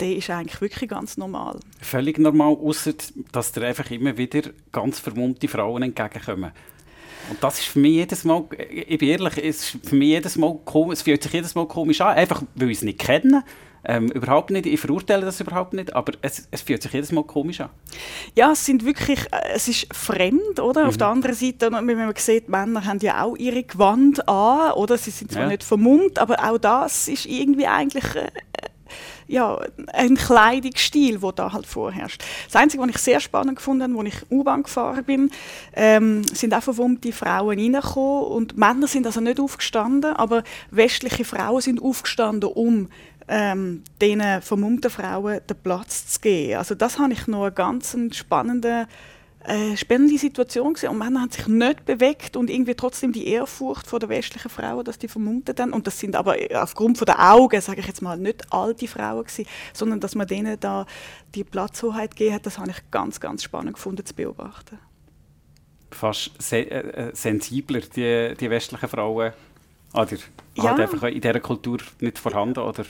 der 0.00 0.16
ist 0.16 0.30
eigentlich 0.30 0.60
wirklich 0.60 0.90
ganz 0.90 1.16
normal. 1.16 1.58
Völlig 1.80 2.18
normal, 2.18 2.56
außer 2.56 2.92
dass 3.32 3.52
dir 3.52 3.64
einfach 3.64 3.90
immer 3.90 4.16
wieder 4.16 4.50
ganz 4.72 4.98
vermummte 4.98 5.48
Frauen 5.48 5.82
entgegenkommen. 5.82 6.52
Und 7.30 7.42
das 7.42 7.58
ist 7.58 7.66
für 7.66 7.78
mich 7.78 7.92
jedes 7.92 8.24
Mal, 8.24 8.44
ich 8.70 8.98
bin 8.98 9.08
ehrlich, 9.08 9.36
es 9.38 9.74
ist 9.74 9.86
für 9.86 9.96
mich 9.96 10.08
jedes 10.08 10.36
Mal 10.36 10.58
komisch, 10.64 10.94
es 10.94 11.02
fühlt 11.02 11.22
sich 11.22 11.32
jedes 11.32 11.54
Mal 11.54 11.66
komisch 11.66 12.00
an, 12.00 12.16
einfach 12.16 12.42
weil 12.54 12.70
ich 12.70 12.78
es 12.78 12.84
nicht 12.84 12.98
kenne. 12.98 13.44
Ähm, 13.84 14.08
überhaupt 14.08 14.50
nicht, 14.50 14.66
ich 14.66 14.80
verurteile 14.80 15.24
das 15.24 15.40
überhaupt 15.40 15.72
nicht, 15.72 15.94
aber 15.94 16.12
es, 16.20 16.48
es 16.50 16.62
fühlt 16.62 16.82
sich 16.82 16.92
jedes 16.92 17.12
Mal 17.12 17.24
komisch 17.24 17.60
an. 17.60 17.70
Ja, 18.34 18.52
es 18.52 18.64
sind 18.64 18.84
wirklich, 18.84 19.20
äh, 19.32 19.54
es 19.54 19.68
ist 19.68 19.94
fremd, 19.94 20.60
oder? 20.60 20.82
Mhm. 20.82 20.88
Auf 20.88 20.96
der 20.96 21.06
anderen 21.08 21.36
Seite, 21.36 21.70
wenn 21.70 21.86
man 21.86 22.14
sieht, 22.16 22.48
Männer 22.48 22.84
haben 22.84 22.98
ja 23.00 23.22
auch 23.22 23.36
ihre 23.36 23.62
Gewand 23.62 24.28
an, 24.28 24.72
oder? 24.72 24.98
Sie 24.98 25.10
sind 25.10 25.32
zwar 25.32 25.42
ja. 25.42 25.48
nicht 25.48 25.64
vermummt, 25.64 26.18
aber 26.18 26.44
auch 26.44 26.58
das 26.58 27.08
ist 27.08 27.26
irgendwie 27.26 27.66
eigentlich 27.66 28.14
äh, 28.14 28.28
ja, 29.28 29.58
ein 29.92 30.16
Kleidungsstil, 30.16 31.18
der 31.18 31.32
da 31.32 31.52
halt 31.52 31.66
vorherrscht. 31.66 32.24
Das 32.46 32.56
Einzige, 32.56 32.82
was 32.82 32.90
ich 32.90 32.98
sehr 32.98 33.20
spannend 33.20 33.56
gefunden 33.56 33.82
habe, 33.82 33.98
als 33.98 34.14
ich 34.14 34.30
U-Bahn 34.30 34.62
gefahren 34.62 35.04
bin, 35.04 35.30
ähm, 35.74 36.24
sind 36.24 36.54
auch 36.54 36.62
vermummte 36.62 37.12
Frauen 37.12 37.58
reingekommen 37.58 38.24
und 38.24 38.56
Männer 38.56 38.86
sind 38.86 39.06
also 39.06 39.20
nicht 39.20 39.38
aufgestanden, 39.38 40.14
aber 40.14 40.42
westliche 40.70 41.24
Frauen 41.24 41.60
sind 41.60 41.82
aufgestanden, 41.82 42.50
um 42.50 42.88
ähm, 43.28 43.82
diesen 44.00 44.42
vermummten 44.42 44.90
Frauen 44.90 45.40
den 45.48 45.56
Platz 45.62 46.06
zu 46.06 46.20
geben. 46.20 46.58
Also 46.58 46.74
das 46.74 46.98
habe 46.98 47.12
ich 47.12 47.26
noch 47.26 47.42
eine 47.42 47.52
ganz 47.52 47.96
spannende, 48.12 48.86
äh, 49.44 49.76
spannende 49.76 50.18
Situation 50.18 50.72
gesehen. 50.72 50.90
Und 50.90 50.98
Männer 50.98 51.20
haben 51.20 51.30
sich 51.30 51.46
nicht 51.46 51.84
bewegt 51.84 52.36
und 52.36 52.48
irgendwie 52.48 52.74
trotzdem 52.74 53.12
die 53.12 53.28
Ehrfurcht 53.28 53.86
vor 53.86 53.98
der 53.98 54.08
westlichen 54.08 54.48
Frauen, 54.48 54.84
dass 54.84 54.98
die 54.98 55.08
Vermummten 55.08 55.54
dann, 55.54 55.72
und 55.72 55.86
das 55.86 55.98
sind 55.98 56.16
aber 56.16 56.36
aufgrund 56.54 56.98
von 56.98 57.06
der 57.06 57.32
Augen, 57.32 57.60
sage 57.60 57.80
ich 57.80 57.86
jetzt 57.86 58.02
mal, 58.02 58.16
nicht 58.16 58.52
alte 58.52 58.88
Frauen 58.88 59.24
gewesen, 59.24 59.46
sondern 59.74 60.00
dass 60.00 60.14
man 60.14 60.26
denen 60.26 60.58
da 60.58 60.86
die 61.34 61.44
Platzhoheit 61.44 62.16
gegeben 62.16 62.36
hat, 62.36 62.46
das 62.46 62.58
habe 62.58 62.70
ich 62.70 62.90
ganz, 62.90 63.20
ganz 63.20 63.42
spannend 63.42 63.74
gefunden 63.74 64.04
zu 64.04 64.14
beobachten. 64.14 64.78
Fast 65.90 66.32
se 66.38 66.70
äh, 66.70 67.10
sensibler, 67.14 67.80
die, 67.80 68.34
die 68.38 68.50
westlichen 68.50 68.88
Frauen, 68.88 69.32
oder 69.94 70.16
ja. 70.54 70.64
halt 70.64 70.80
einfach 70.80 71.02
in 71.04 71.20
dieser 71.20 71.40
Kultur 71.40 71.78
nicht 72.00 72.18
vorhanden, 72.18 72.60
oder? 72.60 72.84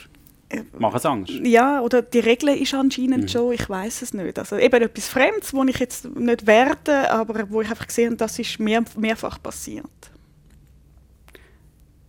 Machen 0.77 0.97
es 0.97 1.05
Angst? 1.05 1.33
Ja, 1.43 1.81
oder 1.81 2.01
die 2.01 2.19
Regel 2.19 2.49
ist 2.49 2.73
anscheinend 2.73 3.23
mhm. 3.23 3.27
schon, 3.27 3.53
ich 3.53 3.69
weiß 3.69 4.01
es 4.01 4.13
nicht. 4.13 4.39
Also 4.39 4.57
eben 4.57 4.81
etwas 4.81 5.07
Fremdes, 5.07 5.53
wo 5.53 5.63
ich 5.63 5.77
jetzt 5.77 6.05
nicht 6.15 6.47
werte, 6.47 7.11
aber 7.11 7.49
wo 7.49 7.61
ich 7.61 7.69
einfach 7.69 7.87
gesehen 7.87 8.07
habe, 8.07 8.17
das 8.17 8.39
ist 8.39 8.59
mehr, 8.59 8.83
mehrfach 8.97 9.41
passiert. 9.41 9.85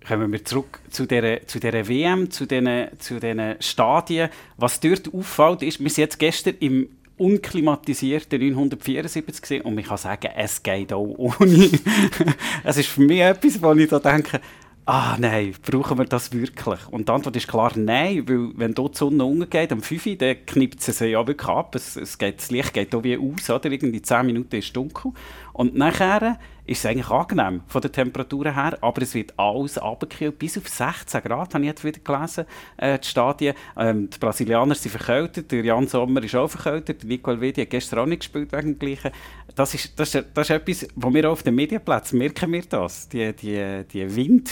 Kommen 0.07 0.33
wir 0.33 0.45
zurück 0.45 0.81
zu 0.89 1.07
dieser, 1.07 1.47
zu 1.47 1.61
dieser 1.61 1.87
WM, 1.87 2.31
zu 2.31 2.47
diesen, 2.47 2.89
zu 2.99 3.21
diesen 3.21 3.57
Stadien. 3.61 4.31
Was 4.57 4.81
dort 4.81 5.13
auffällt, 5.13 5.63
ist, 5.63 5.79
wir 5.79 5.91
sind 5.91 6.05
jetzt 6.05 6.19
gestern 6.19 6.55
im 6.61 6.89
unklimatisierten 7.19 8.41
974 8.41 9.43
gesehen 9.43 9.63
und 9.63 9.77
ich 9.77 9.87
kann 9.87 9.99
sagen, 9.99 10.31
es 10.35 10.63
geht 10.63 10.93
auch 10.95 11.15
ohne. 11.19 11.71
es 12.65 12.79
ist 12.79 12.89
für 12.89 13.03
mich 13.03 13.21
etwas, 13.21 13.61
wo 13.61 13.73
ich 13.75 13.89
da 13.91 13.99
denke, 13.99 14.41
ah 14.91 15.17
nein, 15.21 15.55
brauchen 15.63 15.99
wir 15.99 16.05
das 16.05 16.33
wirklich? 16.33 16.89
Und 16.89 17.09
die 17.09 17.13
Antwort 17.13 17.37
ist 17.37 17.47
klar 17.47 17.71
nein, 17.77 18.29
weil 18.29 18.51
wenn 18.57 18.75
dort 18.75 18.95
die 18.95 18.99
Sonne 18.99 19.25
untergeht, 19.25 19.71
am 19.71 19.83
5 19.83 20.07
Uhr, 20.07 20.17
dann 20.17 20.45
knippt 20.47 20.83
sie 20.83 21.07
ja 21.07 21.25
wirklich 21.25 21.49
ab. 21.49 21.77
Es, 21.77 21.95
es 21.95 22.19
geht, 22.19 22.39
das 22.39 22.51
Licht 22.51 22.75
geht 22.75 22.93
auch 22.93 23.05
wie 23.05 23.17
aus, 23.17 23.49
oder? 23.49 23.71
Irgendwie 23.71 24.03
10 24.03 24.27
Minuten 24.27 24.57
ist 24.57 24.67
es 24.67 24.73
dunkel. 24.73 25.13
Und 25.53 25.77
nachher 25.77 26.41
ist 26.67 26.81
es 26.81 26.87
eigentlich 26.87 27.09
angenehm 27.09 27.63
von 27.69 27.81
der 27.83 27.93
Temperatur 27.93 28.53
her, 28.53 28.79
aber 28.81 29.03
es 29.03 29.15
wird 29.15 29.39
alles 29.39 29.81
runtergekühlt, 29.81 30.37
bis 30.41 30.59
auf 30.59 30.69
16 30.69 31.23
Grad, 31.23 31.55
habe 31.55 31.63
ich 31.63 31.69
jetzt 31.69 31.85
wieder 31.85 32.01
gelesen, 32.01 32.47
äh, 32.77 32.99
die 32.99 33.07
Stadien. 33.07 33.55
Ähm, 33.77 34.11
die 34.11 34.19
Brasilianer 34.19 34.75
sind 34.75 34.91
verkältet, 34.91 35.53
der 35.53 35.65
Jan 35.65 35.87
Sommer 35.87 36.21
ist 36.25 36.35
auch 36.35 36.49
verkältet, 36.49 37.03
der 37.03 37.09
Nico 37.09 37.31
hat 37.31 37.71
gestern 37.71 38.01
auch 38.01 38.07
nicht 38.07 38.21
gespielt 38.21 38.53
wegen 38.53 38.75
dem 38.75 38.79
Gleichen. 38.81 39.13
Das 39.55 39.73
ist, 39.73 39.99
das 40.01 40.17
ist, 40.17 40.27
das 40.35 40.51
ist 40.51 40.57
etwas, 40.57 40.89
wo 40.97 41.15
wir 41.15 41.31
auf 41.31 41.45
den 41.45 41.55
Medienplätzen 41.55 42.19
merken 42.19 42.53
wir 42.53 42.63
das, 42.63 43.09
die, 43.09 43.33
die, 43.35 43.85
die 43.93 44.17
Wind 44.17 44.51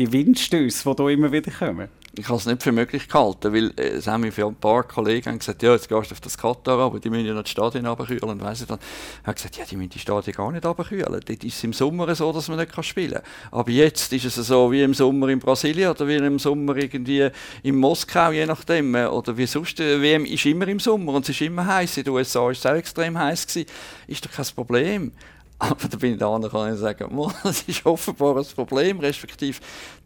die 0.00 0.10
Windstöße, 0.10 0.94
die 0.94 1.02
hier 1.02 1.10
immer 1.10 1.30
wieder 1.30 1.50
kommen? 1.50 1.88
Ich 2.16 2.26
habe 2.26 2.38
es 2.38 2.46
nicht 2.46 2.62
für 2.62 2.72
möglich 2.72 3.06
gehalten, 3.06 3.52
weil 3.52 3.70
äh, 3.76 3.98
es 3.98 4.08
haben 4.08 4.22
mir 4.22 4.32
ein 4.36 4.54
paar 4.56 4.82
Kollegen 4.82 5.38
gesagt, 5.38 5.62
ja, 5.62 5.72
jetzt 5.72 5.88
gehst 5.88 6.10
du 6.10 6.14
auf 6.14 6.20
das 6.20 6.36
Katar, 6.36 6.78
aber 6.78 6.98
die 6.98 7.08
müssen 7.08 7.26
ja 7.26 7.34
noch 7.34 7.44
die 7.44 7.50
Stadien 7.50 7.86
abkühlen. 7.86 8.22
Und 8.24 8.42
weiss 8.42 8.62
ich 8.62 8.66
dann, 8.66 8.80
habe 9.24 9.34
gesagt, 9.34 9.56
ja, 9.58 9.64
die 9.64 9.76
müssen 9.76 9.90
die 9.90 9.98
Stadien 10.00 10.34
gar 10.34 10.50
nicht 10.50 10.66
abkühlen. 10.66 11.06
Dort 11.06 11.28
ist 11.28 11.44
es 11.44 11.62
im 11.62 11.72
Sommer 11.72 12.12
so, 12.14 12.32
dass 12.32 12.48
man 12.48 12.58
nicht 12.58 12.84
spielen 12.84 13.12
kann. 13.12 13.22
Aber 13.52 13.70
jetzt 13.70 14.12
ist 14.12 14.24
es 14.24 14.34
so 14.34 14.72
wie 14.72 14.82
im 14.82 14.94
Sommer 14.94 15.28
in 15.28 15.38
Brasilien 15.38 15.90
oder 15.90 16.08
wie 16.08 16.16
im 16.16 16.38
Sommer 16.40 16.76
irgendwie 16.76 17.28
in 17.62 17.76
Moskau, 17.76 18.32
je 18.32 18.46
nachdem. 18.46 18.94
Oder 18.94 19.36
wie 19.36 19.46
sonst, 19.46 19.78
äh, 19.78 20.00
WM 20.00 20.24
ist 20.24 20.46
immer 20.46 20.66
im 20.66 20.80
Sommer 20.80 21.12
und 21.12 21.22
es 21.22 21.28
ist 21.28 21.42
immer 21.42 21.64
heiß. 21.64 21.98
In 21.98 22.04
den 22.04 22.14
USA 22.14 22.40
war 22.40 22.50
es 22.50 22.66
auch 22.66 22.74
extrem 22.74 23.16
heiß. 23.16 23.56
Ist 24.08 24.24
doch 24.24 24.32
kein 24.32 24.46
Problem. 24.56 25.12
Aber 25.62 25.88
da 25.88 25.96
bin 25.98 26.14
ich 26.14 26.18
da 26.18 26.40
kann 26.50 26.72
ich 26.72 26.80
sagen, 26.80 27.32
das 27.42 27.62
ist 27.66 27.84
offenbar 27.84 28.38
ein 28.38 28.46
Problem, 28.54 28.98
respektive 28.98 29.58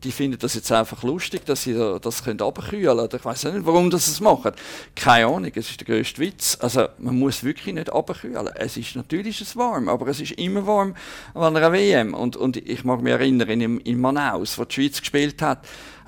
die 0.03 0.11
finden 0.11 0.37
das 0.39 0.55
jetzt 0.55 0.71
einfach 0.73 1.05
lustig, 1.05 1.47
dass 1.47 1.63
sie 1.63 1.75
das 2.03 2.25
können 2.25 2.41
abkühlen 2.41 3.09
Ich 3.15 3.25
weiß 3.25 3.45
nicht, 3.45 3.65
warum 3.65 3.89
das 3.89 4.09
es 4.09 4.21
machen. 4.21 4.51
Keine 4.97 5.27
Ahnung, 5.27 5.53
es 5.55 5.71
ist 5.71 5.81
der 5.81 5.87
größte 5.87 6.21
Witz. 6.21 6.59
Also 6.61 6.89
man 6.99 7.17
muss 7.17 7.45
wirklich 7.45 7.73
nicht 7.73 7.93
abkühlen. 7.93 8.49
Es 8.57 8.77
ist 8.77 8.97
natürlich 8.97 9.41
ist 9.41 9.49
es 9.49 9.57
warm, 9.57 9.89
aber 9.89 10.09
es 10.09 10.21
ist 10.21 10.33
immer 10.33 10.67
warm 10.67 10.97
an 11.35 11.57
einer 11.57 11.73
WM. 11.73 12.15
Und, 12.15 12.37
und 12.37 12.57
ich 12.57 12.85
mag 12.85 13.01
mich 13.01 13.13
erinnern, 13.13 13.49
in, 13.49 13.79
in 13.79 14.01
Manaus, 14.01 14.59
wo 14.59 14.65
die 14.65 14.75
Schweiz 14.75 14.99
gespielt 14.99 15.41
hat, 15.41 15.65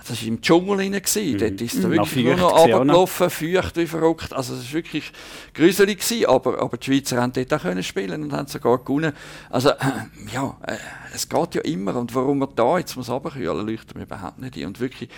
das 0.07 0.21
war 0.21 0.29
im 0.29 0.41
Dschungel 0.41 0.77
rein. 0.79 0.91
Mhm. 0.93 1.39
Dort 1.39 1.61
ist 1.61 1.83
er 1.83 1.91
wirklich 1.91 2.25
nur 2.25 2.37
noch 2.37 2.59
runtergelaufen, 2.59 3.31
feucht 3.31 3.77
wie 3.77 3.87
verrückt. 3.87 4.33
Also 4.33 4.55
es 4.55 4.67
war 4.67 4.73
wirklich 4.75 5.13
gruselig, 5.55 5.99
gewesen, 5.99 6.27
aber, 6.27 6.61
aber 6.61 6.77
die 6.77 6.85
Schweizer 6.87 7.21
haben 7.21 7.33
dort 7.33 7.53
auch 7.55 7.63
können 7.63 7.83
spielen 7.83 8.23
und 8.23 8.33
haben 8.33 8.49
sogar 8.49 8.79
gewonnen. 8.79 9.13
Also 9.51 9.71
äh, 9.71 9.75
ja, 10.33 10.57
äh, 10.67 10.77
es 11.15 11.29
geht 11.29 11.55
ja 11.55 11.61
immer. 11.63 11.97
Und 11.97 12.15
warum 12.15 12.39
man 12.39 12.49
da 12.55 12.79
jetzt 12.79 12.97
muss 12.97 13.09
runterkühlen, 13.09 13.67
leuchtet 13.67 13.97
mir 13.97 14.05
überhaupt 14.05 14.39
nicht 14.39 14.57
ein. 14.57 14.67
Und 14.67 14.81
wirklich, 14.81 15.11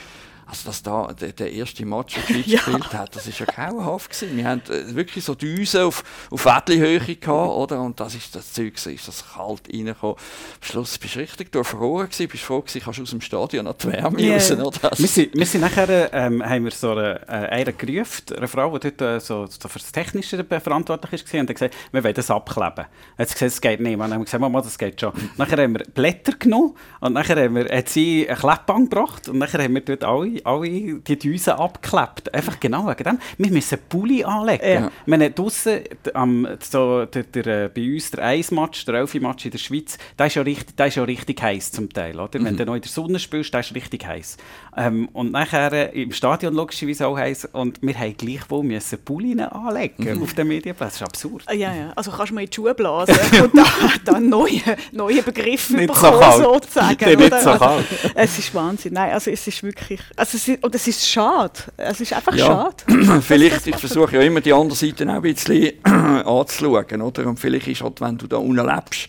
Also, 0.51 0.67
dass 0.69 0.83
da 0.83 1.09
der, 1.13 1.33
der 1.33 1.53
erste 1.53 1.85
Match, 1.85 2.17
Ja. 2.47 2.57
gespielt 2.59 2.93
hat, 2.95 3.15
das 3.15 3.27
ist 3.27 3.39
ja 3.39 3.47
grauenhaft 3.47 4.11
gewesen. 4.11 4.37
Wir 4.37 4.45
haben 4.49 4.63
äh, 4.71 4.95
wirklich 4.95 5.25
so 5.25 5.35
Düsen 5.35 5.83
auf, 5.83 6.03
auf 6.31 6.45
Wädli-Höhe 6.47 7.01
gehabt, 7.17 7.27
oder? 7.51 7.83
Und 7.83 8.01
das 8.01 8.15
ist 8.15 8.35
das 8.35 8.53
Zeug, 8.55 8.75
gewesen, 8.75 8.95
ist 8.95 9.07
das 9.09 9.25
kalt 9.35 9.63
reingekommen. 9.73 10.17
Am 10.17 10.63
Schluss 10.63 10.97
bist 10.99 11.17
du 11.17 11.19
richtig 11.21 11.53
durchfroren 11.53 12.07
gewesen, 12.09 12.29
bist 12.29 12.45
froh 12.45 12.61
gewesen, 12.63 12.81
kannst 12.83 12.99
du 12.99 13.03
aus 13.03 13.11
dem 13.11 13.21
Stadion 13.21 13.65
noch 13.67 13.75
die 13.75 13.93
Wärme 13.93 14.21
Ja. 14.23 14.35
raus, 14.35 14.51
oder? 14.53 14.91
Wir 14.97 15.07
sind, 15.09 15.35
wir 15.35 15.47
sind 15.47 15.61
nachher, 15.61 16.13
ähm, 16.15 16.43
haben 16.43 16.65
wir 16.65 16.71
so 16.71 16.93
eine, 16.93 17.21
äh, 17.29 17.33
eine 17.33 17.73
gerufen, 17.75 18.23
eine 18.37 18.49
Frau, 18.49 18.79
die 18.79 18.91
dort 18.91 19.01
äh, 19.03 19.21
so, 19.21 19.47
so 19.47 19.69
für 19.69 19.79
das 19.79 19.93
Technische 19.93 20.43
verantwortlich 20.45 21.25
war, 21.33 21.41
und 21.41 21.49
hat 21.51 21.57
gesagt, 21.57 21.75
wir 21.93 22.03
wollen 22.05 22.15
das 22.15 22.31
abkleben. 22.31 22.87
Hat 23.19 23.29
sie 23.29 23.35
gesagt, 23.35 23.43
es 23.53 23.61
geht 23.61 23.81
nicht. 23.81 23.93
Und 23.95 24.01
dann 24.01 24.15
haben 24.15 24.21
wir 24.21 24.25
gesagt, 24.25 24.41
Mama, 24.41 24.61
das 24.63 24.79
geht 24.79 24.99
schon. 25.01 25.13
nachher 25.37 25.63
haben 25.63 25.75
wir 25.75 25.85
Blätter 25.93 26.33
genommen 26.33 26.75
und 27.01 27.13
nachher 27.13 27.37
haben 27.45 27.55
wir, 27.55 27.65
hat 27.77 27.89
sie 27.91 28.27
eine 28.29 28.39
Kleppbank 28.39 28.91
gebracht 28.91 29.29
und 29.29 29.39
nachher 29.39 29.63
haben 29.63 29.75
wir 29.75 29.83
dort 29.83 30.05
alle, 30.05 30.38
alle 30.45 31.01
die 31.01 31.19
Düsen 31.19 31.55
abgeklebt. 31.55 32.33
Einfach 32.35 32.61
genau 32.61 32.87
wegen 32.87 33.05
dem. 33.05 33.19
Wir 33.37 33.51
müssen 33.51 33.79
Pulli 33.89 34.25
anlegen. 34.25 34.91
Ja. 35.07 35.15
Haben 35.15 35.35
draussen, 35.35 35.81
am, 36.15 36.49
so, 36.61 37.05
der, 37.07 37.23
der, 37.25 37.47
äh, 37.47 37.69
bei 37.69 37.95
uns 37.95 38.11
der 38.11 38.25
Eismatch, 38.25 38.85
der 38.85 38.95
Elfi-Match 38.97 39.45
in 39.45 39.51
der 39.51 39.59
Schweiz, 39.59 39.99
der 40.19 40.27
ist 40.27 40.35
ja 40.35 40.43
richtig, 40.43 40.77
der 40.77 40.87
ist 40.87 40.95
ja 40.97 41.05
richtig 41.05 41.43
heiß 41.43 41.73
zum 41.73 41.93
Teil. 41.93 42.19
Oder? 42.19 42.43
Wenn 42.43 42.57
du 42.57 42.65
noch 42.65 42.75
in 42.75 42.83
der 42.83 42.91
Sonne 42.91 43.19
spielst, 43.19 43.53
der 43.53 43.61
ist 43.61 43.75
richtig 43.75 44.07
heiß. 44.07 44.37
Ähm, 44.77 45.09
und 45.13 45.33
nachher 45.33 45.73
äh, 45.73 46.03
im 46.03 46.13
Stadion 46.13 46.55
logischerweise 46.55 47.07
auch 47.07 47.17
heiß. 47.17 47.49
Und 47.53 47.81
wir 47.83 47.99
haben 47.99 48.17
gleichwohl 48.17 48.65
müssen 48.65 48.99
Pulli 49.05 49.41
anlegen 49.41 50.23
auf 50.23 50.35
den 50.35 50.49
Medienplatz. 50.49 50.99
Das 50.99 51.01
ist 51.01 51.03
absurd. 51.03 51.45
Ja, 51.53 51.75
ja. 51.75 51.93
Also 51.95 52.11
kannst 52.11 52.31
du 52.31 52.35
mir 52.35 52.43
in 52.43 52.51
die 52.51 52.55
Schuhe 52.55 52.75
blasen 52.75 53.17
und 53.43 53.57
dann, 53.57 53.67
dann 54.05 54.29
neue, 54.29 54.61
neue 54.93 55.23
Begriffe 55.23 55.73
so 55.73 55.79
bekommen, 55.79 56.21
kalt. 56.21 56.43
sozusagen. 56.43 57.19
Nicht 57.19 57.41
so 57.41 57.57
kalt. 57.57 57.87
es 58.15 58.39
ist 58.39 58.55
Wahnsinn. 58.55 58.95
Nein, 58.95 59.13
also 59.13 59.31
es 59.31 59.47
ist 59.47 59.63
wirklich... 59.63 60.01
Also 60.17 60.28
es 60.35 60.49
ist, 60.49 60.63
und 60.65 60.75
es 60.75 60.87
ist 60.89 61.09
schade. 61.09 61.53
Es 61.77 62.01
ist 62.01 62.13
einfach 62.13 62.35
Ja. 62.35 62.47
schade. 62.87 63.21
vielleicht, 63.23 63.67
ich 63.67 63.77
versuche 63.77 64.17
ja 64.17 64.23
immer 64.23 64.41
die 64.41 64.53
andere 64.53 64.77
Seite 64.77 65.05
auch 65.09 65.15
ein 65.15 65.23
bisschen 65.23 65.73
anzuschauen, 65.85 67.03
oder? 67.03 67.27
Und 67.27 67.39
vielleicht 67.39 67.69
ist 67.69 67.83
halt, 67.83 68.01
wenn 68.01 68.17
du 68.19 68.27
da 68.27 68.37
unten 68.37 68.67
lebst 68.67 69.09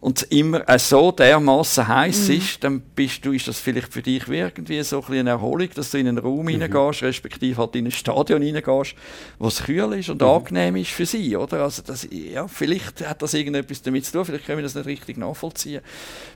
und 0.00 0.18
es 0.18 0.22
immer 0.24 0.68
äh, 0.68 0.78
so 0.78 1.10
dermaßen 1.10 1.88
heiß 1.88 2.28
ist, 2.28 2.62
dann 2.62 2.80
bist 2.80 3.24
du, 3.24 3.32
ist 3.32 3.48
das 3.48 3.58
vielleicht 3.58 3.92
für 3.92 4.02
dich 4.02 4.28
wie 4.28 4.38
irgendwie 4.38 4.80
so 4.82 4.98
ein 4.98 5.00
bisschen 5.02 5.20
eine 5.20 5.30
Erholung, 5.30 5.68
dass 5.74 5.90
du 5.90 5.98
in 5.98 6.06
einen 6.06 6.18
Raum 6.18 6.46
reingehst, 6.46 7.02
respektive 7.02 7.60
halt 7.60 7.74
in 7.74 7.86
ein 7.86 7.90
Stadion 7.90 8.40
reingehst, 8.40 8.94
wo 9.38 9.48
es 9.48 9.62
kühl 9.64 9.92
ist 9.94 10.08
und 10.08 10.22
angenehm 10.22 10.76
ist 10.76 10.90
für 10.90 11.04
sie, 11.04 11.36
oder? 11.36 11.64
Also 11.64 11.82
das, 11.82 12.06
ja, 12.10 12.46
vielleicht 12.46 13.08
hat 13.08 13.22
das 13.22 13.34
irgendetwas 13.34 13.82
damit 13.82 14.04
zu 14.04 14.12
tun, 14.12 14.24
vielleicht 14.24 14.46
können 14.46 14.58
wir 14.58 14.62
das 14.62 14.76
nicht 14.76 14.86
richtig 14.86 15.16
nachvollziehen, 15.16 15.80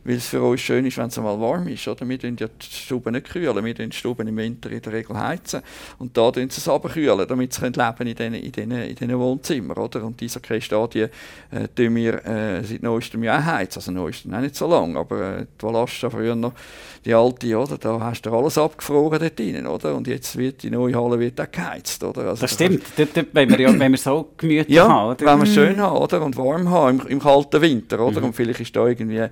weil 0.03 0.17
es 0.17 0.27
für 0.27 0.43
uns 0.43 0.61
schön 0.61 0.85
ist, 0.85 0.99
wenn 0.99 1.07
es 1.07 1.17
mal 1.19 1.41
warm 1.41 1.69
ist, 1.69 1.87
oder? 1.87 2.09
Wir 2.09 2.19
tun 2.19 2.37
ja 2.41 2.49
die 2.49 2.67
Stuben 2.67 3.13
nicht 3.13 3.31
kühlen, 3.31 3.65
wir 3.65 3.75
tun 3.77 3.91
die 3.91 3.97
Stuben 3.97 4.27
im 4.27 4.37
Winter 4.37 4.73
in 4.73 4.83
der 4.83 4.93
Regel 4.93 5.17
heizen 5.17 5.63
und 5.99 6.17
da 6.17 6.33
tun 6.33 6.51
sie 6.51 6.59
es 6.59 6.69
aber 6.69 6.89
kühlen, 6.89 7.29
damit 7.29 7.53
sie 7.53 7.67
leben 7.67 8.09
in 8.09 8.17
diesen, 8.17 8.35
in 8.35 8.53
diesen, 8.53 9.11
in 9.11 9.19
Wohnzimmern, 9.19 9.79
oder? 9.79 10.03
Und 10.05 10.21
diese 10.21 10.41
Stadien 10.61 11.11
äh, 11.53 11.69
tun 11.69 11.95
wir 11.95 12.27
äh, 12.27 12.65
seit 12.65 12.83
neuestem 12.83 13.23
Jahr 13.23 13.52
heizen, 13.53 13.79
also 13.79 13.93
neuestem 13.93 14.35
auch 14.35 14.41
nicht 14.41 14.57
so 14.57 14.67
lange, 14.67 14.99
aber 14.99 15.39
äh, 15.39 15.47
die 15.61 15.65
Valascha 15.65 16.11
früher 16.11 16.35
noch, 16.35 16.53
die 17.05 17.15
alte, 17.15 17.57
oder? 17.57 17.79
Da 17.79 18.01
hast 18.01 18.23
du 18.23 18.33
alles 18.33 18.59
abgefroren 18.59 19.19
dort 19.19 19.39
drinnen, 19.39 19.67
oder? 19.67 19.95
Und 19.95 20.07
jetzt 20.07 20.37
wird 20.37 20.63
die 20.63 20.71
neue 20.71 20.95
Halle 20.95 21.19
wird 21.19 21.41
auch 21.41 21.51
geheizt, 21.51 22.03
oder? 22.05 22.23
Also 22.29 22.43
Das 22.43 22.57
da 22.57 22.65
stimmt. 22.65 22.83
Dort, 22.97 23.17
dort, 23.17 23.27
wenn, 23.33 23.51
wir 23.51 23.61
ja, 23.61 23.79
wenn 23.79 23.93
wir 23.93 23.99
so 23.99 24.31
gemütlich 24.37 24.77
ja, 24.77 24.89
haben. 24.89 25.11
Oder? 25.11 25.27
wenn 25.27 25.39
wir 25.39 25.45
es 25.45 25.55
schön 25.55 25.81
haben 25.81 25.97
oder? 25.97 26.23
und 26.23 26.37
warm 26.37 26.71
haben 26.71 27.01
im, 27.01 27.07
im 27.07 27.21
kalten 27.21 27.61
Winter. 27.61 28.01
Oder? 28.01 28.23
Und 28.23 28.35
vielleicht 28.35 28.61
ist 28.61 28.75
da 28.75 28.87
irgendwie 28.87 29.27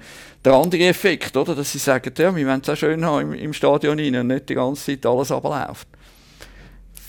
der 0.44 0.52
andere 0.52 0.83
Effekt, 0.85 1.37
oder? 1.37 1.54
dass 1.54 1.72
sie 1.72 1.78
sagen, 1.78 2.12
ja, 2.16 2.35
wir 2.35 2.46
wollen 2.46 2.61
es 2.62 2.68
auch 2.68 2.76
schön 2.76 3.04
haben 3.04 3.33
im, 3.33 3.35
im 3.35 3.52
Stadion 3.52 3.98
rein 3.98 4.16
und 4.16 4.26
nicht 4.28 4.48
die 4.48 4.54
ganze 4.54 4.87
Zeit 4.87 5.06
alles 5.06 5.30
abläuft. 5.30 5.88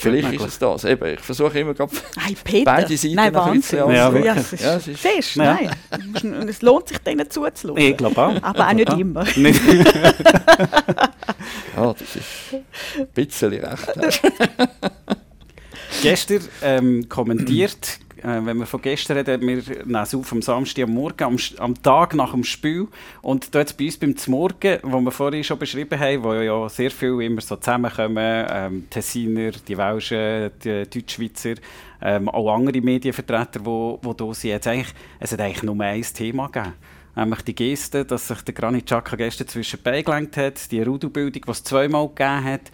Vielleicht 0.01 0.23
möglich. 0.29 0.41
ist 0.41 0.53
es 0.53 0.59
das. 0.59 0.83
Eben, 0.85 1.13
ich 1.13 1.19
versuche 1.19 1.59
immer 1.59 1.73
gerade 1.73 1.91
Hey, 2.19 2.35
Peter. 2.43 2.65
beide 2.65 2.97
Seiten 2.97 3.15
Nein, 3.15 3.35
ein 3.35 3.53
bisschen 3.53 3.79
Wahnsinn. 3.87 4.23
Ja, 4.23 4.35
es 4.35 4.53
ist, 4.53 4.61
Ja, 4.63 4.75
es 4.75 4.87
ist- 4.87 5.01
siehst, 5.03 5.35
Ja. 5.35 5.57
nein. 6.23 6.47
Es 6.49 6.61
lohnt 6.61 6.87
sich, 6.89 6.97
denen 6.99 7.29
zuzuhören. 7.29 7.77
Ich 7.77 7.97
glaube 7.97 8.17
auch. 8.21 8.41
Aber 8.43 8.67
auch 8.67 8.73
nicht 8.73 8.93
immer. 8.93 9.23
Nicht. 9.35 9.61
Ja, 11.75 11.93
das 11.93 12.01
ist 12.01 12.53
ein 12.99 13.07
bisschen 13.13 13.53
recht. 13.53 13.93
gestern 16.01 16.41
ähm, 16.61 17.07
kommentiert, 17.09 17.99
äh, 18.23 18.45
wenn 18.45 18.57
wir 18.57 18.65
von 18.65 18.81
gestern 18.81 19.17
reden, 19.17 19.41
wir 19.41 19.57
nehmen 19.86 19.95
es 19.95 20.15
auf 20.15 20.31
am 20.31 20.41
Samstag 20.41 20.84
am 20.84 20.93
Morgen, 20.93 21.23
am, 21.23 21.38
am 21.57 21.81
Tag 21.81 22.15
nach 22.15 22.31
dem 22.31 22.43
Spiel. 22.43 22.88
Und 23.21 23.53
dort 23.53 23.75
bei 23.77 23.86
uns 23.86 23.97
beim 23.97 24.15
Zmorgen, 24.15 24.79
wo 24.84 24.99
wir 25.01 25.12
vorhin 25.12 25.43
schon 25.43 25.60
beschrieben 25.60 25.99
haben, 25.99 26.23
wo 26.23 26.34
ja 26.34 26.69
sehr 26.69 26.91
viel 26.91 27.21
immer 27.21 27.41
so 27.41 27.55
zusammenkommen, 27.55 28.45
ähm, 28.49 28.88
Tessiner, 28.89 29.51
die 29.51 29.77
Welschen, 29.77 30.51
die 30.63 30.89
Deutschschweizer, 30.89 31.55
ähm, 32.01 32.29
auch 32.29 32.53
andere 32.53 32.81
Medienvertreter, 32.81 33.65
wo, 33.65 33.99
wo 34.01 34.13
da 34.13 34.34
sind, 34.34 34.53
hat's 34.53 34.67
eigentlich, 34.67 34.93
es 35.19 35.31
hat 35.31 35.41
eigentlich 35.41 35.63
nur 35.63 35.79
ein 35.79 36.01
Thema 36.01 36.47
gegeben. 36.47 36.73
Nämlich 37.15 37.41
die 37.41 37.55
Geste, 37.55 38.05
dass 38.05 38.29
sich 38.29 38.41
der 38.41 38.53
Granit 38.53 38.86
Xhaka 38.86 39.17
gestern 39.17 39.47
zwischen 39.47 39.77
die 39.77 39.84
Beine 39.84 40.03
gelenkt 40.03 40.38
hat, 40.38 40.71
die 40.71 40.81
Rudelbildung, 40.81 41.43
die 41.45 41.51
es 41.51 41.63
zweimal 41.63 42.07
gegeben 42.07 42.43
hat, 42.45 42.71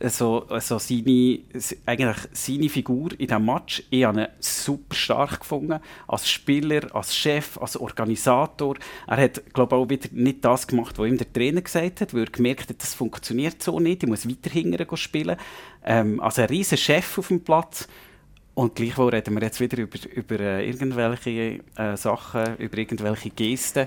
so, 0.00 0.46
so 0.60 0.78
seine, 0.78 1.40
eigentlich 1.86 2.16
seine 2.32 2.68
Figur 2.68 3.12
in 3.12 3.26
diesem 3.26 3.44
Match, 3.44 3.82
ich 3.90 4.04
habe 4.04 4.22
ihn 4.22 4.28
super 4.40 4.94
stark 4.94 5.40
gefunden. 5.40 5.80
Als 6.06 6.28
Spieler, 6.28 6.94
als 6.94 7.16
Chef, 7.16 7.58
als 7.58 7.76
Organisator. 7.76 8.76
Er 9.06 9.16
hat, 9.16 9.42
glaube 9.54 9.76
ich, 9.76 9.82
auch 9.82 9.88
wieder 9.88 10.08
nicht 10.12 10.44
das 10.44 10.66
gemacht, 10.66 10.98
was 10.98 11.08
ihm 11.08 11.16
der 11.16 11.32
Trainer 11.32 11.62
gesagt 11.62 12.00
hat, 12.00 12.14
weil 12.14 12.24
er 12.24 12.30
gemerkt 12.30 12.68
hat, 12.68 12.82
das 12.82 12.94
funktioniert 12.94 13.62
so 13.62 13.80
nicht, 13.80 14.02
ich 14.02 14.08
muss 14.08 14.28
weiter 14.28 14.50
hingern 14.50 14.86
gehen 14.86 14.96
spielen. 14.96 15.36
Ähm, 15.84 16.20
also 16.20 16.42
ein 16.42 16.48
riesen 16.48 16.78
Chef 16.78 17.18
auf 17.18 17.28
dem 17.28 17.42
Platz. 17.42 17.88
Und 18.54 18.74
gleichwohl 18.74 19.10
reden 19.10 19.34
wir 19.34 19.42
jetzt 19.42 19.60
wieder 19.60 19.76
über, 19.76 19.98
über 20.14 20.40
äh, 20.40 20.66
irgendwelche 20.66 21.60
äh, 21.76 21.96
Sachen, 21.96 22.56
über 22.56 22.78
irgendwelche 22.78 23.28
Gesten. 23.28 23.86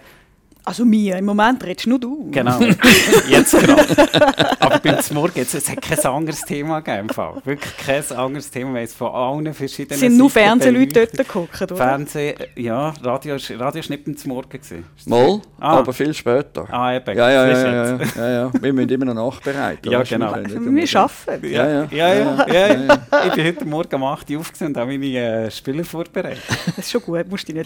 Also 0.70 0.86
mir, 0.86 1.18
im 1.18 1.26
Moment 1.26 1.64
redest 1.66 1.88
nur 1.88 1.98
du. 2.00 2.30
Genau, 2.30 2.60
jetzt 3.28 3.54
gerade. 3.60 4.54
Aber 4.60 4.78
beim 4.78 4.98
Morgen 5.14 5.32
jetzt, 5.36 5.56
es 5.56 5.68
hat 5.68 5.82
kein 5.82 5.98
anderes 6.06 6.42
Thema 6.42 6.80
gegeben. 6.82 7.10
Wirklich 7.44 7.76
kein 7.78 8.04
anderes 8.16 8.52
Thema. 8.52 8.70
Haben 8.70 8.76
es 8.84 8.94
von 8.94 9.08
allen 9.12 9.52
verschiedenen 9.56 9.94
Es 9.96 10.00
sind 10.00 10.16
nur 10.16 10.30
Fernsehleute 10.30 11.08
dort 11.08 11.18
geguckt, 11.18 11.60
oder? 11.64 11.76
Fernsehen, 11.76 12.36
ja, 12.56 12.94
Radio, 13.02 13.34
ist- 13.36 13.50
Radio 13.60 13.80
ist 13.80 13.90
nicht 13.90 14.06
beim 14.06 14.16
Morgen. 14.26 14.48
Gewesen. 14.50 14.86
Mal, 15.08 15.42
Ah. 15.60 15.80
aber 15.80 15.92
viel 15.92 16.14
später. 16.14 16.68
Ah, 16.72 16.94
eben. 16.96 17.18
Ja, 17.18 17.32
ja, 17.32 17.48
ja, 17.48 17.58
ja, 17.58 17.86
ja, 17.86 18.00
ja, 18.16 18.30
ja. 18.30 18.52
Wir 18.62 18.72
müssen 18.74 18.90
immer 18.90 19.06
noch 19.06 19.16
nachbereiten. 19.16 19.92
Ja, 19.92 20.04
genau. 20.04 20.36
wir 20.36 21.00
arbeiten. 21.00 21.46
Ja, 21.52 21.68
Ja, 21.68 21.88
ja, 21.90 22.14
ja. 22.14 22.46
ja, 22.48 22.68
ja, 22.68 22.68
ja, 22.76 23.00
Ich 23.28 23.34
bin 23.34 23.46
heute 23.48 23.66
Morgen 23.66 23.96
um 23.96 24.04
8 24.04 24.30
Uhr 24.30 24.40
aufgesehen 24.40 24.68
und 24.72 24.78
habe 24.78 24.92
meine 25.00 25.46
äh, 25.48 25.50
Spieler 25.52 25.84
vorbereitet. 25.84 26.44
Das 26.68 26.78
ist 26.86 26.92
schon 26.92 27.02
gut, 27.02 27.28
musst 27.28 27.48
dich 27.48 27.56
nicht 27.56 27.66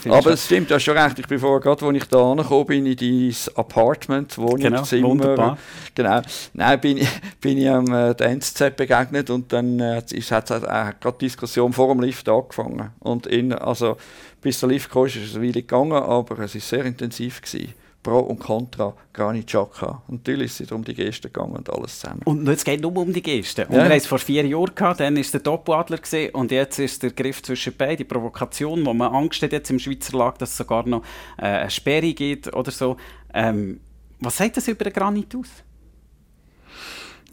finde 0.00 0.16
Aber 0.16 0.30
es 0.30 0.44
stimmt, 0.44 0.70
du 0.70 0.74
hast 0.76 0.84
schon 0.84 0.96
recht. 0.96 1.18
Ich 1.18 1.26
bin 1.26 1.40
vorher 1.40 1.60
gerade, 1.60 1.84
als 1.84 1.96
ich 1.96 2.03
da 2.06 2.30
angekommen 2.32 2.66
bin, 2.66 2.86
in 2.86 2.96
dein 2.96 3.34
Apartment, 3.56 4.36
Wohnzimmer. 4.38 4.78
wunderbar. 5.08 5.58
Genau. 5.94 6.20
Nein, 6.52 6.80
bin, 6.80 6.96
ich- 6.98 7.08
bin 7.40 7.58
ich 7.58 7.68
am 7.68 7.86
äh, 7.92 8.10
NZZ 8.12 8.76
begegnet 8.76 9.30
und 9.30 9.52
dann 9.52 9.80
äh, 9.80 9.96
hat 9.96 10.12
es 10.12 10.30
äh, 10.30 10.60
gerade 11.00 11.16
die 11.20 11.26
Diskussion 11.26 11.72
vor 11.72 11.88
dem 11.94 12.00
Lift 12.02 12.28
angefangen. 12.28 12.90
Und 13.00 13.26
in, 13.26 13.52
also, 13.52 13.96
bis 14.40 14.60
der 14.60 14.68
Lift 14.68 14.90
kam, 14.90 15.06
ist 15.06 15.16
es 15.16 15.34
eine 15.34 15.42
Weile 15.44 15.52
gegangen, 15.62 15.92
aber 15.92 16.38
es 16.40 16.54
war 16.54 16.60
sehr 16.60 16.84
intensiv. 16.84 17.40
Gewesen. 17.42 17.74
Pro 18.04 18.20
und 18.20 18.38
Contra, 18.38 18.94
Granit 19.12 19.48
Xhaka. 19.48 20.02
Und 20.06 20.18
natürlich 20.20 20.52
ist 20.52 20.60
es 20.60 20.72
um 20.72 20.84
die 20.84 20.94
Geste 20.94 21.28
gegangen 21.28 21.56
und 21.56 21.68
alles 21.70 21.98
zusammen. 21.98 22.20
Und 22.24 22.46
es 22.46 22.62
geht 22.62 22.80
nur 22.82 22.94
um 22.96 23.12
die 23.12 23.22
Gesten. 23.22 23.64
Und 23.66 23.72
Ja. 23.72 23.78
wir 23.78 23.84
haben 23.86 23.96
es 23.96 24.06
vor 24.06 24.18
vier 24.20 24.46
Jahren 24.46 24.74
gehabt, 24.74 25.00
dann 25.00 25.16
war 25.16 25.22
der 25.24 25.40
Doppeladler 25.40 25.96
gewesen, 25.98 26.34
und 26.34 26.52
jetzt 26.52 26.78
ist 26.78 27.02
der 27.02 27.10
Griff 27.10 27.42
zwischen 27.42 27.74
beiden, 27.76 27.96
die 27.96 28.04
Provokation, 28.04 28.84
wo 28.86 28.92
man 28.94 29.12
Angst 29.12 29.42
hat 29.42 29.52
jetzt 29.52 29.70
im 29.70 29.78
Schweizer 29.80 30.16
Lag, 30.16 30.36
dass 30.36 30.50
es 30.50 30.56
sogar 30.58 30.86
noch 30.86 31.02
äh, 31.38 31.46
eine 31.46 31.70
Sperre 31.70 32.12
gibt 32.12 32.54
oder 32.54 32.70
so. 32.70 32.96
Ähm, 33.32 33.80
was 34.20 34.36
sagt 34.36 34.58
das 34.58 34.68
über 34.68 34.84
den 34.84 34.92
Granit 34.92 35.34
aus? 35.34 35.48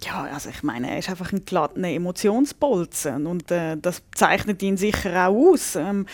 Ja, 0.03 0.23
also 0.34 0.49
ich 0.49 0.63
meine, 0.63 0.89
er 0.89 0.97
ist 0.97 1.10
einfach 1.10 1.31
ein 1.31 1.45
glatter 1.45 1.84
Emotionsbolzen 1.84 3.27
und 3.27 3.51
äh, 3.51 3.77
das 3.77 4.01
zeichnet 4.15 4.63
ihn 4.63 4.77
sicher 4.77 5.27
auch 5.27 5.51
aus. 5.51 5.75
Ähm, 5.75 6.07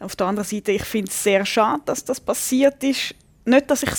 auf 0.00 0.16
der 0.16 0.26
anderen 0.26 0.48
Seite, 0.48 0.72
ich 0.72 0.82
finde 0.82 1.10
es 1.10 1.22
sehr 1.22 1.44
schade, 1.46 1.82
dass 1.84 2.04
das 2.04 2.20
passiert 2.20 2.82
ist. 2.82 3.14
Nicht, 3.48 3.70
dass 3.70 3.82
ich 3.82 3.90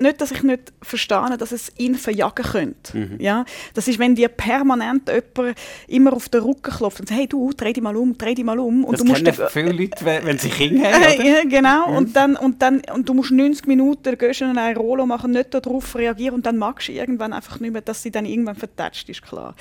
nicht, 0.00 0.20
dass 0.20 0.30
ich 0.30 0.42
nicht 0.42 0.72
verstehe, 0.80 1.36
dass 1.38 1.52
es 1.52 1.72
ihn 1.76 1.94
verjagen 1.96 2.44
könnte. 2.44 3.16
Ja? 3.18 3.44
Das 3.74 3.88
ist, 3.88 3.98
wenn 3.98 4.14
dir 4.14 4.28
permanent 4.28 5.08
jemand 5.08 5.58
immer 5.86 6.12
auf 6.12 6.28
den 6.28 6.42
Rücken 6.42 6.70
klopft 6.70 7.00
und 7.00 7.08
sagt, 7.08 7.20
hey 7.20 7.26
du, 7.26 7.52
dreh 7.52 7.72
dich 7.72 7.82
mal 7.82 7.96
um, 7.96 8.16
dreh 8.16 8.34
dich 8.34 8.44
mal 8.44 8.58
um. 8.58 8.84
Und 8.84 8.92
Das 8.92 9.00
du 9.00 9.06
musst 9.06 9.52
viele 9.52 9.72
Leute, 9.72 10.04
wenn, 10.04 10.38
sie 10.38 10.50
Kinder 10.50 10.92
haben, 10.92 11.26
ja, 11.26 11.42
genau. 11.44 11.96
Und, 11.96 12.14
dann, 12.14 12.36
und, 12.36 12.62
dann, 12.62 12.82
und 12.94 13.08
du 13.08 13.14
musst 13.14 13.30
90 13.30 13.66
Minuten 13.66 14.16
gehst 14.16 14.40
in 14.40 14.56
ein 14.56 14.76
Rolo 14.76 15.06
machen, 15.06 15.32
nicht 15.32 15.52
darauf 15.52 15.96
reagieren 15.96 16.36
und 16.36 16.46
dann 16.46 16.58
magst 16.58 16.88
du 16.88 16.92
irgendwann 16.92 17.32
einfach 17.32 17.58
nicht 17.60 17.72
mehr, 17.72 17.82
dass 17.82 18.02
sie 18.02 18.10
dann 18.10 18.24
irgendwann 18.24 18.56
vertätscht 18.56 19.08
ist, 19.08 19.22
klar. 19.22 19.54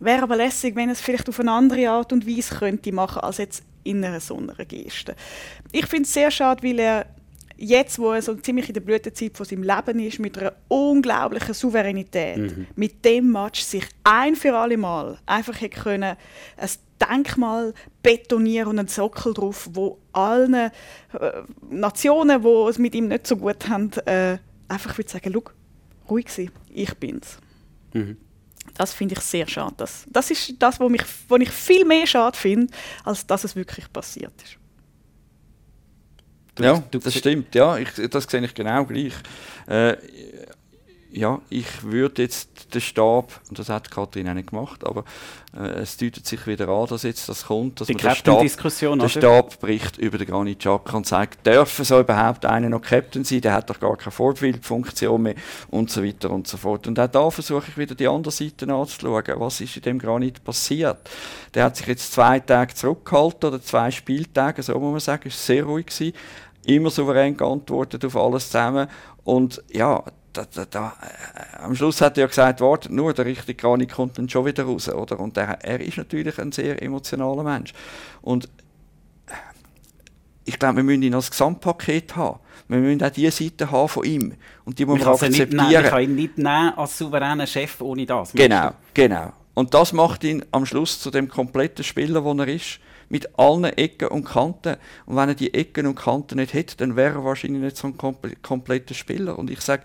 Wäre 0.00 0.22
aber 0.22 0.36
lässig, 0.36 0.74
wenn 0.76 0.88
es 0.88 1.00
vielleicht 1.00 1.28
auf 1.28 1.38
eine 1.40 1.52
andere 1.52 1.90
Art 1.90 2.12
und 2.12 2.26
Weise 2.26 2.56
könnte 2.56 2.90
machen, 2.90 3.20
als 3.20 3.38
jetzt 3.38 3.62
in 3.84 4.04
einer 4.04 4.20
so 4.20 4.36
einer 4.36 4.54
Geste. 4.64 5.14
Ich 5.72 5.86
finde 5.86 6.04
es 6.04 6.12
sehr 6.12 6.30
schade, 6.30 6.62
weil 6.62 6.78
er 6.78 7.06
jetzt, 7.60 7.98
wo 7.98 8.12
er 8.12 8.22
so 8.22 8.34
ziemlich 8.34 8.68
in 8.68 8.74
der 8.74 8.80
Blütezeit 8.80 9.36
von 9.36 9.46
seinem 9.46 9.62
Leben 9.62 10.00
ist, 10.00 10.18
mit 10.18 10.36
einer 10.38 10.54
unglaublichen 10.68 11.54
Souveränität, 11.54 12.38
mhm. 12.38 12.66
mit 12.74 13.04
dem 13.04 13.30
Match 13.30 13.60
sich 13.60 13.84
ein 14.02 14.34
für 14.34 14.56
alle 14.56 14.76
Mal 14.76 15.18
einfach 15.26 15.60
hätte 15.60 15.80
können, 15.80 16.16
ein 16.56 16.70
Denkmal 17.00 17.74
betonieren 18.02 18.68
und 18.68 18.78
einen 18.78 18.88
Sockel 18.88 19.32
drauf, 19.32 19.68
wo 19.72 19.98
allen 20.12 20.54
äh, 20.54 20.70
Nationen, 21.70 22.42
die 22.42 22.68
es 22.68 22.78
mit 22.78 22.94
ihm 22.94 23.08
nicht 23.08 23.26
so 23.26 23.36
gut 23.36 23.68
haben, 23.68 23.90
äh, 24.06 24.38
einfach 24.68 24.96
würde 24.96 25.10
sagen, 25.10 25.34
ruhig 26.08 26.28
sein, 26.28 26.50
ich 26.70 26.94
bin's. 26.94 27.38
Mhm. 27.92 28.16
Das 28.74 28.92
finde 28.92 29.14
ich 29.14 29.20
sehr 29.20 29.48
schade. 29.48 29.74
Das, 29.78 30.04
das 30.08 30.30
ist 30.30 30.54
das, 30.58 30.78
was 30.78 30.90
mich, 30.90 31.02
was 31.28 31.40
ich 31.40 31.50
viel 31.50 31.84
mehr 31.84 32.06
schade 32.06 32.36
finde, 32.36 32.72
als 33.04 33.26
dass 33.26 33.44
es 33.44 33.56
wirklich 33.56 33.90
passiert 33.92 34.32
ist. 34.42 34.59
Ja, 36.58 36.82
das 36.90 37.14
stimmt. 37.14 37.54
Ja, 37.54 37.78
ich, 37.78 37.88
das 38.10 38.24
sehe 38.24 38.44
ich 38.44 38.54
genau 38.54 38.84
gleich. 38.84 39.14
Äh, 39.66 39.96
ja, 41.12 41.40
ich 41.48 41.82
würde 41.82 42.22
jetzt 42.22 42.74
den 42.74 42.80
Stab, 42.80 43.40
und 43.48 43.58
das 43.58 43.68
hat 43.68 43.90
Kathrin 43.90 44.28
auch 44.28 44.34
nicht 44.34 44.50
gemacht, 44.50 44.84
aber 44.84 45.04
äh, 45.56 45.80
es 45.80 45.96
deutet 45.96 46.26
sich 46.26 46.46
wieder 46.46 46.68
an, 46.68 46.86
dass 46.86 47.02
jetzt 47.02 47.28
das 47.28 47.46
kommt, 47.46 47.80
dass 47.80 47.88
Die 47.88 47.94
man 47.94 48.02
den 48.02 48.14
Stab, 48.14 48.40
Diskussion, 48.40 48.98
der 48.98 49.08
Stab 49.08 49.60
bricht 49.60 49.98
über 49.98 50.18
den 50.18 50.28
Granit 50.28 50.60
Xhaka 50.60 50.96
und 50.96 51.06
sagt, 51.06 51.46
dürfen 51.46 51.84
so 51.84 52.00
überhaupt 52.00 52.46
einer 52.46 52.68
noch 52.68 52.82
Captain 52.82 53.24
sein, 53.24 53.40
der 53.40 53.54
hat 53.54 53.70
doch 53.70 53.80
gar 53.80 53.96
keine 53.96 54.12
Vorbildfunktion 54.12 55.22
mehr 55.22 55.34
und 55.70 55.90
so 55.90 56.04
weiter 56.04 56.30
und 56.30 56.46
so 56.46 56.56
fort. 56.56 56.86
Und 56.86 56.98
auch 56.98 57.08
da 57.08 57.30
versuche 57.30 57.66
ich 57.68 57.78
wieder 57.78 57.94
die 57.94 58.08
andere 58.08 58.32
Seite 58.32 58.72
anzuschauen. 58.72 59.24
Was 59.36 59.60
ist 59.60 59.76
in 59.76 59.82
dem 59.82 59.98
Granit 59.98 60.44
passiert? 60.44 60.98
Der 61.54 61.64
hat 61.64 61.76
sich 61.76 61.86
jetzt 61.86 62.12
zwei 62.12 62.38
Tage 62.40 62.74
zurückgehalten 62.74 63.48
oder 63.48 63.62
zwei 63.62 63.90
Spieltage, 63.90 64.62
so 64.62 64.78
muss 64.78 64.90
man 64.92 65.00
sagen, 65.00 65.28
ist 65.28 65.44
sehr 65.44 65.64
ruhig 65.64 65.86
gewesen 65.86 66.14
immer 66.66 66.90
souverän 66.90 67.36
geantwortet 67.36 68.04
auf 68.04 68.16
alles 68.16 68.46
zusammen. 68.46 68.88
Und 69.24 69.62
ja, 69.72 70.02
da, 70.32 70.44
da, 70.44 70.64
da, 70.64 70.96
äh, 71.02 71.62
am 71.62 71.74
Schluss 71.74 72.00
hat 72.00 72.16
er 72.16 72.22
ja 72.22 72.26
gesagt, 72.26 72.60
wartet 72.60 72.92
nur, 72.92 73.12
der 73.12 73.26
richtige 73.26 73.54
Granit 73.54 73.92
kommt 73.92 74.18
dann 74.18 74.28
schon 74.28 74.46
wieder 74.46 74.64
raus. 74.64 74.88
Oder? 74.88 75.18
Und 75.18 75.36
er, 75.36 75.62
er 75.62 75.80
ist 75.80 75.96
natürlich 75.96 76.38
ein 76.38 76.52
sehr 76.52 76.82
emotionaler 76.82 77.42
Mensch. 77.42 77.72
Und 78.22 78.48
ich 80.44 80.58
glaube, 80.58 80.76
wir 80.76 80.82
müssen 80.82 81.02
ihn 81.02 81.14
als 81.14 81.30
Gesamtpaket 81.30 82.16
haben. 82.16 82.40
Wir 82.68 82.78
müssen 82.78 83.02
auch 83.02 83.10
diese 83.10 83.30
Seite 83.30 83.70
haben 83.70 83.88
von 83.88 84.04
ihm. 84.04 84.34
Und 84.64 84.78
die 84.78 84.86
muss 84.86 85.00
man 85.00 85.08
akzeptieren. 85.08 85.50
Nicht 85.50 85.70
nehmen, 85.70 85.84
kann 85.84 86.02
ihn 86.02 86.14
nicht 86.14 86.38
nehmen 86.38 86.72
als 86.76 86.98
souveräner 86.98 87.46
Chef 87.46 87.80
ohne 87.80 88.06
das. 88.06 88.32
Genau, 88.32 88.70
genau. 88.94 89.32
Und 89.54 89.74
das 89.74 89.92
macht 89.92 90.24
ihn 90.24 90.44
am 90.52 90.66
Schluss 90.66 91.00
zu 91.00 91.10
dem 91.10 91.28
kompletten 91.28 91.84
Spieler, 91.84 92.20
der 92.22 92.46
er 92.46 92.54
ist 92.54 92.80
mit 93.08 93.38
allen 93.38 93.64
Ecken 93.64 94.08
und 94.08 94.24
Kanten. 94.24 94.76
Und 95.04 95.16
wenn 95.16 95.28
er 95.28 95.34
die 95.34 95.52
Ecken 95.52 95.86
und 95.86 95.96
Kanten 95.96 96.36
nicht 96.36 96.54
hätte, 96.54 96.76
dann 96.76 96.96
wäre 96.96 97.16
er 97.16 97.24
wahrscheinlich 97.24 97.62
nicht 97.62 97.76
so 97.76 97.88
ein 97.88 97.96
kompletter 98.42 98.94
Spieler. 98.94 99.38
Und 99.38 99.50
ich 99.50 99.60
sage, 99.60 99.82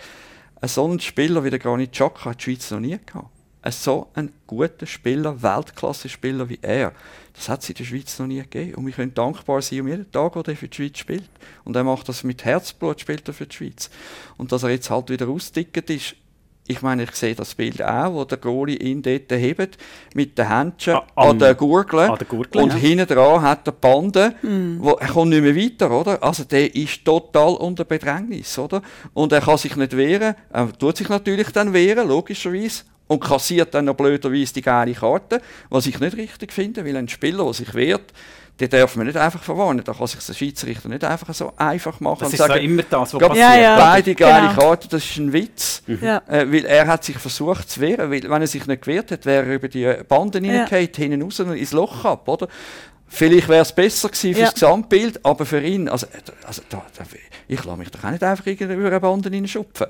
so 0.63 0.85
einen 0.85 0.99
Spieler 0.99 1.43
wie 1.43 1.49
der 1.49 1.59
Granit 1.59 1.91
Xhaka 1.91 2.31
hat 2.31 2.39
die 2.39 2.43
Schweiz 2.43 2.71
noch 2.71 2.79
nie 2.79 2.97
gehabt. 3.05 3.29
Ein 3.61 3.71
so 3.71 4.07
ein 4.13 4.31
guter 4.45 4.85
Spieler, 4.85 5.41
Weltklasse-Spieler 5.41 6.49
wie 6.49 6.59
er, 6.61 6.93
das 7.33 7.49
hat 7.49 7.63
es 7.63 7.69
in 7.69 7.75
der 7.75 7.83
Schweiz 7.83 8.19
noch 8.19 8.27
nie 8.27 8.41
gegeben. 8.41 8.75
Und 8.75 8.85
wir 8.85 8.93
können 8.93 9.13
dankbar 9.13 9.61
sein 9.61 9.81
um 9.81 9.87
jeden 9.87 10.11
Tag, 10.11 10.35
wo 10.35 10.41
er 10.41 10.55
für 10.55 10.67
die 10.67 10.75
Schweiz 10.75 10.99
spielt. 10.99 11.29
Und 11.63 11.75
er 11.75 11.83
macht 11.83 12.07
das 12.07 12.23
mit 12.23 12.45
Herzblut, 12.45 13.01
spielt 13.01 13.27
er 13.27 13.33
für 13.33 13.47
die 13.47 13.55
Schweiz. 13.55 13.89
Und 14.37 14.51
dass 14.51 14.63
er 14.63 14.69
jetzt 14.69 14.89
halt 14.89 15.09
wieder 15.09 15.27
ausdicket 15.27 15.89
ist, 15.89 16.15
ich 16.67 16.81
meine, 16.81 17.03
ich 17.03 17.11
sehe 17.11 17.35
das 17.35 17.53
Bild 17.53 17.81
auch, 17.81 18.13
wo 18.13 18.25
der 18.25 18.37
Goalie 18.37 18.77
ihn 18.77 19.01
dort 19.01 19.31
hebt, 19.31 19.77
mit 20.13 20.37
den 20.37 20.47
Händchen 20.47 20.95
ah, 20.95 21.05
an, 21.15 21.37
der 21.37 21.53
Gurgel. 21.53 21.99
An 21.99 22.17
der 22.17 22.27
Gurgel 22.27 22.61
und 22.61 22.73
ja. 22.73 22.75
hinten 22.75 23.07
dran 23.07 23.41
hat 23.41 23.67
er 23.67 23.71
Bande, 23.71 24.33
mm. 24.41 24.77
wo, 24.79 24.91
er 24.91 25.07
kommt 25.07 25.29
nicht 25.29 25.43
mehr 25.43 25.55
weiter, 25.55 25.91
oder? 25.91 26.21
Also 26.23 26.43
der 26.43 26.73
ist 26.73 27.05
total 27.05 27.53
unter 27.55 27.85
Bedrängnis, 27.85 28.57
oder? 28.57 28.81
Und 29.13 29.31
er 29.31 29.41
kann 29.41 29.57
sich 29.57 29.75
nicht 29.75 29.95
wehren, 29.95 30.35
er 30.51 30.73
tut 30.77 30.97
sich 30.97 31.09
natürlich 31.09 31.51
dann 31.51 31.71
wehren, 31.73 32.07
logischerweise, 32.07 32.83
und 33.07 33.19
kassiert 33.19 33.73
dann 33.73 33.85
noch 33.85 33.95
blöderweise 33.95 34.53
die 34.53 34.61
geile 34.61 34.93
Karte, 34.93 35.41
was 35.69 35.85
ich 35.85 35.99
nicht 35.99 36.17
richtig 36.17 36.51
finde, 36.51 36.83
weil 36.83 36.97
ein 36.97 37.07
Spieler, 37.07 37.43
der 37.43 37.53
sich 37.53 37.73
wehrt, 37.75 38.13
den 38.59 38.69
darf 38.69 38.95
man 38.95 39.05
nicht 39.07 39.17
einfach 39.17 39.43
verwarnen. 39.43 39.83
Da 39.83 39.93
kann 39.93 40.07
sich 40.07 40.23
der 40.23 40.33
Schiedsrichter 40.33 40.87
nicht 40.87 41.03
einfach 41.03 41.33
so 41.33 41.51
einfach 41.57 41.99
machen 41.99 42.19
das 42.21 42.29
und 42.29 42.33
ist 42.33 42.39
sagen, 42.39 42.63
immer 42.63 42.83
das, 42.83 43.13
was 43.13 43.19
passiert. 43.19 43.37
Ja, 43.37 43.55
ja. 43.57 43.77
Beide 43.77 44.15
geile 44.15 44.47
genau. 44.49 44.59
Karten, 44.59 44.87
das 44.89 45.03
ist 45.03 45.17
ein 45.17 45.33
Witz. 45.33 45.83
Mhm. 45.87 45.99
Ja. 46.01 46.21
Äh, 46.27 46.51
weil 46.51 46.65
er 46.65 46.87
hat 46.87 47.03
sich 47.03 47.17
versucht 47.17 47.69
zu 47.69 47.81
wehren, 47.81 48.09
weil 48.09 48.23
wenn 48.23 48.41
er 48.41 48.47
sich 48.47 48.65
nicht 48.65 48.81
gewehrt 48.81 49.11
hätte, 49.11 49.25
wäre 49.25 49.45
er 49.45 49.55
über 49.55 49.67
die 49.67 49.93
Banden 50.07 50.45
ja. 50.45 50.51
hineingehauen, 50.51 50.89
hinten 50.95 51.21
raus 51.21 51.39
und 51.41 51.53
ins 51.53 51.71
Loch 51.73 52.05
ab, 52.05 52.27
oder? 52.27 52.47
Vielleicht 53.07 53.49
wäre 53.49 53.61
es 53.61 53.71
besser 53.71 54.09
gewesen 54.09 54.33
für 54.33 54.39
ja. 54.39 54.45
das 54.45 54.55
Gesamtbild, 54.55 55.23
aber 55.23 55.45
für 55.45 55.61
ihn, 55.61 55.87
also, 55.89 56.07
also 56.45 56.61
da, 56.69 56.83
da, 56.97 57.03
ich 57.47 57.63
lasse 57.63 57.77
mich 57.77 57.91
doch 57.91 58.03
auch 58.03 58.11
nicht 58.11 58.23
einfach 58.23 58.45
über 58.45 58.87
eine 58.87 58.99
Bande 58.99 59.29
hineinschupfen. 59.29 59.87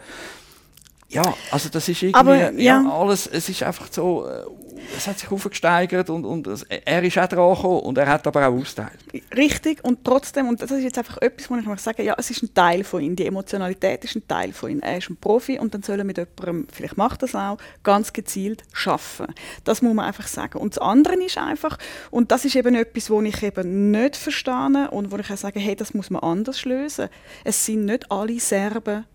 Ja, 1.15 1.33
also 1.51 1.69
das 1.69 1.87
ist 1.87 2.03
irgendwie 2.03 2.19
aber, 2.19 2.35
ja. 2.35 2.81
ja. 2.81 2.91
alles, 2.91 3.27
es 3.27 3.47
ist 3.47 3.63
einfach 3.63 3.87
so, 3.91 4.27
äh, 4.27 4.43
es 4.97 5.07
hat 5.07 5.19
sich 5.19 5.31
aufgesteigert 5.31 6.09
und, 6.09 6.25
und 6.25 6.47
es, 6.47 6.63
er 6.63 7.03
ist 7.03 7.17
auch 7.17 7.27
dran 7.27 7.55
gekommen 7.55 7.79
und 7.79 7.97
er 7.97 8.07
hat 8.07 8.27
aber 8.27 8.47
auch 8.47 8.53
austeilt. 8.53 8.97
Richtig 9.35 9.83
und 9.83 10.03
trotzdem, 10.03 10.47
und 10.47 10.61
das 10.61 10.71
ist 10.71 10.83
jetzt 10.83 10.97
einfach 10.97 11.17
etwas, 11.19 11.49
wo 11.49 11.55
ich 11.55 11.65
mal 11.65 11.77
sagen 11.77 12.03
ja, 12.03 12.15
es 12.17 12.29
ist 12.29 12.43
ein 12.43 12.53
Teil 12.53 12.83
von 12.83 13.01
ihm, 13.01 13.15
die 13.15 13.25
Emotionalität 13.25 14.03
ist 14.03 14.15
ein 14.15 14.27
Teil 14.27 14.53
von 14.53 14.69
ihm. 14.69 14.79
Er 14.81 14.97
ist 14.97 15.09
ein 15.09 15.17
Profi 15.17 15.59
und 15.59 15.73
dann 15.73 15.83
soll 15.83 15.99
er 15.99 16.05
mit 16.05 16.17
jemandem, 16.17 16.67
vielleicht 16.71 16.97
macht 16.97 17.23
er 17.23 17.27
es 17.27 17.35
auch, 17.35 17.57
ganz 17.83 18.13
gezielt 18.13 18.63
schaffen. 18.73 19.27
Das 19.63 19.81
muss 19.81 19.93
man 19.93 20.05
einfach 20.05 20.27
sagen. 20.27 20.57
Und 20.57 20.75
das 20.75 20.79
andere 20.79 21.15
ist 21.23 21.37
einfach, 21.37 21.77
und 22.11 22.31
das 22.31 22.45
ist 22.45 22.55
eben 22.55 22.75
etwas, 22.75 23.09
wo 23.09 23.21
ich 23.21 23.41
eben 23.41 23.91
nicht 23.91 24.15
verstehe 24.15 24.89
und 24.91 25.11
wo 25.11 25.17
ich 25.17 25.31
auch 25.31 25.37
sage, 25.37 25.59
hey, 25.59 25.75
das 25.75 25.93
muss 25.93 26.09
man 26.09 26.21
anders 26.21 26.65
lösen. 26.65 27.09
Es 27.43 27.65
sind 27.65 27.85
nicht 27.85 28.11
alle 28.11 28.39
Serben 28.39 29.05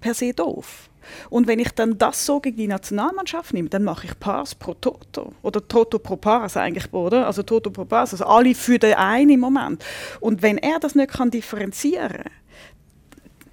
per 0.00 0.14
se 0.14 0.32
doof. 0.32 0.88
Und 1.30 1.46
wenn 1.46 1.58
ich 1.58 1.70
dann 1.70 1.98
das 1.98 2.26
so 2.26 2.40
gegen 2.40 2.56
die 2.56 2.68
Nationalmannschaft 2.68 3.54
nehme, 3.54 3.68
dann 3.68 3.84
mache 3.84 4.06
ich 4.06 4.18
Pars 4.18 4.54
pro 4.54 4.74
Toto. 4.74 5.32
Oder 5.42 5.66
Toto 5.66 5.98
pro 5.98 6.16
Pars 6.16 6.56
eigentlich, 6.56 6.92
oder? 6.92 7.26
Also 7.26 7.42
Toto 7.42 7.70
pro 7.70 7.84
Pars, 7.84 8.12
also 8.12 8.24
alle 8.24 8.54
für 8.54 8.78
den 8.78 8.94
einen 8.94 9.30
im 9.30 9.40
Moment. 9.40 9.84
Und 10.20 10.42
wenn 10.42 10.58
er 10.58 10.78
das 10.78 10.94
nicht 10.94 11.12
kann 11.12 11.30
differenzieren 11.30 12.24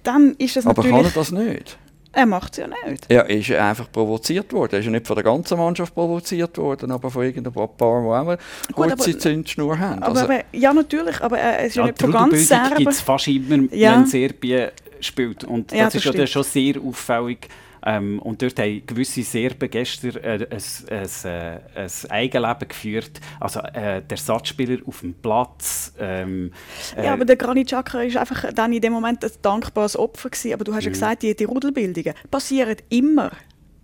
dann 0.02 0.34
ist 0.38 0.56
das 0.56 0.66
Aber 0.66 0.82
natürlich... 0.82 0.94
Aber 0.94 1.02
kann 1.02 1.12
er 1.12 1.14
das 1.14 1.32
nicht? 1.32 1.78
Er 2.12 2.26
macht 2.26 2.52
es 2.52 2.58
ja 2.58 2.66
nicht. 2.66 3.10
Ja, 3.10 3.22
er 3.22 3.30
ist 3.30 3.52
einfach 3.52 3.90
provoziert 3.92 4.52
worden. 4.52 4.72
Er 4.72 4.78
ist 4.80 4.84
ja 4.86 4.90
nicht 4.90 5.06
von 5.06 5.14
der 5.14 5.22
ganzen 5.22 5.56
Mannschaft 5.56 5.94
provoziert 5.94 6.58
worden, 6.58 6.90
aber 6.90 7.08
von 7.08 7.22
irgendeinem 7.22 7.52
paar, 7.52 7.68
die 7.78 7.84
auch 7.84 8.74
kurze 8.74 9.16
Zündschnur 9.16 9.78
haben. 9.78 10.02
Aber, 10.02 10.20
also, 10.20 10.24
aber, 10.24 10.40
ja, 10.52 10.72
natürlich, 10.72 11.20
aber 11.20 11.38
er 11.38 11.64
ist 11.66 11.76
ja, 11.76 11.82
ja 11.82 11.86
nicht 11.88 12.00
von 12.00 12.10
ganz 12.10 12.48
Serben. 12.48 12.76
gibt 12.78 12.90
es 12.90 13.00
fast 13.00 13.28
immer, 13.28 13.72
ja. 13.72 13.94
wenn 13.94 14.06
Serbien 14.06 14.70
spielt. 15.04 15.44
Und 15.44 15.72
ja, 15.72 15.84
das, 15.84 15.94
das, 15.94 16.06
ist 16.06 16.14
ja 16.14 16.26
schon 16.26 16.44
sehr 16.44 16.80
auffällig. 16.80 17.48
Ähm, 17.84 18.18
und 18.18 18.42
dort 18.42 18.58
haben 18.58 18.82
gewisse 18.86 19.22
Serben 19.22 19.70
gestern 19.70 20.16
äh, 20.16 20.46
ein, 20.50 20.62
ein, 20.90 21.08
ein, 21.24 21.60
ein 21.74 22.10
Eigenleben 22.10 22.68
geführt. 22.68 23.20
Also 23.38 23.60
äh, 23.60 24.02
der 24.02 24.16
Satzspieler 24.18 24.78
auf 24.86 25.00
dem 25.00 25.14
Platz. 25.14 25.94
Ähm, 25.98 26.52
äh, 26.96 27.06
ja, 27.06 27.14
aber 27.14 27.24
der 27.24 27.36
Granit 27.36 27.68
Xhaka 27.68 27.98
war 27.98 28.20
einfach 28.20 28.52
dann 28.52 28.72
in 28.72 28.80
dem 28.80 28.92
Moment 28.92 29.24
ein 29.24 29.30
dankbares 29.42 29.96
Opfer 29.96 30.30
gewesen. 30.30 30.52
Aber 30.52 30.64
du 30.64 30.74
hast 30.74 30.84
ja 30.84 30.90
mhm. 30.90 30.94
gesagt, 30.94 31.22
die, 31.22 31.34
die 31.34 31.44
Rudelbildungen 31.44 32.14
passieren 32.30 32.76
immer. 32.90 33.30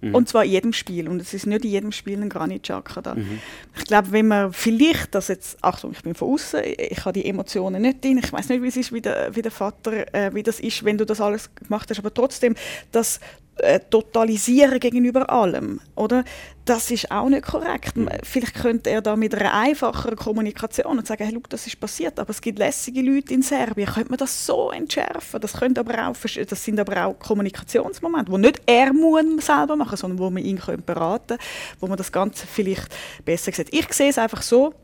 Mhm. 0.00 0.14
Und 0.14 0.28
zwar 0.28 0.44
in 0.44 0.50
jedem 0.50 0.72
Spiel. 0.72 1.08
Und 1.08 1.20
es 1.20 1.32
ist 1.34 1.46
nicht 1.46 1.64
in 1.64 1.70
jedem 1.70 1.92
Spiel 1.92 2.20
ein 2.20 2.28
Granit 2.28 2.64
Xhaka 2.64 3.00
da. 3.00 3.14
Mhm. 3.14 3.40
Ich 3.76 3.84
glaube, 3.84 4.12
wenn 4.12 4.28
man 4.28 4.52
vielleicht 4.52 5.14
das 5.14 5.28
jetzt, 5.28 5.62
Achtung, 5.62 5.92
ich 5.92 6.02
bin 6.02 6.14
von 6.14 6.32
außen, 6.32 6.60
ich 6.64 7.04
habe 7.04 7.12
die 7.12 7.26
Emotionen 7.26 7.82
nicht 7.82 8.04
drin, 8.04 8.20
ich 8.22 8.32
weiß 8.32 8.48
nicht, 8.48 8.62
wie 8.62 8.68
es 8.68 8.76
ist, 8.76 8.92
wie 8.92 9.00
der, 9.00 9.34
wie 9.34 9.42
der 9.42 9.52
Vater, 9.52 10.12
äh, 10.14 10.34
wie 10.34 10.42
das 10.42 10.60
ist, 10.60 10.84
wenn 10.84 10.98
du 10.98 11.06
das 11.06 11.20
alles 11.20 11.54
gemacht 11.54 11.90
hast, 11.90 11.98
aber 11.98 12.12
trotzdem, 12.12 12.54
das 12.92 13.20
äh, 13.58 13.80
totalisieren 13.80 14.78
gegenüber 14.80 15.30
allem, 15.30 15.80
oder? 15.94 16.24
Das 16.66 16.90
ist 16.90 17.12
auch 17.12 17.28
nicht 17.28 17.46
korrekt. 17.46 17.96
Mhm. 17.96 18.08
Vielleicht 18.24 18.54
könnte 18.54 18.90
er 18.90 19.00
da 19.00 19.14
mit 19.14 19.32
einer 19.34 19.54
einfacheren 19.54 20.16
Kommunikation 20.16 20.98
und 20.98 21.06
sagen, 21.06 21.24
hey, 21.24 21.32
look, 21.32 21.48
das 21.48 21.66
ist 21.66 21.78
passiert, 21.78 22.18
aber 22.18 22.30
es 22.30 22.40
gibt 22.40 22.58
lässige 22.58 23.02
Leute 23.02 23.32
in 23.34 23.42
Serbien. 23.42 23.88
Könnte 23.88 24.10
man 24.10 24.18
das 24.18 24.44
so 24.44 24.72
entschärfen? 24.72 25.40
Das, 25.40 25.52
könnte 25.54 25.80
aber 25.80 26.08
auch, 26.08 26.16
das 26.16 26.64
sind 26.64 26.80
aber 26.80 27.06
auch 27.06 27.18
Kommunikationsmomente, 27.20 28.32
wo 28.32 28.36
nicht 28.36 28.60
er 28.66 28.92
muss 28.92 29.46
selber 29.46 29.76
machen, 29.76 29.96
sondern 29.96 30.18
wo 30.18 30.28
man 30.28 30.42
ihn 30.42 30.60
beraten 30.84 31.36
könnte, 31.36 31.44
wo 31.78 31.86
man 31.86 31.96
das 31.96 32.10
Ganze 32.10 32.46
vielleicht 32.48 32.88
besser 33.24 33.52
sieht. 33.52 33.72
Ich 33.72 33.92
sehe 33.92 34.10
es 34.10 34.18
einfach 34.18 34.42
so, 34.42 34.74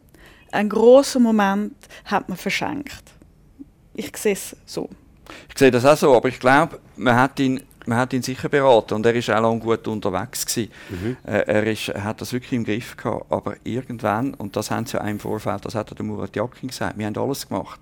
ein 0.53 0.69
großer 0.69 1.19
Moment 1.19 1.75
hat 2.05 2.29
man 2.29 2.39
verschenkt. 2.39 3.03
Ich 3.95 4.17
sehe 4.17 4.35
es 4.35 4.57
so. 4.67 4.89
Ich 5.49 5.59
sehe 5.59 5.71
das 5.71 5.85
auch 5.85 5.97
so, 5.97 6.15
aber 6.15 6.29
ich 6.29 6.39
glaube, 6.39 6.79
man 6.97 7.17
hat 7.17 7.41
ihn 7.41 7.61
man 7.87 7.99
hat 7.99 8.13
ihn 8.13 8.23
sicher 8.23 8.49
beraten 8.49 8.95
und 8.95 9.07
er 9.07 9.15
ist 9.15 9.31
auch 9.31 9.41
lange 9.41 9.61
gut 9.61 9.87
unterwegs 9.89 10.47
gewesen. 10.47 10.73
Mhm. 10.91 11.17
Äh, 11.25 11.45
er, 11.47 11.67
ist, 11.67 11.89
er 11.89 12.05
hat 12.05 12.21
das 12.21 12.33
wirklich 12.33 12.53
im 12.53 12.65
Griff 12.65 12.97
gehabt, 12.97 13.31
aber 13.31 13.57
irgendwann, 13.65 14.35
und 14.35 14.57
das 14.57 14.71
haben 14.71 14.87
sie 14.87 14.97
ja 14.97 15.05
im 15.05 15.19
Vorfeld, 15.19 15.65
das 15.65 15.75
hat 15.75 15.97
der 15.97 16.05
Murat 16.05 16.35
Yakin 16.37 16.69
gesagt, 16.69 16.99
wir 16.99 17.07
haben 17.07 17.17
alles 17.17 17.49
gemacht, 17.49 17.81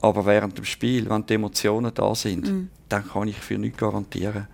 aber 0.00 0.26
während 0.26 0.56
dem 0.56 0.64
Spiel, 0.64 1.08
wenn 1.08 1.26
die 1.26 1.34
Emotionen 1.34 1.92
da 1.94 2.14
sind, 2.14 2.48
mhm. 2.48 2.70
dann 2.88 3.06
kann 3.06 3.28
ich 3.28 3.36
für 3.36 3.58
nichts 3.58 3.78
garantieren. 3.78 4.46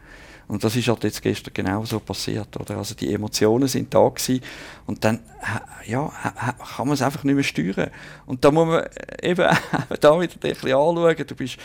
Und 0.48 0.62
das 0.62 0.76
ist 0.76 0.86
halt 0.86 1.02
jetzt 1.02 1.22
gestern 1.22 1.54
genauso 1.54 1.98
passiert, 1.98 2.56
oder? 2.56 2.76
Also 2.76 2.94
die 2.94 3.12
Emotionen 3.12 3.66
sind 3.66 3.92
da 3.92 4.08
gewesen 4.08 4.40
und 4.86 5.04
dann, 5.04 5.18
ja, 5.86 6.08
kann 6.76 6.86
man 6.86 6.94
es 6.94 7.02
einfach 7.02 7.24
nicht 7.24 7.34
mehr 7.34 7.42
steuern. 7.42 7.90
Und 8.26 8.44
da 8.44 8.52
muss 8.52 8.68
man 8.68 8.84
eben 9.22 9.44
da 10.00 10.20
wieder 10.20 10.34
ein 10.34 10.40
bisschen 10.40 10.68
anschauen, 10.68 11.26
du 11.26 11.34
bist 11.34 11.58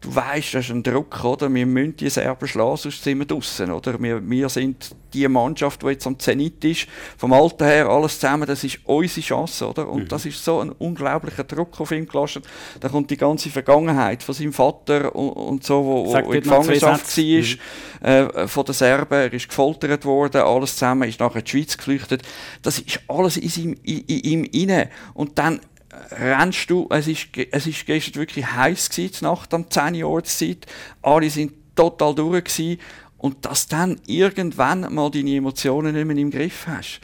du 0.00 0.14
weißt, 0.14 0.54
das 0.54 0.66
ist 0.66 0.70
ein 0.70 0.82
Druck, 0.82 1.24
oder? 1.24 1.52
Wir 1.52 1.66
müssen 1.66 1.96
die 1.96 2.10
Serben 2.10 2.46
schlagen, 2.46 2.76
sonst 2.76 3.02
sind 3.02 3.18
wir 3.18 3.26
draußen, 3.26 3.70
oder? 3.70 4.00
Wir, 4.00 4.28
wir 4.28 4.48
sind 4.48 4.94
die 5.12 5.26
Mannschaft, 5.26 5.82
die 5.82 5.86
jetzt 5.86 6.06
am 6.06 6.18
Zenit 6.18 6.62
ist, 6.64 6.86
vom 7.16 7.32
Alter 7.32 7.66
her, 7.66 7.88
alles 7.88 8.20
zusammen, 8.20 8.46
das 8.46 8.62
ist 8.62 8.78
unsere 8.84 9.26
Chance, 9.26 9.68
oder? 9.68 9.88
Und 9.88 10.04
mhm. 10.04 10.08
das 10.08 10.26
ist 10.26 10.44
so 10.44 10.60
ein 10.60 10.70
unglaublicher 10.70 11.44
Druck 11.44 11.80
auf 11.80 11.90
ihn 11.90 12.06
gelassen. 12.06 12.42
Da 12.80 12.88
kommt 12.88 13.10
die 13.10 13.16
ganze 13.16 13.48
Vergangenheit 13.48 14.22
von 14.22 14.34
seinem 14.34 14.52
Vater 14.52 15.14
und, 15.14 15.30
und 15.30 15.64
so, 15.64 15.84
wo, 15.84 16.06
wo 16.06 16.32
in 16.32 16.42
Gefangenschaft 16.42 17.16
war, 17.16 17.24
mhm. 17.24 18.30
äh, 18.40 18.48
von 18.48 18.64
den 18.64 18.74
Serben, 18.74 19.14
er 19.14 19.32
ist 19.32 19.48
gefoltert 19.48 20.04
worden, 20.04 20.42
alles 20.42 20.74
zusammen, 20.74 21.08
ist 21.08 21.20
nachher 21.20 21.38
in 21.38 21.44
die 21.44 21.50
Schweiz 21.50 21.76
geflüchtet. 21.76 22.22
Das 22.62 22.78
ist 22.78 23.00
alles 23.08 23.38
in, 23.38 23.48
seinem, 23.48 23.76
in, 23.82 24.00
in 24.00 24.20
ihm 24.20 24.44
inne. 24.44 24.90
Und 25.14 25.38
dann 25.38 25.60
rennst 26.10 26.70
du, 26.70 26.86
es 26.90 27.06
ist, 27.06 27.28
es 27.50 27.66
ist 27.66 27.86
gestern 27.86 28.20
wirklich 28.20 28.46
heiß 28.46 28.90
gewesen, 28.90 29.24
Nacht 29.24 29.52
am 29.54 29.70
10 29.70 30.02
Uhr 30.02 30.24
Zeit, 30.24 30.66
alle 31.02 31.30
sind 31.30 31.52
total 31.74 32.14
durch 32.14 32.44
gewesen, 32.44 32.80
und 33.18 33.44
dass 33.44 33.66
dann 33.66 34.00
irgendwann 34.06 34.92
mal 34.94 35.10
deine 35.10 35.36
Emotionen 35.36 35.94
nicht 35.94 36.04
mehr 36.04 36.16
im 36.16 36.30
Griff 36.30 36.66
hast 36.66 37.00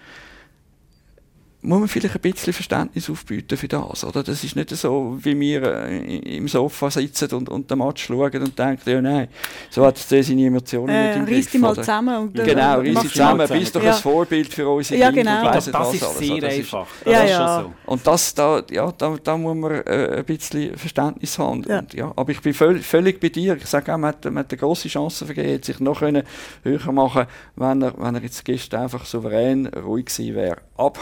muss 1.65 1.79
man 1.79 1.89
vielleicht 1.89 2.17
ein 2.17 2.21
bisschen 2.21 2.53
Verständnis 2.53 3.09
aufbieten 3.09 3.57
für 3.57 3.69
das. 3.69 4.05
Oder? 4.05 4.25
Das 4.25 4.43
ist 4.43 4.57
nicht 4.57 4.71
so, 4.71 5.17
wie 5.23 5.39
wir 5.39 5.63
äh, 5.63 6.37
im 6.37 6.49
Sofa 6.49 6.91
sitzen 6.91 7.31
und, 7.33 7.49
und 7.49 7.71
den 7.71 7.79
Match 7.79 8.05
schauen 8.05 8.43
und 8.43 8.59
denken, 8.59 8.91
ja 8.91 9.01
nein, 9.01 9.29
so 9.71 9.87
hat 9.87 9.97
es 9.97 10.09
seine 10.09 10.47
Emotionen 10.47 10.89
äh, 10.89 11.07
nicht 11.07 11.17
im 11.19 11.27
Griff. 11.27 11.51
die 11.53 11.59
mal 11.59 11.75
zusammen. 11.75 12.17
Und, 12.17 12.39
äh, 12.39 12.45
genau, 12.45 12.79
reiss 12.79 13.01
die 13.03 13.09
zusammen, 13.09 13.49
bist 13.49 13.77
doch 13.77 13.83
ja. 13.83 13.95
ein 13.95 14.03
Vorbild 14.03 14.53
für 14.53 14.69
unsere 14.69 15.01
ja, 15.01 15.13
Kinder 15.13 15.37
genau. 15.37 15.47
und 15.47 15.55
das, 15.55 15.71
das 15.71 15.95
ist 15.95 16.03
alles. 16.03 16.19
sehr 16.19 16.41
das 16.41 16.55
einfach. 16.55 16.87
Das 17.05 17.13
ja, 17.13 17.23
ist 17.23 17.31
ja. 17.31 17.61
So. 17.61 17.73
Und 17.87 18.07
das, 18.07 18.35
da, 18.35 18.63
ja, 18.71 18.93
da, 18.93 19.17
da 19.23 19.37
muss 19.37 19.57
man 19.57 19.71
äh, 19.71 20.17
ein 20.19 20.25
bisschen 20.25 20.77
Verständnis 20.77 21.39
haben. 21.39 21.63
Ja. 21.69 21.79
Und, 21.79 21.95
ja, 21.95 22.13
aber 22.17 22.33
ich 22.33 22.41
bin 22.41 22.55
völ 22.55 22.81
völlig 22.81 23.21
bei 23.21 23.29
dir. 23.29 23.57
Ich 23.57 23.67
sage 23.67 23.93
auch, 23.95 23.99
man 23.99 24.09
hat, 24.09 24.25
man 24.25 24.39
hat 24.39 24.51
eine 24.51 24.59
grosse 24.59 24.89
Chance 24.89 25.27
vergeben, 25.27 25.63
sich 25.63 25.79
noch 25.79 26.01
höher 26.01 26.93
machen 26.93 27.27
wenn 27.55 27.83
er, 27.83 27.95
wenn 27.99 28.15
er 28.15 28.23
jetzt 28.23 28.45
gestern 28.45 28.83
einfach 28.83 29.05
souverän 29.05 29.67
ruhig 29.67 30.07
gewesen 30.07 30.35
wäre. 30.35 30.59
Aber 30.77 31.01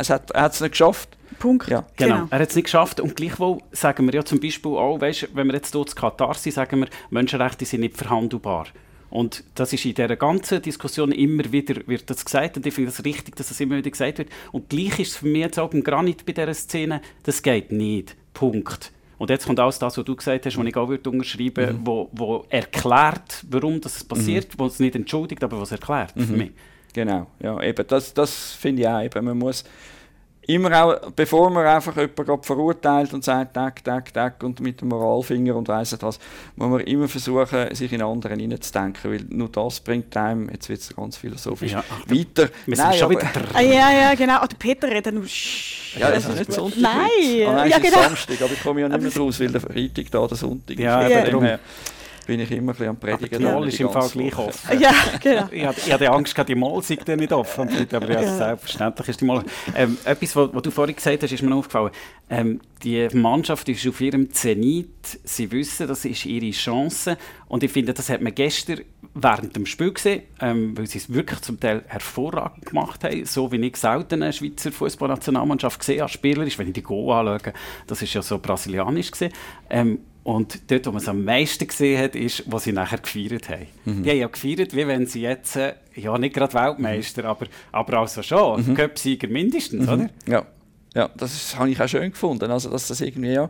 es 0.00 0.10
hat, 0.10 0.30
er 0.30 0.42
hat 0.42 0.52
es 0.52 0.60
nicht 0.60 0.72
geschafft. 0.72 1.16
Punkt. 1.38 1.68
Ja, 1.68 1.84
genau. 1.96 2.14
genau. 2.16 2.28
Er 2.30 2.38
hat 2.40 2.50
es 2.50 2.56
nicht 2.56 2.64
geschafft. 2.64 3.00
Und 3.00 3.16
gleichwohl 3.16 3.58
sagen 3.72 4.06
wir 4.06 4.14
ja 4.14 4.24
zum 4.24 4.40
Beispiel 4.40 4.72
auch, 4.72 5.00
weißt, 5.00 5.28
wenn 5.34 5.46
wir 5.46 5.54
jetzt 5.54 5.72
hier 5.74 5.86
zu 5.86 5.94
Katar 5.94 6.34
sind, 6.34 6.52
sagen 6.52 6.80
wir, 6.80 6.88
Menschenrechte 7.10 7.64
sind 7.64 7.80
nicht 7.80 7.96
verhandelbar. 7.96 8.66
Und 9.10 9.42
das 9.56 9.72
ist 9.72 9.84
in 9.84 9.94
dieser 9.94 10.16
ganzen 10.16 10.62
Diskussion 10.62 11.10
immer 11.10 11.50
wieder 11.50 11.76
wird 11.86 12.08
das 12.08 12.24
gesagt 12.24 12.56
und 12.56 12.64
ich 12.64 12.72
finde 12.72 12.90
es 12.90 13.04
richtig, 13.04 13.34
dass 13.34 13.48
das 13.48 13.60
immer 13.60 13.76
wieder 13.76 13.90
gesagt 13.90 14.18
wird. 14.18 14.28
Und 14.52 14.68
gleich 14.68 15.00
ist 15.00 15.08
es 15.08 15.16
für 15.16 15.26
mich 15.26 15.42
jetzt 15.42 15.58
auch 15.58 15.68
beim 15.68 15.82
Granit 15.82 16.24
bei 16.24 16.32
dieser 16.32 16.54
Szene, 16.54 17.02
das 17.24 17.42
geht 17.42 17.72
nicht. 17.72 18.16
Punkt. 18.32 18.92
Und 19.18 19.28
jetzt 19.28 19.46
kommt 19.46 19.58
alles 19.58 19.80
das, 19.80 19.98
was 19.98 20.04
du 20.04 20.14
gesagt 20.14 20.46
hast, 20.46 20.56
was 20.56 20.64
ich 20.64 20.76
auch 20.76 20.88
würde 20.88 21.10
unterschreiben 21.10 21.80
mhm. 21.80 21.86
wo, 21.86 22.08
wo 22.12 22.46
erklärt, 22.48 23.44
warum 23.50 23.80
das 23.80 24.04
passiert, 24.04 24.54
mhm. 24.54 24.58
wo 24.58 24.66
es 24.66 24.78
nicht 24.78 24.94
entschuldigt, 24.94 25.42
aber 25.42 25.60
was 25.60 25.72
erklärt 25.72 26.16
mhm. 26.16 26.24
für 26.24 26.32
mich. 26.32 26.50
Genau, 26.92 27.26
ja, 27.42 27.60
eben, 27.62 27.86
das, 27.86 28.14
das 28.14 28.52
finde 28.52 28.82
ich 28.82 28.88
auch. 28.88 29.02
Eben, 29.02 29.24
man 29.24 29.38
muss 29.38 29.64
immer 30.54 30.84
auch, 30.84 31.10
bevor 31.12 31.50
man 31.50 31.66
einfach 31.66 31.96
jemanden 31.96 32.42
verurteilt 32.42 33.12
und 33.12 33.24
sagt, 33.24 33.54
tack, 33.54 33.84
tack, 33.84 34.12
tack, 34.12 34.42
und 34.42 34.60
mit 34.60 34.80
dem 34.80 34.88
Moralfinger 34.88 35.56
und 35.56 35.68
weiss 35.68 35.96
was, 36.00 36.18
muss 36.56 36.68
man 36.68 36.80
immer 36.80 37.08
versuchen, 37.08 37.74
sich 37.74 37.92
in 37.92 38.02
anderen 38.02 38.38
hineinzudenken, 38.40 39.10
weil 39.10 39.24
nur 39.28 39.48
das 39.48 39.80
bringt 39.80 40.16
einem, 40.16 40.48
jetzt 40.50 40.68
wird 40.68 40.80
es 40.80 40.94
ganz 40.94 41.16
philosophisch, 41.16 41.72
ja, 41.72 41.84
ach, 41.88 42.10
weiter. 42.10 42.48
Wir 42.66 42.76
sind 42.76 42.86
Nein, 42.86 42.98
schon 42.98 43.10
wieder 43.10 43.28
ah, 43.54 43.60
ja, 43.60 43.92
ja, 43.92 44.14
genau. 44.14 44.40
Oh, 44.42 44.46
der 44.46 44.56
Peter 44.56 44.88
redet 44.88 45.14
nur 45.14 45.24
Ja, 45.24 46.10
es 46.10 46.26
ist 46.26 46.38
nicht 46.38 46.52
Sonntag. 46.52 46.80
Nein! 46.80 47.46
Oh, 47.46 47.52
nein, 47.52 47.70
ja, 47.70 47.76
es 47.76 47.84
ist 47.84 47.90
genau. 47.90 48.02
Samstag, 48.02 48.42
aber 48.42 48.52
ich 48.52 48.62
komme 48.62 48.80
ja 48.80 48.88
nicht 48.88 49.02
mehr 49.02 49.16
raus, 49.16 49.40
weil 49.40 49.48
der 49.48 49.60
Freitag 49.60 50.10
da 50.10 50.26
der 50.26 50.36
Sonntag 50.36 50.78
ja, 50.78 51.02
ist. 51.02 51.32
Ja, 51.32 51.58
bin 52.26 52.40
ich 52.40 52.50
immer 52.50 52.72
ein 52.72 52.76
bisschen 52.76 52.88
am 52.88 52.96
Predigen. 52.96 53.46
Aber 53.46 53.62
die 53.62 53.68
ist 53.68 53.80
im 53.80 53.90
Fall 53.90 54.08
gleich 54.08 54.38
offen. 54.38 54.80
ja, 54.80 54.92
genau. 55.20 55.48
ich, 55.50 55.64
hatte, 55.64 55.80
ich 55.86 55.92
hatte 55.92 56.10
Angst, 56.10 56.36
die 56.48 56.54
Mal 56.54 56.82
sei 56.82 56.96
dann 56.96 57.18
nicht 57.18 57.32
offen. 57.32 57.68
Aber 57.92 58.12
ja, 58.12 58.22
ja. 58.22 58.36
selbstverständlich 58.36 59.08
ist 59.08 59.20
die 59.20 59.24
Mal. 59.24 59.44
Ähm, 59.74 59.96
etwas, 60.04 60.36
was, 60.36 60.50
was 60.52 60.62
du 60.62 60.70
vorhin 60.70 60.96
gesagt 60.96 61.22
hast, 61.22 61.32
ist 61.32 61.42
mir 61.42 61.54
aufgefallen. 61.54 61.90
Ähm, 62.28 62.60
die 62.82 63.08
Mannschaft 63.12 63.68
ist 63.68 63.86
auf 63.86 64.00
ihrem 64.00 64.32
Zenit. 64.32 65.20
Sie 65.24 65.50
wissen, 65.50 65.88
das 65.88 66.04
ist 66.04 66.24
ihre 66.24 66.50
Chance. 66.50 67.16
Und 67.48 67.62
ich 67.62 67.72
finde, 67.72 67.92
das 67.92 68.08
hat 68.08 68.20
man 68.20 68.34
gestern 68.34 68.80
während 69.14 69.56
dem 69.56 69.66
Spiel 69.66 69.92
gesehen, 69.92 70.22
ähm, 70.40 70.76
weil 70.76 70.86
sie 70.86 70.98
es 70.98 71.12
wirklich 71.12 71.40
zum 71.40 71.58
Teil 71.58 71.82
hervorragend 71.88 72.66
gemacht 72.66 73.02
haben. 73.04 73.24
So 73.24 73.50
wie 73.50 73.56
ich 73.56 73.76
selten 73.76 74.22
eine 74.22 74.32
Schweizer 74.32 74.70
Fußballnationalmannschaft 74.70 75.80
gesehen 75.80 76.00
habe, 76.00 76.10
spielerisch, 76.10 76.58
wenn 76.58 76.68
ich 76.68 76.74
die 76.74 76.82
Go 76.82 77.12
anschaue. 77.12 77.52
Das 77.86 78.02
ist 78.02 78.14
ja 78.14 78.22
so 78.22 78.38
brasilianisch 78.38 79.10
gesehen. 79.10 79.32
Ähm, 79.68 79.98
und 80.22 80.70
dort, 80.70 80.86
wo 80.86 80.90
man 80.90 81.00
es 81.00 81.08
am 81.08 81.24
meisten 81.24 81.66
gesehen 81.66 82.02
hat, 82.02 82.14
ist, 82.14 82.44
was 82.46 82.64
sie 82.64 82.72
nachher 82.72 82.98
gefeiert 82.98 83.48
haben. 83.48 83.66
Mhm. 83.84 84.02
Die 84.02 84.10
haben 84.10 84.18
ja 84.18 84.26
gefeiert, 84.28 84.76
wie 84.76 84.86
wenn 84.86 85.06
sie 85.06 85.22
jetzt, 85.22 85.56
äh, 85.56 85.74
ja 85.94 86.16
nicht 86.18 86.34
gerade 86.34 86.52
Weltmeister, 86.52 87.22
mhm. 87.22 87.28
aber, 87.28 87.46
aber 87.72 87.98
also 87.98 88.22
schon, 88.22 88.66
mhm. 88.66 88.74
Cup-Sieger 88.74 89.28
mindestens, 89.28 89.86
mhm. 89.86 89.92
oder? 89.92 90.10
Ja. 90.26 90.46
ja, 90.94 91.10
das 91.16 91.56
habe 91.56 91.70
ich 91.70 91.80
auch 91.80 91.88
schön 91.88 92.10
gefunden, 92.10 92.50
also 92.50 92.70
dass 92.70 92.88
das 92.88 93.00
irgendwie, 93.00 93.32
ja, 93.32 93.48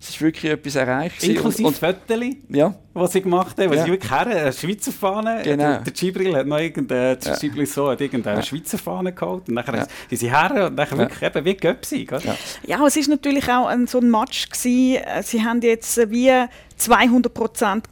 es 0.00 0.10
ist 0.10 0.20
wirklich 0.20 0.52
etwas 0.52 0.74
erreicht. 0.76 1.22
Inklusive 1.24 1.68
und, 1.68 1.76
Fotos, 1.76 2.24
ja. 2.48 2.74
was 2.92 3.12
sie 3.12 3.22
gemacht 3.22 3.58
haben, 3.58 3.70
was 3.70 3.78
ja. 3.78 3.84
sie 3.84 3.90
wirklich 3.92 4.10
her, 4.10 4.26
eine 4.26 4.52
Schweizer 4.52 4.92
Fahne, 4.92 5.40
genau. 5.42 5.78
der, 5.78 5.92
Gibril 5.92 6.36
hat 6.36 6.46
noch 6.46 6.58
irgendeine, 6.58 7.18
ja. 7.22 7.36
Gibril 7.36 7.66
so 7.66 7.90
hat 7.90 8.00
irgendeine 8.00 8.38
ja. 8.38 8.42
Schweizer 8.42 8.78
Fahne 8.78 9.12
geholt 9.12 9.48
und 9.48 9.56
dann 9.56 9.74
ja. 9.74 9.86
sind 10.08 10.18
sie 10.18 10.30
her 10.30 10.66
und 10.66 10.76
dann 10.76 10.88
ja. 10.88 10.98
wirklich 10.98 11.22
eben 11.22 11.44
wie 11.44 11.56
Göpsi. 11.56 12.06
Ja. 12.10 12.36
ja, 12.64 12.86
es 12.86 12.96
war 12.96 13.08
natürlich 13.08 13.48
auch 13.50 13.66
ein, 13.66 13.86
so 13.86 13.98
ein 13.98 14.10
Match 14.10 14.48
gewesen. 14.50 15.02
sie 15.22 15.44
haben 15.44 15.60
jetzt 15.62 16.10
wie 16.10 16.32
200 16.76 17.34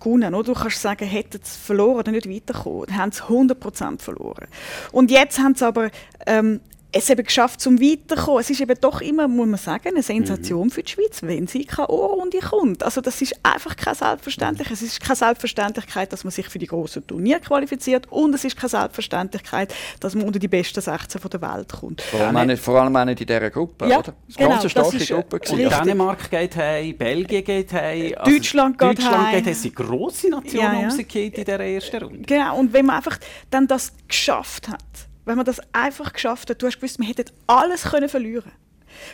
gewonnen. 0.00 0.34
Oder? 0.34 0.52
Du 0.52 0.60
kannst 0.60 0.80
sagen, 0.80 1.06
hätten 1.06 1.40
sie 1.42 1.58
verloren 1.58 2.00
oder 2.00 2.12
nicht 2.12 2.28
weiterkommen. 2.28 2.84
Dann 2.86 2.96
haben 2.98 3.12
sie 3.12 3.22
100% 3.22 4.00
verloren. 4.00 4.46
Und 4.92 5.10
jetzt 5.10 5.38
haben 5.38 5.54
sie 5.54 5.66
aber 5.66 5.90
ähm, 6.26 6.60
es 6.94 7.10
eben 7.10 7.24
geschafft, 7.24 7.60
zum 7.60 7.80
weiterzukommen. 7.80 8.40
Es 8.40 8.50
ist 8.50 8.60
eben 8.60 8.80
doch 8.80 9.00
immer, 9.00 9.26
muss 9.26 9.46
man 9.46 9.58
sagen, 9.58 9.88
eine 9.88 10.02
Sensation 10.02 10.68
mhm. 10.68 10.70
für 10.70 10.82
die 10.82 10.92
Schweiz, 10.92 11.22
wenn 11.22 11.46
sie 11.46 11.64
keine 11.64 11.88
Ohrrunde 11.88 12.38
kommt. 12.38 12.82
Also 12.82 13.00
das 13.00 13.20
ist 13.20 13.34
einfach 13.42 13.76
keine 13.76 13.96
Selbstverständlichkeit. 13.96 14.76
Es 14.76 14.82
ist 14.82 15.00
keine 15.00 15.16
Selbstverständlichkeit, 15.16 16.12
dass 16.12 16.24
man 16.24 16.30
sich 16.30 16.48
für 16.48 16.58
die 16.58 16.68
großen 16.68 17.06
Turniere 17.06 17.40
qualifiziert 17.40 18.06
und 18.10 18.34
es 18.34 18.44
ist 18.44 18.56
keine 18.56 18.70
Selbstverständlichkeit, 18.70 19.74
dass 20.00 20.14
man 20.14 20.24
unter 20.24 20.38
die 20.38 20.48
besten 20.48 20.80
16 20.80 21.20
der 21.32 21.42
Welt 21.42 21.72
kommt. 21.72 22.00
Vor 22.00 22.20
allem, 22.20 22.36
auch 22.36 22.44
nicht, 22.44 22.62
vor 22.62 22.80
allem 22.80 22.94
auch 22.94 23.04
nicht 23.04 23.20
in 23.20 23.26
dieser 23.26 23.50
Gruppe, 23.50 23.88
ja, 23.88 23.98
oder? 23.98 24.14
Das 24.28 24.36
genau, 24.36 24.48
ganz 24.50 24.70
starke 24.70 24.98
das 24.98 25.08
Gruppe. 25.08 25.40
Und 25.50 25.58
Dänemark 25.58 26.30
geht 26.30 26.56
heim, 26.56 26.96
Belgien 26.96 27.44
geht 27.44 27.72
heim, 27.72 28.14
also 28.16 28.30
Deutschland 28.30 28.78
geht 28.78 28.88
Deutschland 28.88 29.26
heim. 29.26 29.34
geht 29.44 29.52
Es 29.52 29.62
sind 29.62 29.74
grosse 29.74 30.30
Nationen 30.30 30.56
ja, 30.56 30.88
ja. 30.88 31.20
in 31.20 31.32
dieser 31.32 31.60
ersten 31.60 32.02
Runde. 32.02 32.22
Genau, 32.22 32.58
und 32.58 32.72
wenn 32.72 32.86
man 32.86 32.96
einfach 32.96 33.18
dann 33.50 33.66
das 33.66 33.92
geschafft 34.06 34.68
hat, 34.68 34.80
wenn 35.24 35.36
man 35.36 35.46
das 35.46 35.60
einfach 35.72 36.12
geschafft 36.12 36.50
hat, 36.50 36.62
du 36.62 36.66
hast 36.66 36.76
gewusst, 36.76 36.98
wir 36.98 37.06
hätten 37.06 37.30
alles 37.46 37.84
können 37.84 38.08
verlieren 38.08 38.52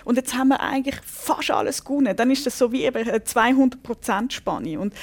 und 0.05 0.17
jetzt 0.17 0.35
haben 0.35 0.49
wir 0.49 0.61
eigentlich 0.61 0.97
fast 1.05 1.51
alles 1.51 1.85
gewonnen. 1.85 2.17
Dann 2.17 2.31
ist 2.31 2.47
das 2.47 2.59
so 2.59 2.73
wie 2.73 2.87
eine 2.87 3.25
200 3.25 4.33
Spanne. 4.33 4.79
Und 4.79 4.95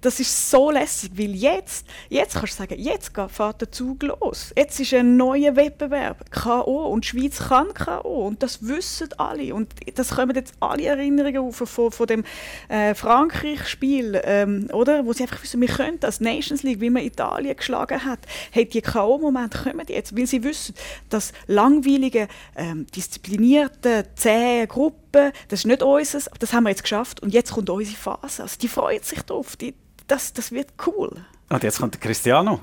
das 0.00 0.20
ist 0.20 0.50
so 0.50 0.70
lässig, 0.70 1.12
weil 1.14 1.34
jetzt, 1.34 1.86
jetzt 2.08 2.34
kannst 2.34 2.54
du 2.54 2.62
sagen, 2.62 2.78
jetzt 2.78 3.12
fährt 3.28 3.60
der 3.60 3.70
Zug 3.70 4.02
los. 4.02 4.52
Jetzt 4.56 4.80
ist 4.80 4.94
ein 4.94 5.16
neuer 5.16 5.56
Wettbewerb, 5.56 6.30
K.O. 6.30 6.86
und 6.86 7.04
die 7.04 7.08
Schweiz 7.08 7.38
kann 7.38 7.72
K.O. 7.74 8.26
und 8.26 8.42
das 8.42 8.66
wissen 8.66 9.08
alle 9.18 9.54
und 9.54 9.74
das 9.94 10.10
kommen 10.10 10.34
jetzt 10.34 10.54
alle 10.60 10.86
Erinnerungen 10.86 11.38
auf 11.38 11.56
von, 11.56 11.90
von 11.90 12.06
dem 12.06 12.24
äh, 12.68 12.94
Frankreich-Spiel, 12.94 14.20
ähm, 14.24 14.68
oder, 14.72 15.04
wo 15.04 15.12
sie 15.12 15.24
einfach 15.24 15.42
wissen, 15.42 15.60
wir 15.60 15.68
können 15.68 16.00
das 16.00 16.20
Nations 16.20 16.62
League, 16.62 16.80
wie 16.80 16.90
man 16.90 17.02
Italien 17.02 17.56
geschlagen 17.56 18.04
hat, 18.04 18.20
hey, 18.50 18.64
die 18.66 18.80
K.O.-Momente 18.80 19.64
kommen 19.64 19.86
jetzt, 19.88 20.16
weil 20.16 20.26
sie 20.26 20.42
wissen, 20.42 20.74
dass 21.08 21.32
langweilige, 21.46 22.28
ähm, 22.56 22.86
disziplinierte, 22.94 24.06
zähe 24.14 24.66
Gruppen, 24.66 25.32
das 25.48 25.60
ist 25.60 25.66
nicht 25.66 25.82
unseres, 25.82 26.30
das 26.38 26.52
haben 26.52 26.64
wir 26.64 26.70
jetzt 26.70 26.82
geschafft 26.82 27.20
und 27.20 27.34
jetzt 27.34 27.52
kommt 27.52 27.68
unsere 27.68 27.96
Phase. 27.96 28.42
Also 28.42 28.56
die 28.60 28.68
freut 28.68 29.04
sich 29.04 29.22
drauf, 29.22 29.56
die, 29.56 29.74
das, 30.10 30.32
das 30.32 30.52
wird 30.52 30.72
cool. 30.86 31.24
Und 31.48 31.62
jetzt 31.62 31.78
kommt 31.78 31.94
der 31.94 32.00
Cristiano. 32.00 32.60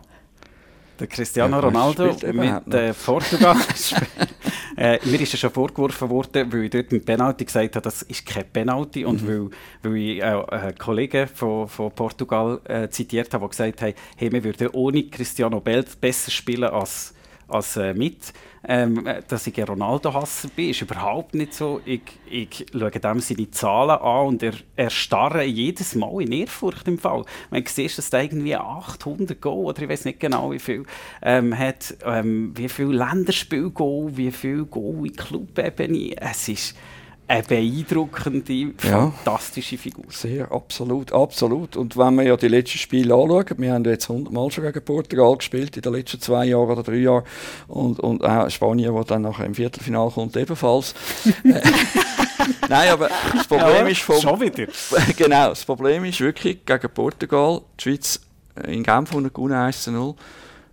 Der 0.99 1.07
Cristiano 1.07 1.57
ja, 1.57 1.59
Ronaldo 1.61 2.15
mit 2.33 2.73
äh, 2.73 2.93
Portugal. 2.93 3.55
äh, 4.77 4.99
mir 5.03 5.21
ist 5.21 5.33
ja 5.33 5.37
schon 5.37 5.51
vorgeworfen 5.51 6.09
worden, 6.09 6.51
weil 6.51 6.63
ich 6.63 6.71
dort 6.71 6.91
mit 6.91 7.05
Penalty 7.05 7.45
gesagt 7.45 7.75
habe, 7.75 7.83
das 7.83 8.01
ist 8.01 8.25
kein 8.25 8.51
Penalty. 8.51 9.05
Und 9.05 9.21
mhm. 9.21 9.51
weil, 9.83 9.91
weil 9.91 9.97
ich 9.97 10.19
äh, 10.19 10.23
einen 10.23 10.77
Kollegen 10.77 11.27
von, 11.27 11.67
von 11.67 11.91
Portugal 11.91 12.59
äh, 12.65 12.89
zitiert 12.89 13.33
habe, 13.33 13.43
der 13.43 13.49
gesagt 13.49 13.81
hat, 13.81 13.95
hey, 14.15 14.31
wir 14.31 14.43
würden 14.43 14.69
ohne 14.69 15.03
Cristiano 15.03 15.61
besser 15.61 16.31
spielen 16.31 16.69
als, 16.69 17.13
als 17.47 17.77
äh, 17.77 17.93
mit 17.93 18.33
ähm, 18.67 19.07
dass 19.27 19.47
ich 19.47 19.57
ein 19.57 19.63
Ronaldo-Hasser 19.63 20.49
bin, 20.55 20.69
ist 20.71 20.81
überhaupt 20.81 21.33
nicht 21.35 21.53
so. 21.53 21.81
Ich, 21.85 22.01
ich 22.29 22.65
schaue 22.71 22.91
dem 22.91 23.19
seine 23.19 23.49
Zahlen 23.51 23.99
an 24.01 24.27
und 24.27 24.43
er, 24.43 24.89
starre 24.89 25.43
jedes 25.43 25.95
Mal 25.95 26.21
in 26.21 26.33
Ehrfurcht 26.33 26.87
im 26.87 26.99
Fall. 26.99 27.23
Man 27.49 27.65
sieht, 27.65 27.97
dass 27.97 28.09
er 28.09 28.23
irgendwie 28.23 28.55
800 28.55 29.39
Go 29.41 29.63
oder 29.63 29.83
ich 29.83 29.89
weiß 29.89 30.05
nicht 30.05 30.19
genau 30.19 30.51
wie 30.51 30.59
viel 30.59 30.83
ähm, 31.21 31.57
hat, 31.57 31.95
ähm, 32.03 32.51
wie 32.55 32.69
viel 32.69 32.87
Länderspiel 32.87 33.69
Go, 33.69 34.09
wie 34.13 34.31
viel 34.31 34.65
Go 34.65 35.05
in 35.05 35.15
Clubebene. 35.15 36.15
Es 36.17 36.49
ist 36.49 36.75
eine 37.27 37.43
beeindruckende, 37.43 38.53
Ja. 38.83 39.11
fantastische 39.11 39.77
Figur. 39.77 40.05
Sehr, 40.09 40.51
absolut, 40.51 41.11
absolut. 41.11 41.75
Und 41.75 41.97
wenn 41.97 42.15
wir 42.15 42.23
ja 42.23 42.37
die 42.37 42.47
letzten 42.47 42.77
Spiele 42.77 43.13
anschauen, 43.13 43.45
wir 43.57 43.73
haben 43.73 43.83
jetzt 43.85 44.09
100 44.09 44.31
Mal 44.31 44.49
schon 44.49 44.63
gegen 44.63 44.85
Portugal 44.85 45.35
gespielt 45.35 45.75
in 45.75 45.81
den 45.81 45.93
letzten 45.93 46.21
zwei 46.21 46.45
Jahren 46.45 46.69
oder 46.69 46.83
drei 46.83 46.97
Jahren 46.97 47.23
und, 47.67 47.99
und 47.99 48.23
auch 48.23 48.49
Spanien, 48.49 48.93
wo 48.93 49.03
dann 49.03 49.23
nachher 49.23 49.45
im 49.45 49.55
Viertelfinale 49.55 50.11
kommt, 50.11 50.37
ebenfalls. 50.37 50.95
Nein, 52.69 52.89
aber 52.89 53.09
das 53.33 53.47
Problem 53.47 53.87
ist 53.87 54.01
vom, 54.01 54.21
Schon 54.21 54.39
wieder. 54.39 54.67
genau, 55.17 55.49
das 55.49 55.65
Problem 55.65 56.05
ist 56.05 56.19
wirklich 56.19 56.65
gegen 56.65 56.89
Portugal, 56.93 57.61
die 57.79 57.83
Schweiz 57.83 58.21
äh, 58.55 58.73
in 58.73 58.83
Genf 58.83 59.11
gewonnen 59.11 59.53
1 59.53 59.83
zu 59.83 59.91
0. 59.91 60.15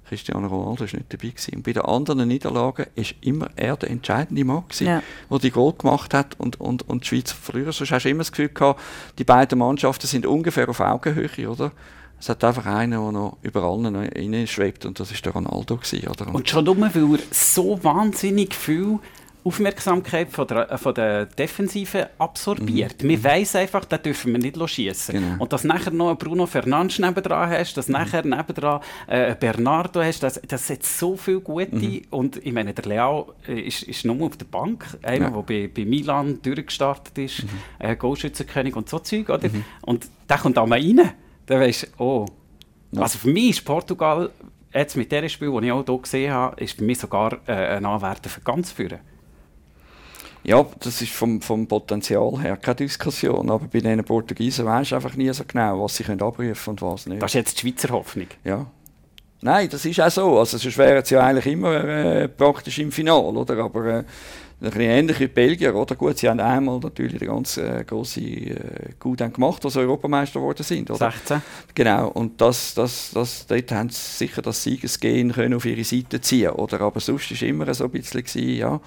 Cristiano 0.09 0.47
Ronaldo 0.49 0.81
war 0.81 0.99
nicht 0.99 1.13
dabei. 1.13 1.29
Gewesen. 1.29 1.57
Und 1.57 1.63
bei 1.65 1.73
den 1.73 1.83
anderen 1.83 2.29
Niederlagen 2.29 2.87
war 2.95 3.05
immer 3.23 3.49
er 3.57 3.77
der 3.77 3.91
entscheidende 3.91 4.45
Mann, 4.45 4.65
gewesen, 4.69 4.87
Ja. 4.87 5.03
der 5.31 5.39
die 5.39 5.51
Goal 5.51 5.73
gemacht 5.73 6.15
hat 6.15 6.39
und, 6.39 6.61
und, 6.61 6.89
und 6.89 7.05
die 7.05 7.09
Schweiz 7.09 7.33
verlieren. 7.33 7.73
Sonst 7.73 7.91
hast 7.91 8.05
du 8.05 8.11
immer 8.11 8.19
das 8.21 8.33
Gefühl 8.33 8.49
gehabt, 8.51 8.81
die 9.19 9.25
beiden 9.25 9.59
Mannschaften 9.59 10.07
sind 10.07 10.27
ungefähr 10.27 10.69
auf 10.69 10.81
Augenhöhe, 10.81 11.49
oder? 11.49 11.73
Es 12.21 12.29
hat 12.29 12.43
einfach 12.45 12.65
einen, 12.67 12.93
der 12.93 13.13
noch 13.13 13.37
über 13.43 13.63
allen 13.65 13.95
reinschwebt 13.97 14.87
und 14.87 14.99
das 15.01 15.13
war 15.13 15.19
der 15.21 15.33
Ronaldo. 15.33 15.77
Gewesen, 15.77 16.09
oder? 16.09 16.33
Und 16.35 16.49
schon 16.49 16.65
nur, 16.65 16.79
weil 16.79 17.19
er 17.19 17.19
so 17.31 17.83
wahnsinnig 17.83 18.55
viel 18.55 18.99
Aufmerksamkeit 19.45 20.31
von 20.33 20.47
der, 20.47 20.71
äh, 20.71 20.79
von 20.79 20.95
der 20.95 21.27
Defensive 21.27 22.09
absorbiert. 22.19 23.03
Wir 23.03 23.23
weiss 23.23 23.55
einfach, 23.55 23.85
da 23.85 23.99
dürfen 23.99 24.33
wir 24.33 24.39
nicht 24.41 24.71
schießen. 24.71 25.15
Genau. 25.15 25.43
Und 25.43 25.53
dass 25.53 25.65
nachher 25.65 25.91
noch 25.91 26.15
Bruno 26.17 26.47
Fernandes 26.47 26.99
nebendran 26.99 27.51
hast, 27.51 27.77
dass 27.77 27.89
nachher 27.89 28.25
nebendran 28.25 28.81
äh, 29.07 29.35
Bernardo 29.39 30.03
hast, 30.03 30.23
das, 30.23 30.41
das 30.49 30.71
hat 30.71 30.83
so 30.83 31.17
viel 31.17 31.41
Gute. 31.41 32.03
Und 32.11 32.45
ich 32.45 32.53
meine, 32.53 32.73
der 32.73 32.85
Leao 32.87 33.35
äh, 33.47 33.61
ist, 33.61 33.83
ist 33.83 34.05
nur 34.05 34.21
auf 34.27 34.37
der 34.37 34.47
Bank, 34.47 34.87
einer, 35.03 35.27
Ja. 35.27 35.31
der 35.31 35.43
bei, 35.43 35.71
bei 35.75 35.85
Milan 35.85 36.41
durchgestartet 36.43 37.19
ist, 37.19 37.45
äh, 37.79 37.95
Goalschützenkönig 37.97 38.75
und 38.77 38.89
so 38.89 38.99
Zeug, 38.99 39.29
oder? 39.29 39.49
Und 39.83 40.07
der 40.29 40.39
kommt 40.39 40.57
einmal 40.57 40.81
rein, 40.81 41.11
dann 41.47 41.61
weisst 41.61 41.91
du, 41.99 42.03
oh. 42.03 42.27
Also 42.97 43.19
für 43.19 43.29
mich 43.29 43.51
ist 43.51 43.65
Portugal, 43.65 44.31
jetzt 44.73 44.97
mit 44.97 45.11
dem 45.13 45.29
Spiel, 45.29 45.53
das 45.53 45.63
ich 45.65 45.73
auch 45.73 45.85
hier 45.85 45.99
gesehen 45.99 46.33
habe, 46.33 46.63
ist 46.65 46.79
für 46.79 46.85
mich 46.85 46.99
sogar 46.99 47.39
äh, 47.47 47.77
ein 47.77 47.85
Anwärter 47.85 48.31
für 48.31 48.41
ganz 48.41 48.71
führen. 48.73 49.01
Ja, 50.45 50.65
das 50.81 51.01
ist 51.01 51.13
vom, 51.13 51.41
vom 51.41 51.67
Potenzial 51.67 52.41
her 52.41 52.57
keine 52.59 52.77
Diskussion. 52.77 53.51
Aber 53.51 53.67
bei 53.67 53.81
den 53.81 54.05
Portugiesen 54.05 54.67
weisst 54.67 54.93
du 54.93 54.97
einfach 54.97 55.17
nie 55.17 55.33
so 55.33 55.45
genau, 55.47 55.83
was 55.83 55.97
sie 55.97 56.05
können 56.05 56.21
abrufen 56.21 56.71
und 56.71 56.83
was 56.83 57.07
nicht. 57.07 57.23
Das 57.23 57.31
ist 57.31 57.35
jetzt 57.35 57.63
die 57.63 57.69
Schweizer 57.69 57.89
Hoffnung. 57.91 58.27
Ja. 58.45 58.67
Nein, 59.41 59.69
das 59.71 59.85
ist 59.85 60.01
auch 60.01 60.11
so. 60.11 60.39
Also, 60.39 60.59
sonst 60.59 60.79
wären 60.79 61.05
sie 61.05 61.15
ja 61.15 61.23
eigentlich 61.23 61.47
immer 61.47 61.85
äh, 61.85 62.29
praktisch 62.29 62.79
im 62.79 62.93
Finale, 62.93 63.23
oder? 63.23 63.59
Aber 63.59 63.85
äh, 63.85 63.97
ein 63.99 64.05
bisschen 64.61 64.81
ähnlich 64.81 65.21
wie 65.21 65.27
die 65.27 65.33
Belgier, 65.35 65.75
oder? 65.75 65.95
Gut, 65.97 66.19
sie 66.19 66.29
haben 66.29 66.41
einmal 66.41 66.79
natürlich 66.79 67.19
den 67.19 67.29
ganz 67.29 67.57
äh, 67.57 67.85
grosse 67.87 68.21
äh, 68.21 68.91
Gut 68.99 69.21
dann 69.21 69.33
gemacht, 69.33 69.65
als 69.65 69.75
sie 69.75 69.81
Europameister 69.81 70.41
geworden 70.41 70.63
sind, 70.63 70.91
oder? 70.91 71.11
16. 71.11 71.43
Genau, 71.75 72.09
und 72.09 72.41
das, 72.41 72.75
das, 72.75 73.11
das, 73.13 73.47
dort 73.47 73.73
haben 73.73 73.91
sie 73.91 74.01
sicher 74.01 74.43
das 74.43 74.63
Siegesgehen 74.63 75.33
können 75.33 75.55
auf 75.55 75.67
ihre 75.67 75.85
Seite 75.85 76.21
ziehen, 76.21 76.51
oder? 76.51 76.81
Aber 76.81 77.01
sonst 77.01 77.31
war 77.31 77.49
immer 77.49 77.73
so 77.75 77.85
ein 77.85 77.91
bisschen, 77.91 78.57
ja, 78.57 78.81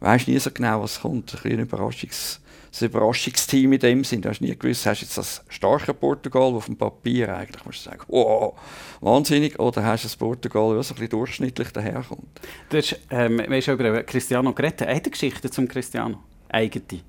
weisst 0.00 0.28
nie 0.28 0.38
so 0.38 0.50
genau, 0.50 0.82
was 0.82 1.00
kommt. 1.00 1.34
Ein, 1.44 1.52
ein 1.52 1.58
Überraschungs, 1.60 2.40
Überraschungsteam 2.80 3.72
in 3.72 3.80
dem 3.80 4.04
Sinn. 4.04 4.22
Du 4.22 4.28
hast 4.28 4.40
nie 4.40 4.56
gewusst, 4.56 4.86
hast 4.86 5.00
du 5.00 5.04
jetzt 5.04 5.18
das 5.18 5.44
starke 5.48 5.94
Portugal, 5.94 6.52
das 6.52 6.58
auf 6.58 6.66
dem 6.66 6.76
Papier 6.76 7.34
eigentlich 7.34 7.64
musst 7.64 7.84
du 7.86 7.90
sagen, 7.90 8.02
wow, 8.08 8.54
wahnsinnig, 9.00 9.58
oder 9.58 9.82
hast 9.84 10.04
du 10.04 10.08
das 10.08 10.16
Portugal, 10.16 10.76
das 10.76 10.88
so 10.88 10.94
ein 10.94 11.08
durchschnittlich 11.08 11.70
daherkommt. 11.70 12.40
Du 12.70 12.76
hast, 12.76 12.98
ähm, 13.10 13.38
wir 13.38 13.74
über 13.74 14.02
Cristiano 14.02 14.52
geredet. 14.52 14.82
Eine 14.82 15.00
Geschichte 15.00 15.50
zum 15.50 15.66
Cristiano. 15.66 16.18
Eigene. 16.48 17.02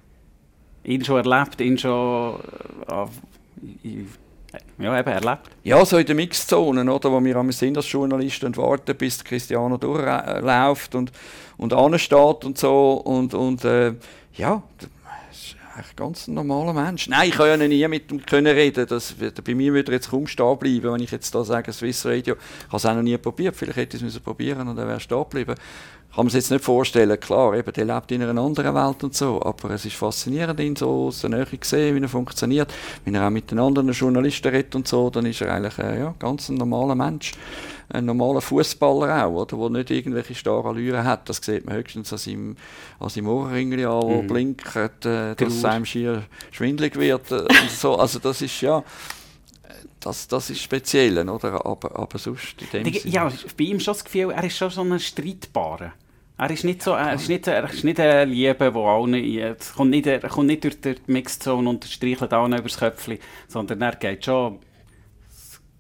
Ihn 0.84 1.04
schon 1.04 1.18
erlebt, 1.18 1.62
ihn 1.62 1.78
schon 1.78 2.40
äh, 2.88 3.06
ja, 4.78 5.00
eben 5.00 5.10
erlebt. 5.10 5.50
Ja, 5.64 5.86
so 5.86 5.98
in 5.98 6.06
den 6.06 6.16
Mixzonen, 6.16 6.90
oder, 6.90 7.12
wo 7.12 7.24
wir 7.24 7.36
einmal 7.36 7.54
sind 7.54 7.78
als 7.78 7.92
Journalisten 7.92 8.48
und 8.48 8.58
warten, 8.58 8.96
bis 8.96 9.24
Cristiano 9.24 9.78
durchläuft 9.78 10.96
und, 10.96 11.12
und 11.58 11.74
ansteht 11.74 12.46
und 12.46 12.58
so. 12.58 12.94
Und, 12.94 13.34
und 13.34 13.64
äh, 13.66 13.94
ja, 14.34 14.64
eigentlich 15.80 15.96
ganz 15.96 16.28
normaler 16.28 16.74
Mensch. 16.74 17.08
Nein, 17.08 17.30
ich 17.30 17.36
kann 17.36 17.48
ja 17.48 17.68
nie 17.68 17.88
mit 17.88 18.12
ihm 18.12 18.26
können 18.26 18.54
reden. 18.54 18.86
Das, 18.88 19.16
bei 19.44 19.56
mir 19.56 19.74
würde 19.74 19.92
er 19.92 19.96
jetzt 19.96 20.12
kaum 20.12 20.28
stehen 20.28 20.58
bleiben, 20.58 20.94
wenn 20.94 21.02
ich 21.02 21.12
jetzt 21.12 21.34
da 21.34 21.44
sage, 21.44 21.72
Swiss 21.72 22.06
Radio. 22.06 22.36
Ich 22.36 22.68
habe 22.68 22.78
es 22.78 22.86
auch 22.86 22.96
noch 22.96 23.02
nie 23.02 23.18
probiert. 23.18 23.56
Vielleicht 23.56 23.78
hätte 23.78 23.98
ich 23.98 24.04
es 24.04 24.06
müssen 24.06 24.22
probieren 24.22 24.68
und 24.68 24.78
er 24.78 24.88
wäre 24.88 25.00
stehen 25.00 25.24
geblieben. 25.24 25.56
Kann 26.14 26.26
man 26.26 26.28
es 26.28 26.34
jetzt 26.34 26.52
nicht 26.52 26.64
vorstellen. 26.64 27.20
Klar, 27.20 27.56
eben, 27.56 27.72
der 27.72 27.86
lebt 27.86 28.12
in 28.12 28.24
einer 28.24 28.42
anderen 28.42 28.74
Welt 28.74 29.04
und 29.04 29.16
so. 29.16 29.42
Aber 29.42 29.70
es 29.72 29.86
ist 29.86 29.96
faszinierend, 29.96 30.60
ihn 30.60 30.76
so 30.76 31.08
aus 31.08 31.22
der 31.22 31.30
Nähe 31.30 31.46
zu 31.46 31.58
sehen, 31.62 31.96
wie 31.96 32.02
er 32.02 32.10
funktioniert. 32.10 32.74
Wenn 33.06 33.16
er 33.16 33.28
auch 33.28 33.32
mit 33.32 33.52
den 33.52 33.60
anderen 33.60 33.92
Journalisten 33.92 34.50
redet 34.50 34.76
und 34.76 34.88
so, 34.88 35.10
dann 35.10 35.26
ist 35.28 35.42
er 35.42 35.54
eigentlich 35.54 35.78
äh, 35.78 36.00
ja, 36.00 36.16
ganz 36.18 36.50
ein 36.50 36.56
normaler 36.56 36.96
Mensch. 36.96 37.34
Ein 37.92 38.06
normaler 38.06 38.42
Fußballer 38.42 39.26
auch, 39.26 39.32
oder? 39.32 39.58
Der 39.58 39.70
nicht 39.70 39.90
irgendwelche 39.90 40.36
starren 40.36 40.68
Allüren 40.68 41.04
hat. 41.04 41.28
Das 41.28 41.38
sieht 41.38 41.66
man 41.66 41.76
höchstens 41.76 42.12
an 42.14 42.20
seinem, 42.20 42.58
an 43.00 43.10
seinem 43.10 43.28
Ohrring 43.30 43.74
an, 43.84 44.02
wo 44.04 44.22
blinkt, 44.22 44.76
äh, 44.76 44.90
dass 45.36 45.54
es 45.54 45.66
einem 45.66 45.86
schier 45.86 46.24
schwindelig 46.52 46.96
wird. 46.98 47.32
Äh, 47.32 47.48
so. 47.70 47.96
Also 47.96 48.20
das 48.20 48.42
ist 48.42 48.62
ja... 48.62 48.84
Das, 50.02 50.30
das 50.30 50.50
ist 50.50 50.62
speziell, 50.62 51.28
oder? 51.28 51.66
Aber, 51.66 52.00
aber 52.00 52.18
sonst 52.18 52.62
in 52.62 52.86
dem 52.86 52.94
Sinne- 52.94 53.14
Ja, 53.14 53.32
bei 53.58 53.64
ihm 53.66 53.82
schon 53.82 53.94
das 53.96 54.06
Gefühl, 54.06 54.32
er 54.32 54.44
ist 54.46 54.56
schon 54.58 54.70
so 54.70 54.82
ein 54.82 54.98
Streitbarer. 54.98 55.92
Er 56.38 56.52
ist 56.52 56.64
nicht 56.64 56.82
so, 56.82 56.92
er 56.92 57.16
ist 57.16 57.28
nicht, 57.28 57.48
er 57.48 57.70
ist 57.70 57.84
nicht 57.84 58.00
ein 58.00 58.30
Liebe, 58.30 58.72
der 58.72 58.76
allen, 58.76 59.58
kommt 59.76 59.90
nicht, 59.90 60.08
er 60.08 60.20
kommt 60.22 60.48
nicht 60.48 60.64
durch 60.64 60.80
die 60.80 60.96
Mixzone 61.08 61.70
und 61.70 61.84
streichelt 61.84 62.32
allen 62.32 62.58
übers 62.58 62.78
Köpfchen, 62.78 63.18
sondern 63.50 63.82
er 63.82 63.98
geht 63.98 64.24
schon 64.24 64.60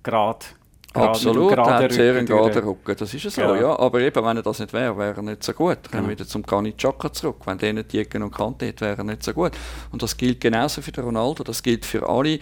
gerade, 0.03 0.45
gerade 0.93 1.09
Absolut, 1.09 1.51
er 1.51 1.65
hat 1.65 1.91
sehr 1.91 2.15
einen 2.15 2.25
geraden 2.25 2.63
Rücken, 2.63 2.95
das 2.97 3.13
ist 3.13 3.23
ja 3.23 3.29
so, 3.29 3.41
Ja. 3.41 3.55
ja. 3.55 3.79
Aber 3.79 3.99
eben, 4.01 4.25
wenn 4.25 4.37
er 4.37 4.43
das 4.43 4.59
nicht 4.59 4.73
wäre, 4.73 4.97
wäre 4.97 5.15
er 5.15 5.21
nicht 5.21 5.43
so 5.43 5.53
gut. 5.53 5.77
Dann 5.83 5.91
kommen 5.91 5.93
wir 5.93 5.99
Genau. 6.01 6.09
wieder 6.19 6.27
zum 6.27 6.43
Granit 6.43 6.77
Xhaka 6.77 7.13
zurück. 7.13 7.37
Wenn 7.45 7.57
der 7.59 7.73
nicht 7.73 7.91
die 7.93 7.99
Ecken 7.99 8.23
und 8.23 8.31
Kante 8.33 8.67
hat, 8.67 8.81
wäre 8.81 8.97
er 8.97 9.03
nicht 9.03 9.23
so 9.23 9.33
gut. 9.33 9.51
Und 9.91 10.01
das 10.01 10.17
gilt 10.17 10.41
genauso 10.41 10.81
für 10.81 10.91
den 10.91 11.03
Ronaldo, 11.03 11.43
das 11.43 11.61
gilt 11.63 11.85
für 11.85 12.07
alle 12.09 12.39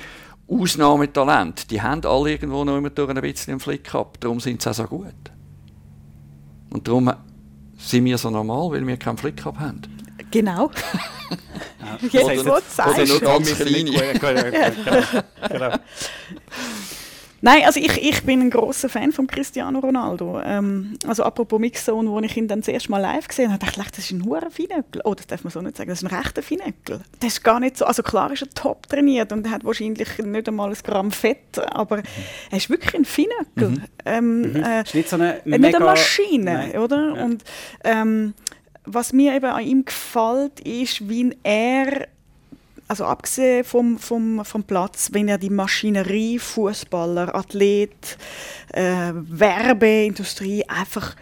Ausnahmetalente. 0.49 1.67
Die 1.67 1.81
haben 1.81 2.05
alle 2.05 2.31
irgendwo 2.31 2.63
noch 2.63 2.77
immer 2.77 2.89
durch 2.89 3.09
ein 3.09 3.19
bisschen 3.21 3.51
einen 3.51 3.59
Flick 3.59 3.83
gehabt, 3.83 4.23
darum 4.23 4.39
sind 4.39 4.61
sie 4.61 4.69
auch 4.69 4.73
so 4.73 4.83
gut. 4.85 5.13
Und 6.69 6.87
darum 6.87 7.11
sind 7.77 8.05
wir 8.05 8.17
so 8.17 8.29
normal, 8.29 8.71
weil 8.71 8.87
wir 8.87 8.97
keinen 8.97 9.17
Flick 9.17 9.37
gehabt 9.37 9.59
haben. 9.59 9.81
Genau. 10.31 10.71
Ja. 11.29 11.97
Jetzt, 12.11 12.15
Oder- 12.25 12.37
wo 12.37 12.43
du 12.43 12.51
oder 12.51 12.61
sagst. 12.67 13.07
nur 13.07 13.19
ganz 13.19 13.55
kleine. 13.57 13.91
Genau. 15.49 15.73
Nein, 17.41 17.63
also 17.65 17.79
ich, 17.79 18.01
ich 18.01 18.23
bin 18.23 18.41
ein 18.41 18.49
großer 18.49 18.89
Fan 18.89 19.11
von 19.11 19.27
Cristiano 19.27 19.79
Ronaldo. 19.79 20.41
Ähm, 20.43 20.97
also 21.05 21.23
apropos 21.23 21.59
Mixzone, 21.59 22.09
wo 22.09 22.19
ich 22.19 22.35
ihn 22.35 22.47
dann 22.47 22.61
das 22.61 22.67
erste 22.67 22.91
Mal 22.91 22.99
live 22.99 23.27
gesehen 23.27 23.51
habe, 23.51 23.63
dachte 23.63 23.81
ich, 23.81 23.91
das 23.91 23.99
ist 23.99 24.11
ein 24.11 24.25
hoher 24.25 24.49
Finöckel. 24.49 25.01
Oh, 25.03 25.13
das 25.13 25.27
darf 25.27 25.43
man 25.43 25.51
so 25.51 25.61
nicht 25.61 25.77
sagen, 25.77 25.89
das 25.89 26.01
ist 26.01 26.09
ein 26.09 26.15
rechter 26.15 26.41
Finöckel. 26.41 27.01
Das 27.19 27.33
ist 27.33 27.43
gar 27.43 27.59
nicht 27.59 27.77
so, 27.77 27.85
also 27.85 28.01
klar 28.03 28.31
ist 28.31 28.41
er 28.41 28.49
top 28.49 28.87
trainiert 28.87 29.31
und 29.31 29.45
er 29.45 29.51
hat 29.51 29.65
wahrscheinlich 29.65 30.17
nicht 30.17 30.47
einmal 30.47 30.69
ein 30.69 30.77
Gramm 30.83 31.11
Fett, 31.11 31.59
aber 31.71 32.01
er 32.51 32.57
ist 32.57 32.69
wirklich 32.69 32.95
ein 32.95 33.05
Finöckel. 33.05 33.83
Ähm, 34.05 34.55
äh, 34.55 34.81
Ist 34.81 34.95
nicht 34.95 35.09
so 35.09 35.17
eine 35.17 35.41
nicht 35.45 35.59
mega... 35.59 35.77
eine 35.77 35.85
Maschine, 35.85 36.53
Nein. 36.53 36.77
oder? 36.77 37.15
Ja. 37.15 37.23
Und 37.23 37.43
ähm, 37.83 38.33
was 38.85 39.13
mir 39.13 39.35
eben 39.35 39.45
an 39.45 39.63
ihm 39.63 39.85
gefällt, 39.85 40.61
ist, 40.61 41.09
wie 41.09 41.35
er, 41.43 42.07
also 42.87 43.05
abgesehen 43.05 43.63
vom, 43.63 43.97
vom, 43.97 44.43
vom 44.45 44.63
Platz, 44.63 45.09
wenn 45.11 45.27
er 45.27 45.37
die 45.37 45.49
Maschinerie, 45.49 46.39
Fußballer, 46.39 47.35
Athlet, 47.35 48.17
äh, 48.73 49.11
Werbeindustrie 49.13 50.63
einfach 50.67 51.15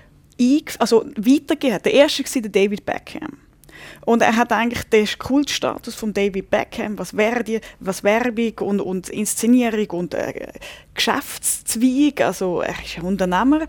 also 0.80 1.06
weitergegeben 1.16 1.76
hat. 1.76 1.86
Der 1.86 1.94
erste 1.94 2.24
war 2.24 2.42
der 2.42 2.52
David 2.52 2.86
Beckham. 2.86 3.40
Und 4.06 4.22
er 4.22 4.36
hat 4.36 4.52
eigentlich 4.52 4.84
den 4.84 5.08
Kultstatus 5.18 5.96
von 5.96 6.14
David 6.14 6.50
Beckham, 6.50 6.98
was, 6.98 7.12
Verdi, 7.12 7.60
was 7.80 8.04
Werbung 8.04 8.54
und, 8.60 8.80
und 8.82 9.10
Inszenierung 9.10 9.90
und 10.00 10.14
äh, 10.14 10.52
Geschäftszweig, 10.94 12.22
also 12.22 12.62
er 12.62 12.76
ist 12.84 12.98
ein 12.98 13.04
Unternehmer, 13.04 13.66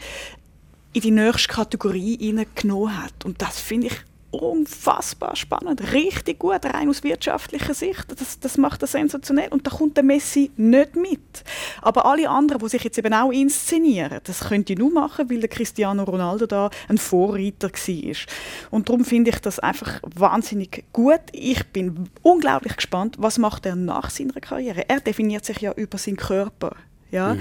in 0.93 1.01
die 1.01 1.11
nächste 1.11 1.53
Kategorie 1.53 2.19
hineingenommen 2.19 3.03
hat. 3.03 3.25
Und 3.25 3.41
das 3.43 3.61
finde 3.61 3.89
ich 3.89 3.95
unfassbar 4.31 5.37
spannend. 5.37 5.93
Richtig 5.93 6.39
gut, 6.39 6.65
rein 6.65 6.89
aus 6.89 7.03
wirtschaftlicher 7.03 7.75
Sicht. 7.75 8.05
Das, 8.21 8.39
das 8.41 8.59
macht 8.59 8.83
er 8.83 8.89
sensationell. 8.89 9.49
Und 9.51 9.67
da 9.67 9.71
kommt 9.71 9.97
der 9.97 10.05
Messi 10.05 10.51
nicht 10.57 10.97
mit. 10.97 11.45
Aber 11.83 12.07
alle 12.07 12.29
anderen, 12.29 12.61
die 12.61 12.69
sich 12.69 12.85
jetzt 12.85 12.99
eben 12.99 13.15
auch 13.15 13.31
inszenieren, 13.31 14.21
das 14.25 14.41
könnte 14.49 14.73
ich 14.73 14.79
nur 14.79 14.93
machen, 14.93 15.31
weil 15.31 15.41
der 15.41 15.49
Cristiano 15.49 16.05
Ronaldo 16.05 16.47
da 16.47 16.71
ein 16.89 16.99
Vorreiter 16.99 17.71
war. 17.71 18.17
Und 18.71 18.89
darum 18.89 19.05
finde 19.05 19.31
ich 19.31 19.39
das 19.39 19.59
einfach 19.59 20.01
wahnsinnig 20.03 20.85
gut. 20.93 21.21
Ich 21.33 21.65
bin 21.69 22.09
unglaublich 22.23 22.77
gespannt, 22.77 23.17
was 23.19 23.39
macht 23.39 23.67
er 23.67 23.77
nach 23.77 24.11
seiner 24.11 24.41
Karriere. 24.41 24.89
Er 24.89 25.01
definiert 25.01 25.45
sich 25.45 25.61
ja 25.61 25.73
über 25.73 25.99
seinen 25.99 26.17
Körper. 26.17 26.77
Ja? 27.11 27.37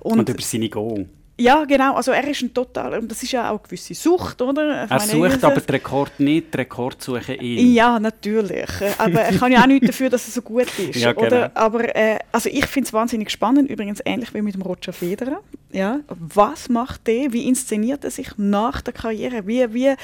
Und, 0.00 0.28
über 0.28 0.42
seine 0.42 0.68
Goal. 0.68 1.08
Ja, 1.40 1.64
genau. 1.64 1.94
Also 1.94 2.10
er 2.10 2.26
ist 2.26 2.42
ein 2.42 2.52
total, 2.52 3.00
das 3.02 3.22
ist 3.22 3.30
ja 3.30 3.50
auch 3.50 3.58
eine 3.58 3.60
gewisse 3.62 3.94
Sucht, 3.94 4.42
oder? 4.42 4.84
Ich 4.84 4.90
er 4.90 4.98
meine, 4.98 5.30
sucht 5.30 5.44
aber 5.44 5.60
den 5.60 5.70
Rekord 5.70 6.18
nicht, 6.18 6.52
den 6.52 6.58
Rekord 6.58 7.00
suchen 7.00 7.40
ihn. 7.40 7.74
Ja, 7.74 8.00
natürlich. 8.00 8.68
Aber 8.98 9.20
er 9.20 9.38
kann 9.38 9.52
ja 9.52 9.62
auch 9.62 9.66
nichts 9.66 9.86
dafür, 9.86 10.10
dass 10.10 10.26
er 10.26 10.32
so 10.32 10.42
gut 10.42 10.66
ist. 10.78 10.96
Ja, 10.96 11.12
genau. 11.12 11.26
oder? 11.26 11.50
Aber 11.54 11.94
äh, 11.94 12.18
also 12.32 12.48
ich 12.48 12.66
finde 12.66 12.88
es 12.88 12.92
wahnsinnig 12.92 13.30
spannend, 13.30 13.70
übrigens 13.70 14.00
ähnlich 14.04 14.34
wie 14.34 14.42
mit 14.42 14.54
dem 14.54 14.62
Roger 14.62 14.92
Federer. 14.92 15.40
Ja, 15.70 16.00
was 16.08 16.68
macht 16.68 17.06
der? 17.06 17.32
Wie 17.32 17.46
inszeniert 17.46 18.02
er 18.02 18.10
sich 18.10 18.30
nach 18.36 18.80
der 18.80 18.94
Karriere? 18.94 19.46
Wie, 19.46 19.72
wie 19.74 19.94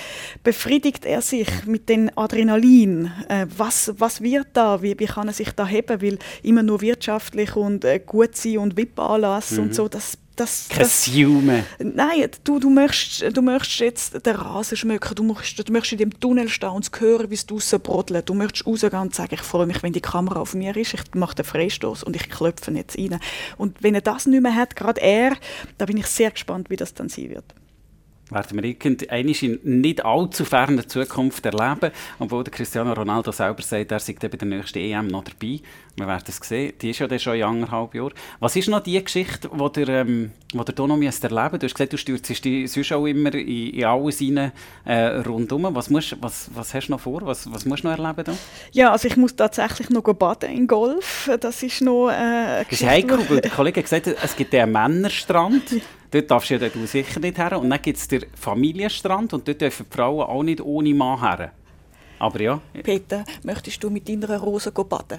befriedigt 0.45 1.05
er 1.05 1.21
sich 1.21 1.49
mit 1.67 1.89
den 1.89 2.17
Adrenalin? 2.17 3.11
Äh, 3.29 3.47
was, 3.57 3.93
was 3.99 4.21
wird 4.21 4.49
da? 4.53 4.83
Wie, 4.83 4.97
wie 4.99 5.07
kann 5.07 5.27
er 5.27 5.35
sich 5.35 5.51
da 5.51 5.67
heben? 5.67 6.01
Weil 6.01 6.19
immer 6.45 6.63
nur 6.63 6.81
wirtschaftlich 6.81 7.57
und 7.57 7.85
äh, 7.85 7.99
gut 7.99 8.37
sein 8.37 8.59
und 8.59 8.77
VIP-Anlass 8.77 9.53
mhm. 9.53 9.63
und 9.65 9.75
so, 9.75 9.89
das 9.89 10.19
das, 10.37 10.69
das, 10.69 11.07
Nein, 11.79 12.29
du, 12.45 12.59
du, 12.59 12.71
möchtest, 12.71 13.37
du 13.37 13.43
möchtest 13.43 13.81
jetzt 13.81 14.27
den 14.27 14.35
Rasen 14.35 14.77
schmücken, 14.77 15.15
du 15.15 15.23
möchtest, 15.23 15.69
du 15.69 15.73
möchtest 15.73 15.93
in 15.93 15.99
dem 15.99 16.21
Tunnel 16.21 16.49
stehen 16.49 16.71
und 16.71 16.91
hören, 16.99 17.31
wie 17.31 17.35
es 17.35 17.47
draußen 17.47 17.81
brodelt. 17.81 18.29
Du 18.29 18.35
möchtest 18.35 18.67
rausgehen 18.67 18.95
und 18.95 19.15
sagen, 19.15 19.35
ich 19.35 19.43
freue 19.43 19.67
mich, 19.67 19.83
wenn 19.83 19.93
die 19.93 20.01
Kamera 20.01 20.41
auf 20.41 20.55
mir 20.55 20.77
ist, 20.77 20.95
ich 20.95 21.03
mache 21.15 21.37
den 21.37 21.45
Freistoß 21.45 22.03
und 22.03 22.17
ich 22.17 22.29
klopfe 22.29 22.73
jetzt 22.73 22.99
rein. 22.99 23.21
Und 23.57 23.83
wenn 23.83 23.95
er 23.95 24.01
das 24.01 24.27
nicht 24.27 24.43
mehr 24.43 24.55
hat, 24.55 24.77
gerade 24.77 25.01
er, 25.01 25.37
da 25.79 25.87
bin 25.87 25.97
ich 25.97 26.07
sehr 26.07 26.31
gespannt, 26.31 26.71
wie 26.71 26.77
das 26.77 26.95
dann 26.95 27.09
sein 27.09 27.31
wird 27.31 27.55
werden 28.31 28.63
wir 28.63 28.65
irgendwann 28.65 29.29
in 29.29 29.81
nicht 29.81 30.05
allzu 30.05 30.45
ferner 30.45 30.87
Zukunft 30.87 31.45
erleben. 31.45 31.91
Obwohl 32.19 32.45
der 32.45 32.53
Cristiano 32.53 32.93
Ronaldo 32.93 33.33
selber 33.33 33.63
sagt, 33.63 33.93
er 33.93 34.01
sei 34.01 34.15
bei 34.15 34.29
der 34.29 34.49
nächsten 34.49 34.79
EM 34.79 35.09
noch 35.09 35.25
dabei. 35.25 35.61
Wir 35.97 36.07
werden 36.07 36.25
es 36.27 36.37
sehen. 36.37 36.73
Die 36.81 36.91
ist 36.91 36.99
ja 36.99 37.07
dann 37.07 37.19
schon 37.19 37.37
in 37.37 37.45
anderthalb 37.45 37.95
Jahren. 37.95 38.15
Was 38.41 38.57
ist 38.57 38.69
noch 38.69 38.81
die 38.81 39.03
Geschichte, 39.03 39.49
die 39.53 39.85
der, 39.85 40.01
ähm, 40.01 40.33
wo 40.53 40.65
der 40.65 40.75
Dono 40.75 40.95
erleben 40.95 41.59
Du 41.59 41.67
hast 41.67 41.75
gesagt, 41.75 41.93
du 41.93 41.99
stürzt 41.99 42.45
dich 42.45 42.73
sonst 42.73 42.93
auch 42.93 43.07
immer 43.07 43.33
in, 43.35 43.71
in 43.71 43.85
alles 43.85 44.21
rein, 44.21 44.53
äh, 44.85 45.05
rundum. 45.21 45.69
Was, 45.75 45.91
musst, 45.91 46.17
was, 46.21 46.51
was 46.55 46.75
hast 46.75 46.89
du 46.89 46.93
noch 46.93 47.01
vor? 47.01 47.21
Was, 47.23 47.53
was 47.53 47.65
musst 47.65 47.85
du 47.85 47.89
noch 47.89 47.99
erleben? 47.99 48.25
Da? 48.25 48.33
Ja, 48.73 48.91
also 48.91 49.07
ich 49.07 49.17
muss 49.17 49.37
tatsächlich 49.37 49.91
noch 49.91 50.03
baden 50.03 50.51
in 50.51 50.67
Golf. 50.67 51.31
Das 51.41 51.63
ist 51.63 51.83
noch 51.83 52.11
äh, 52.11 52.65
Das 52.69 52.81
ist 52.81 52.87
heikel, 52.87 53.19
weil 53.29 53.41
der 53.41 53.51
Kollege 53.51 53.81
hat 53.81 53.85
gesagt, 53.85 54.07
es 54.07 54.37
gibt 54.37 54.55
einen 54.55 54.73
Männerstrand. 54.73 55.63
Dort 56.15 56.31
darfst 56.31 56.51
du 56.51 56.55
ja 56.55 56.69
du 56.69 56.87
sicher 56.87 57.19
nicht 57.19 57.37
her. 57.39 57.59
Und 57.59 57.69
dann 57.69 57.83
gibt 57.83 57.99
es 57.99 58.07
den 58.07 58.25
Familienstrand 58.41 59.33
und 59.33 59.49
dort 59.49 59.61
dürfen 59.61 59.85
die 59.91 59.97
Frauen 59.97 60.25
auch 60.25 60.45
nicht 60.45 60.61
ohne 60.61 60.95
Mann 60.95 61.19
her. 61.19 61.51
Aber 62.21 62.41
ja. 62.41 62.61
Peter, 62.85 63.25
möchtest 63.43 63.83
du 63.83 63.91
mit 63.91 64.09
deiner 64.09 64.39
Rose 64.39 64.71
baden? 64.71 65.19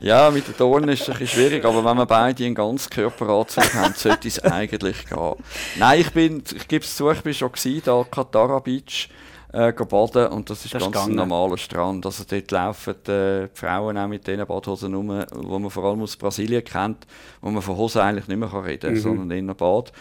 ja, 0.00 0.30
mit 0.30 0.46
den 0.46 0.56
Dornen 0.56 0.90
ist 0.90 1.02
es 1.02 1.08
ein 1.08 1.18
bisschen 1.18 1.40
schwierig, 1.40 1.64
aber 1.64 1.84
wenn 1.84 1.96
wir 1.96 2.06
beide 2.06 2.44
einen 2.44 2.54
ganzen 2.54 2.90
Körperanzug 2.90 3.74
haben, 3.74 3.94
sollte 3.96 4.28
es 4.28 4.38
eigentlich 4.38 5.04
gehen. 5.06 5.34
Nein, 5.76 6.00
ich, 6.00 6.12
bin, 6.12 6.44
ich 6.54 6.68
gebe 6.68 6.84
es 6.84 6.94
zu, 6.94 7.10
ich 7.10 7.22
bin 7.22 7.34
schon 7.34 7.50
da 7.84 8.06
Katara 8.08 8.60
Beach 8.60 9.08
äh, 9.54 9.72
baden 9.72 10.26
und 10.28 10.50
das 10.50 10.64
ist 10.64 10.74
das 10.74 10.82
ganz 10.82 10.96
ist 10.96 11.06
ein 11.06 11.14
normaler 11.14 11.56
Strand. 11.56 12.04
Also 12.04 12.24
dort 12.28 12.50
laufen 12.50 12.94
äh, 13.06 13.48
die 13.48 13.58
Frauen 13.58 13.96
auch 13.96 14.08
mit 14.08 14.26
diesen 14.26 14.44
Badhosen 14.46 14.94
rum, 14.94 15.24
die 15.32 15.46
man 15.46 15.70
vor 15.70 15.84
allem 15.84 16.02
aus 16.02 16.16
Brasilien 16.16 16.64
kennt, 16.64 17.06
wo 17.40 17.50
man 17.50 17.62
von 17.62 17.76
Hosen 17.76 18.00
eigentlich 18.00 18.26
nicht 18.28 18.38
mehr 18.38 18.64
reden 18.64 18.80
kann, 18.80 18.94
mhm. 18.94 19.00
sondern 19.00 19.30
in 19.30 19.48
einem 19.48 19.56
Bad. 19.56 19.92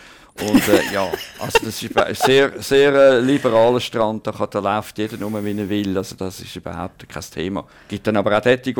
Und 0.41 0.67
äh, 0.67 0.91
ja, 0.91 1.07
also 1.39 1.59
das 1.63 1.83
ist 1.83 1.95
ein 1.95 2.15
sehr, 2.15 2.59
sehr 2.59 2.93
äh, 2.93 3.19
liberaler 3.19 3.79
Strand, 3.79 4.25
da, 4.25 4.31
kann, 4.31 4.47
da 4.49 4.59
läuft 4.59 4.97
jeder 4.97 5.17
nur, 5.17 5.45
wie 5.45 5.55
er 5.55 5.69
will, 5.69 5.95
also 5.95 6.15
das 6.15 6.39
ist 6.39 6.55
überhaupt 6.55 7.07
kein 7.07 7.23
Thema. 7.31 7.65
Es 7.83 7.89
gibt 7.89 8.07
dann 8.07 8.17
aber 8.17 8.35
auch 8.35 8.41
dort, 8.41 8.65
die 8.65 8.73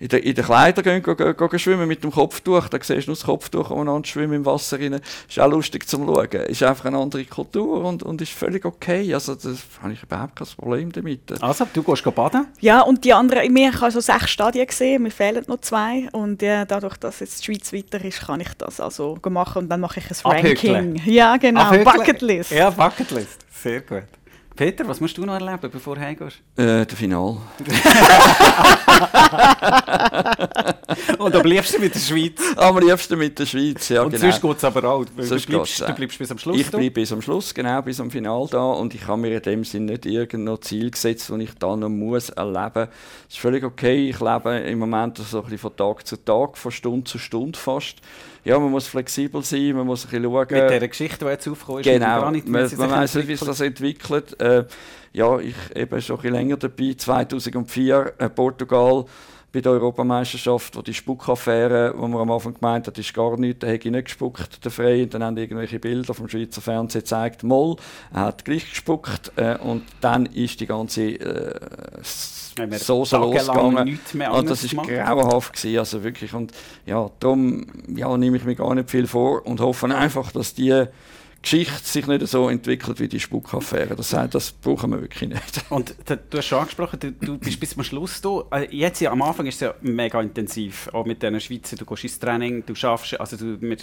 in 0.00 0.08
den, 0.08 0.22
in 0.22 0.34
den 0.34 0.44
Kleidern 0.44 0.82
gehen, 0.82 1.02
gehen, 1.02 1.16
gehen, 1.16 1.36
gehen, 1.36 1.58
schwimmen 1.58 1.86
mit 1.86 2.02
dem 2.02 2.10
Kopftuch. 2.10 2.68
Da 2.68 2.78
siehst 2.80 3.06
du 3.06 3.10
nur 3.10 3.16
das 3.16 3.24
Kopftuch 3.24 3.70
umeinander 3.70 4.08
schwimmen 4.08 4.32
im 4.32 4.46
Wasser 4.46 4.80
rein. 4.80 4.98
Ist 5.28 5.38
auch 5.38 5.50
lustig 5.50 5.86
zum 5.86 6.06
Schauen. 6.06 6.26
Ist 6.48 6.62
einfach 6.62 6.86
eine 6.86 6.96
andere 6.96 7.24
Kultur 7.26 7.84
und, 7.84 8.02
und 8.02 8.22
ist 8.22 8.32
völlig 8.32 8.64
okay. 8.64 9.12
Also 9.12 9.34
da 9.34 9.50
habe 9.82 9.92
ich 9.92 10.02
überhaupt 10.02 10.36
kein 10.36 10.48
Problem 10.56 10.90
damit. 10.90 11.42
Also, 11.42 11.66
du 11.72 11.82
gehst 11.82 12.14
baden? 12.14 12.46
Ja, 12.60 12.80
und 12.80 13.04
die 13.04 13.12
anderen, 13.12 13.56
ich 13.56 13.66
habe 13.74 13.84
also 13.84 14.00
sechs 14.00 14.30
Stadien 14.30 14.66
gesehen, 14.66 15.02
mir 15.02 15.10
fehlen 15.10 15.44
noch 15.46 15.60
zwei. 15.60 16.08
Und 16.12 16.40
ja, 16.40 16.64
dadurch, 16.64 16.96
dass 16.96 17.20
jetzt 17.20 17.46
die 17.46 17.52
Schweiz 17.52 17.70
weiter 17.72 18.02
ist, 18.02 18.22
kann 18.22 18.40
ich 18.40 18.54
das 18.56 18.80
also 18.80 19.18
machen 19.28 19.64
und 19.64 19.68
dann 19.68 19.80
mache 19.80 20.00
ich 20.00 20.24
ein 20.24 20.32
Ranking. 20.32 21.02
Ja, 21.04 21.36
genau, 21.36 21.70
Bucketlist. 21.84 22.52
Ja, 22.52 22.70
Bucketlist. 22.70 23.44
Sehr 23.52 23.82
gut. 23.82 24.04
Peter, 24.56 24.86
was 24.86 25.00
musst 25.00 25.16
du 25.16 25.24
noch 25.24 25.34
erleben, 25.34 25.70
bevor 25.70 25.94
du 25.94 26.00
heimgehst? 26.00 26.38
Äh, 26.56 26.84
der 26.84 26.96
Final. 26.96 27.38
Und 31.18 31.34
am 31.34 31.46
liebsten 31.46 31.80
mit 31.80 31.94
der 31.94 32.00
Schweiz. 32.00 32.40
Am 32.56 32.78
liebsten 32.78 33.18
mit 33.18 33.38
der 33.38 33.46
Schweiz, 33.46 33.88
ja 33.88 34.02
Und 34.02 34.10
genau. 34.10 34.22
sonst 34.22 34.42
geht 34.42 34.56
es 34.56 34.64
aber 34.64 34.84
auch. 34.84 35.04
Du 35.04 35.12
bleibst, 35.12 35.80
du 35.80 35.94
bleibst, 35.94 36.18
bis 36.18 36.30
am 36.30 36.38
Schluss 36.38 36.60
Ich 36.60 36.70
bleibe 36.70 36.90
bis 36.90 37.12
am 37.12 37.22
Schluss, 37.22 37.54
genau, 37.54 37.80
bis 37.82 38.00
am 38.00 38.10
Final 38.10 38.46
da. 38.50 38.72
Und 38.72 38.94
ich 38.94 39.06
habe 39.06 39.20
mir 39.20 39.36
in 39.36 39.42
dem 39.42 39.64
Sinne 39.64 39.92
nicht 39.92 40.06
irgendein 40.06 40.60
Ziel 40.62 40.90
gesetzt, 40.90 41.30
das 41.30 41.38
ich 41.38 41.54
da 41.58 41.76
noch 41.76 41.88
muss 41.88 42.30
erleben 42.30 42.72
muss. 42.74 42.88
Es 43.28 43.34
ist 43.34 43.40
völlig 43.40 43.64
okay. 43.64 44.10
Ich 44.10 44.20
lebe 44.20 44.58
im 44.58 44.78
Moment 44.78 45.18
so 45.18 45.38
ein 45.38 45.44
bisschen 45.44 45.58
von 45.58 45.76
Tag 45.76 46.06
zu 46.06 46.16
Tag, 46.16 46.58
von 46.58 46.72
Stunde 46.72 47.04
zu 47.04 47.18
Stunde 47.18 47.58
fast 47.58 47.96
ja, 48.44 48.58
man 48.58 48.70
muss 48.70 48.86
flexibel 48.86 49.42
sein, 49.42 49.74
man 49.74 49.86
muss 49.86 50.04
ein 50.04 50.10
bisschen 50.10 50.24
schauen. 50.24 50.46
Mit 50.50 50.70
dieser 50.70 50.88
Geschichte, 50.88 51.24
die 51.24 51.30
jetzt 51.30 51.48
aufgekommen 51.48 51.80
ist, 51.80 51.86
genau, 51.86 52.20
man, 52.22 52.42
man, 52.46 52.76
man 52.76 52.90
weiß 52.90 53.14
nicht, 53.16 53.28
wie 53.28 53.36
sich 53.36 53.46
das 53.46 53.60
entwickelt. 53.60 54.40
Äh, 54.40 54.64
ja, 55.12 55.38
ich 55.38 55.54
eben 55.74 56.00
schon 56.00 56.16
ein 56.16 56.22
bisschen 56.22 56.34
länger 56.34 56.56
dabei, 56.56 56.94
2004 56.96 58.14
äh, 58.18 58.28
Portugal 58.28 59.04
bei 59.52 59.60
der 59.60 59.72
Europameisterschaft, 59.72 60.76
wo 60.76 60.82
die 60.82 60.94
Spuckaffäre, 60.94 61.94
wo 61.96 62.06
man 62.06 62.20
am 62.22 62.30
Anfang 62.30 62.54
gemeint 62.54 62.86
hat, 62.86 62.98
ist 62.98 63.12
gar 63.12 63.36
nichts, 63.36 63.60
da 63.60 63.66
hätte 63.66 63.88
ich 63.88 63.92
nicht 63.92 64.04
gespuckt, 64.04 64.64
der 64.64 64.70
Frey, 64.70 65.02
und 65.02 65.14
dann 65.14 65.24
haben 65.24 65.36
irgendwelche 65.36 65.78
Bilder 65.78 66.14
vom 66.14 66.28
Schweizer 66.28 66.60
Fernsehen 66.60 67.00
gezeigt, 67.00 67.42
Moll, 67.42 67.76
er 68.12 68.20
hat 68.26 68.44
gleich 68.44 68.68
gespuckt 68.68 69.32
äh, 69.36 69.56
und 69.58 69.82
dann 70.00 70.26
ist 70.26 70.60
die 70.60 70.66
ganze 70.66 71.02
äh, 71.02 71.60
Soße 72.02 73.16
losgegangen. 73.16 73.98
Und 74.32 74.50
das 74.50 74.76
war 74.76 74.86
grauenhaft, 74.86 75.54
gewesen, 75.54 75.78
also 75.78 76.04
wirklich, 76.04 76.32
und 76.34 76.52
ja, 76.86 77.10
darum 77.18 77.66
ja, 77.88 78.16
nehme 78.16 78.36
ich 78.36 78.44
mir 78.44 78.54
gar 78.54 78.74
nicht 78.74 78.90
viel 78.90 79.06
vor 79.06 79.46
und 79.46 79.60
hoffe 79.60 79.86
einfach, 79.94 80.30
dass 80.32 80.54
die 80.54 80.86
Geschichte 81.42 81.84
sich 81.84 82.06
nicht 82.06 82.26
so 82.28 82.48
entwickelt 82.48 83.00
wie 83.00 83.08
die 83.08 83.18
Spuckaffäre. 83.18 83.96
Das, 83.96 84.10
das 84.30 84.52
brauchen 84.52 84.90
wir 84.90 85.00
wirklich 85.00 85.30
nicht. 85.30 85.64
Und 85.70 85.94
du 86.06 86.38
hast 86.38 86.46
schon 86.46 86.58
angesprochen, 86.58 87.00
du, 87.00 87.12
du 87.12 87.38
bist 87.38 87.58
bis 87.58 87.70
zum 87.70 87.82
Schluss 87.82 88.20
da. 88.20 88.44
Äh, 88.52 88.68
jetzt 88.70 89.00
ja, 89.00 89.10
am 89.10 89.22
Anfang 89.22 89.46
ist 89.46 89.54
es 89.54 89.60
ja 89.62 89.74
mega 89.80 90.20
intensiv, 90.20 90.90
auch 90.92 91.06
mit 91.06 91.22
den 91.22 91.40
Schweizer. 91.40 91.76
Du 91.76 91.86
gehst 91.86 92.04
ins 92.04 92.18
Training, 92.18 92.64
du 92.66 92.74
schaffst, 92.74 93.18
also 93.18 93.36
du, 93.36 93.60
wir, 93.60 93.76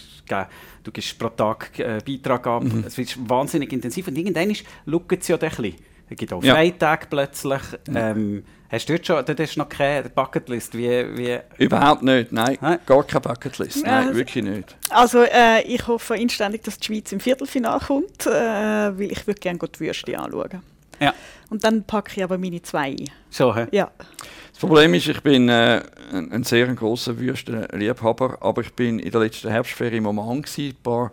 du 0.84 0.92
gibst 0.92 1.18
pro 1.18 1.30
Tag 1.30 1.80
äh, 1.80 2.00
Beitrag 2.06 2.46
ab. 2.46 2.64
Mhm. 2.64 2.84
Es 2.86 2.98
ist 2.98 3.18
wahnsinnig 3.28 3.74
intensiv 3.74 4.08
und 4.08 4.18
irgendwann 4.18 4.56
schaut 4.56 5.12
es 5.20 5.28
ja 5.28 5.38
ein 5.38 5.50
bisschen. 5.50 5.76
Es 6.10 6.16
gibt 6.16 6.32
auch 6.34 6.44
Freitage 6.44 7.02
ja. 7.02 7.08
plötzlich. 7.10 7.62
Ähm, 7.94 8.44
Hast 8.70 8.90
du 8.90 8.94
dort 8.94 9.08
schon, 9.08 9.26
dort 9.26 9.40
hast 9.40 9.58
noch 9.58 9.70
keine 9.70 10.10
Bucketlist? 10.10 10.78
Wie, 10.78 10.90
wie 11.18 11.40
Überhaupt 11.58 12.04
nicht, 12.04 12.32
nein. 12.32 12.58
Hä? 12.60 12.78
Gar 12.86 13.04
keine 13.04 13.22
Bucketlist, 13.22 13.84
nein, 13.84 14.08
also, 14.08 14.16
wirklich 14.16 14.44
nicht. 14.44 14.76
Also 14.90 15.24
äh, 15.24 15.62
ich 15.64 15.88
hoffe 15.88 16.16
inständig, 16.16 16.64
dass 16.64 16.78
die 16.78 16.86
Schweiz 16.86 17.12
im 17.12 17.20
Viertelfinale 17.20 17.80
kommt, 17.80 18.26
äh, 18.26 18.30
weil 18.30 19.12
ich 19.12 19.26
würde 19.26 19.40
gerne 19.40 19.60
die 19.60 19.80
Würste 19.80 20.20
anschauen. 20.20 20.62
Ja. 21.00 21.14
Und 21.50 21.64
dann 21.64 21.84
packe 21.84 22.12
ich 22.16 22.24
aber 22.24 22.38
meine 22.38 22.62
zwei 22.62 22.90
ein. 22.90 23.10
So, 23.30 23.56
hä? 23.56 23.68
Ja. 23.72 23.90
Das 24.52 24.60
Problem 24.60 24.94
ist, 24.96 25.08
ich 25.08 25.22
bin 25.22 25.48
äh, 25.50 25.82
ein, 26.12 26.32
ein 26.32 26.44
sehr 26.44 26.68
großer 26.68 27.20
Würstenliebhaber, 27.20 28.38
aber 28.42 28.62
ich 28.62 28.74
bin 28.74 29.00
in 29.00 29.12
der 29.12 29.22
letzten 29.22 29.50
Herbstferie 29.50 29.98
im 29.98 30.08
Oman 30.08 30.42
gewesen, 30.42 30.76
ein 30.76 30.84
paar 30.84 31.12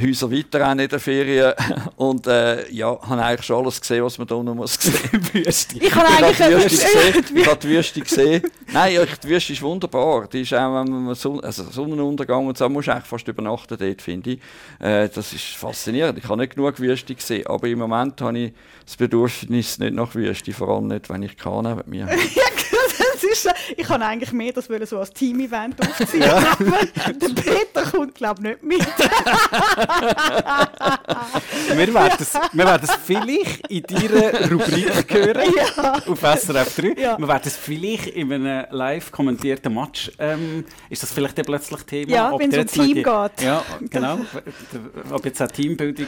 Häuser 0.00 0.30
weiter 0.30 0.72
in 0.72 0.88
der 0.88 1.00
Ferien 1.00 1.52
und 1.96 2.26
äh, 2.26 2.70
ja, 2.70 2.98
habe 3.02 3.22
eigentlich 3.22 3.46
schon 3.46 3.62
alles 3.62 3.80
gesehen, 3.80 4.04
was 4.04 4.16
man 4.18 4.26
da 4.26 4.42
noch 4.42 4.54
muss 4.54 4.74
sehen 4.80 5.22
muss. 5.34 5.68
Ich 5.74 5.94
habe 5.94 6.08
eigentlich 6.08 6.36
die 6.36 6.64
Wüste 6.64 6.86
gesehen. 6.86 7.36
Ich 7.36 7.46
habe 7.46 7.60
die 7.60 7.68
Wüste 7.68 8.00
gesehen. 8.00 8.42
Nein, 8.72 8.98
die 9.22 9.28
Wüste 9.28 9.52
ist 9.52 9.62
wunderbar. 9.62 10.28
Die 10.28 10.42
ist 10.42 10.54
auch, 10.54 10.82
wenn 10.82 11.04
man 11.04 11.14
Son 11.14 11.40
also 11.40 11.64
Sonnenuntergang 11.64 12.46
und 12.46 12.56
so, 12.56 12.68
muss 12.68 12.88
eigentlich 12.88 13.04
fast 13.04 13.28
übernachten 13.28 13.76
dort, 13.78 14.02
finde 14.02 14.30
ich. 14.30 14.40
Äh, 14.78 15.08
das 15.08 15.32
ist 15.32 15.56
faszinierend. 15.56 16.18
Ich 16.18 16.24
habe 16.24 16.40
nicht 16.40 16.54
genug 16.54 16.78
Wüste 16.80 17.14
gesehen, 17.14 17.46
aber 17.46 17.68
im 17.68 17.78
Moment 17.78 18.20
habe 18.20 18.38
ich 18.38 18.52
das 18.84 18.96
Bedürfnis 18.96 19.78
nicht 19.78 19.94
nach 19.94 20.14
Wüste, 20.14 20.52
vor 20.52 20.68
allem 20.68 20.88
nicht, 20.88 21.10
wenn 21.10 21.22
ich 21.22 21.36
kann 21.36 21.76
mit 21.76 21.86
mir 21.86 22.06
habe. 22.06 22.18
ist, 23.32 23.48
ich 23.76 23.86
kann 23.86 24.02
eigentlich 24.02 24.32
mehr 24.32 24.52
das 24.52 24.68
so 24.88 24.98
als 24.98 25.10
Team-Event 25.12 25.80
aufziehen. 25.80 26.22
Ja. 26.22 26.40
Der 26.60 27.28
Peter 27.28 27.82
kommt, 27.90 28.14
glaube 28.14 28.40
ich, 28.42 28.62
nicht 28.62 28.62
mit. 28.62 28.80
wir, 31.68 31.94
werden 31.94 32.16
es, 32.18 32.34
wir 32.52 32.64
werden 32.64 32.88
es 32.88 32.94
vielleicht 33.04 33.66
in 33.68 33.82
deiner 33.82 34.50
Rubrik 34.50 35.06
hören, 35.08 35.52
ja. 35.56 35.94
auf 36.06 36.20
SRF 36.20 36.76
3. 36.76 36.94
Ja. 37.00 37.18
Wir 37.18 37.28
werden 37.28 37.42
es 37.44 37.56
vielleicht 37.56 38.08
in 38.08 38.32
einem 38.32 38.66
live 38.70 39.10
kommentierten 39.10 39.74
Match, 39.74 40.12
ähm, 40.18 40.64
ist 40.90 41.02
das 41.02 41.12
vielleicht 41.12 41.42
plötzlich 41.44 41.82
Thema? 41.82 42.10
Ja, 42.10 42.38
wenn 42.38 42.52
es 42.52 42.58
um 42.58 42.66
Team 42.66 42.94
die, 42.94 43.02
geht. 43.02 43.42
Ja, 43.42 43.64
genau. 43.90 44.20
Ob 45.10 45.24
jetzt 45.24 45.40
eine 45.40 45.50
Teambildung... 45.50 46.06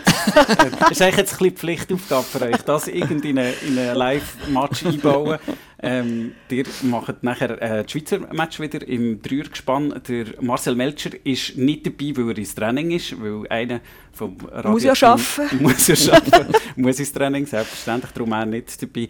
ist 0.90 1.02
eigentlich 1.02 1.16
jetzt 1.16 1.32
ein 1.32 1.38
bisschen 1.38 1.56
Pflichtaufgabe 1.56 2.24
für 2.24 2.42
euch, 2.42 2.62
das 2.62 2.88
irgendwie 2.88 3.30
in 3.30 3.38
einen 3.38 3.94
Live-Match 3.94 4.86
einbauen. 4.86 5.38
Ähm, 5.84 6.32
ihr 6.50 6.64
macht 6.82 7.22
nachher 7.22 7.50
äh, 7.60 7.82
das 7.82 7.92
Schweizer 7.92 8.18
Match 8.32 8.58
wieder 8.60 8.86
im 8.86 9.20
Dreiergespann. 9.20 10.02
Der 10.08 10.26
Marcel 10.40 10.74
Melcher 10.74 11.10
ist 11.24 11.56
nicht 11.56 11.86
dabei, 11.86 12.16
weil 12.16 12.30
er 12.30 12.38
ins 12.38 12.54
Training 12.54 12.90
ist, 12.90 13.20
weil 13.20 13.46
einer 13.48 13.80
vom 14.12 14.36
Radio 14.50 14.70
Muss 14.70 14.84
ja 14.84 14.92
arbeiten. 15.02 15.56
Muss 15.62 15.86
ja 15.86 16.12
arbeiten. 16.12 16.54
muss 16.76 16.98
ins 16.98 17.12
Training, 17.12 17.46
selbstverständlich, 17.46 18.12
darum 18.12 18.32
er 18.32 18.46
nicht 18.46 18.82
dabei. 18.82 19.08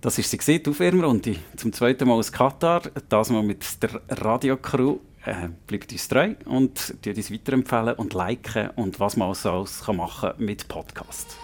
Das 0.00 0.18
ist 0.18 0.30
sie 0.30 0.38
gesehen, 0.38 0.62
die 0.62 0.70
Aufwärmrunde. 0.70 1.36
Zum 1.56 1.72
zweiten 1.72 2.06
Mal 2.06 2.14
aus 2.14 2.30
Katar, 2.30 2.82
das 3.08 3.30
mal 3.30 3.42
mit 3.42 3.64
der 3.82 4.00
Radiocrew. 4.08 4.98
Äh, 5.24 5.48
bleibt 5.66 5.90
uns 5.90 6.06
treu 6.06 6.34
und 6.44 6.94
uns 7.04 7.32
weiterempfehlen 7.32 7.94
und 7.94 8.14
liken 8.14 8.70
und 8.76 9.00
was 9.00 9.16
man 9.16 9.34
so 9.34 9.50
alles 9.50 9.84
machen 9.88 10.30
kann 10.30 10.44
mit 10.44 10.68
Podcast. 10.68 11.36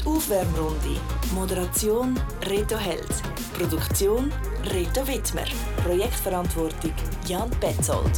Die 0.00 0.06
Aufwärmrunde. 0.06 1.00
Moderation 1.34 2.18
Reto 2.42 2.76
Held. 2.76 3.06
Produktion 3.56 4.32
Reto 4.64 5.06
Wittmer. 5.06 5.44
Projektverantwortung 5.82 6.92
Jan 7.26 7.50
Betzold. 7.60 8.12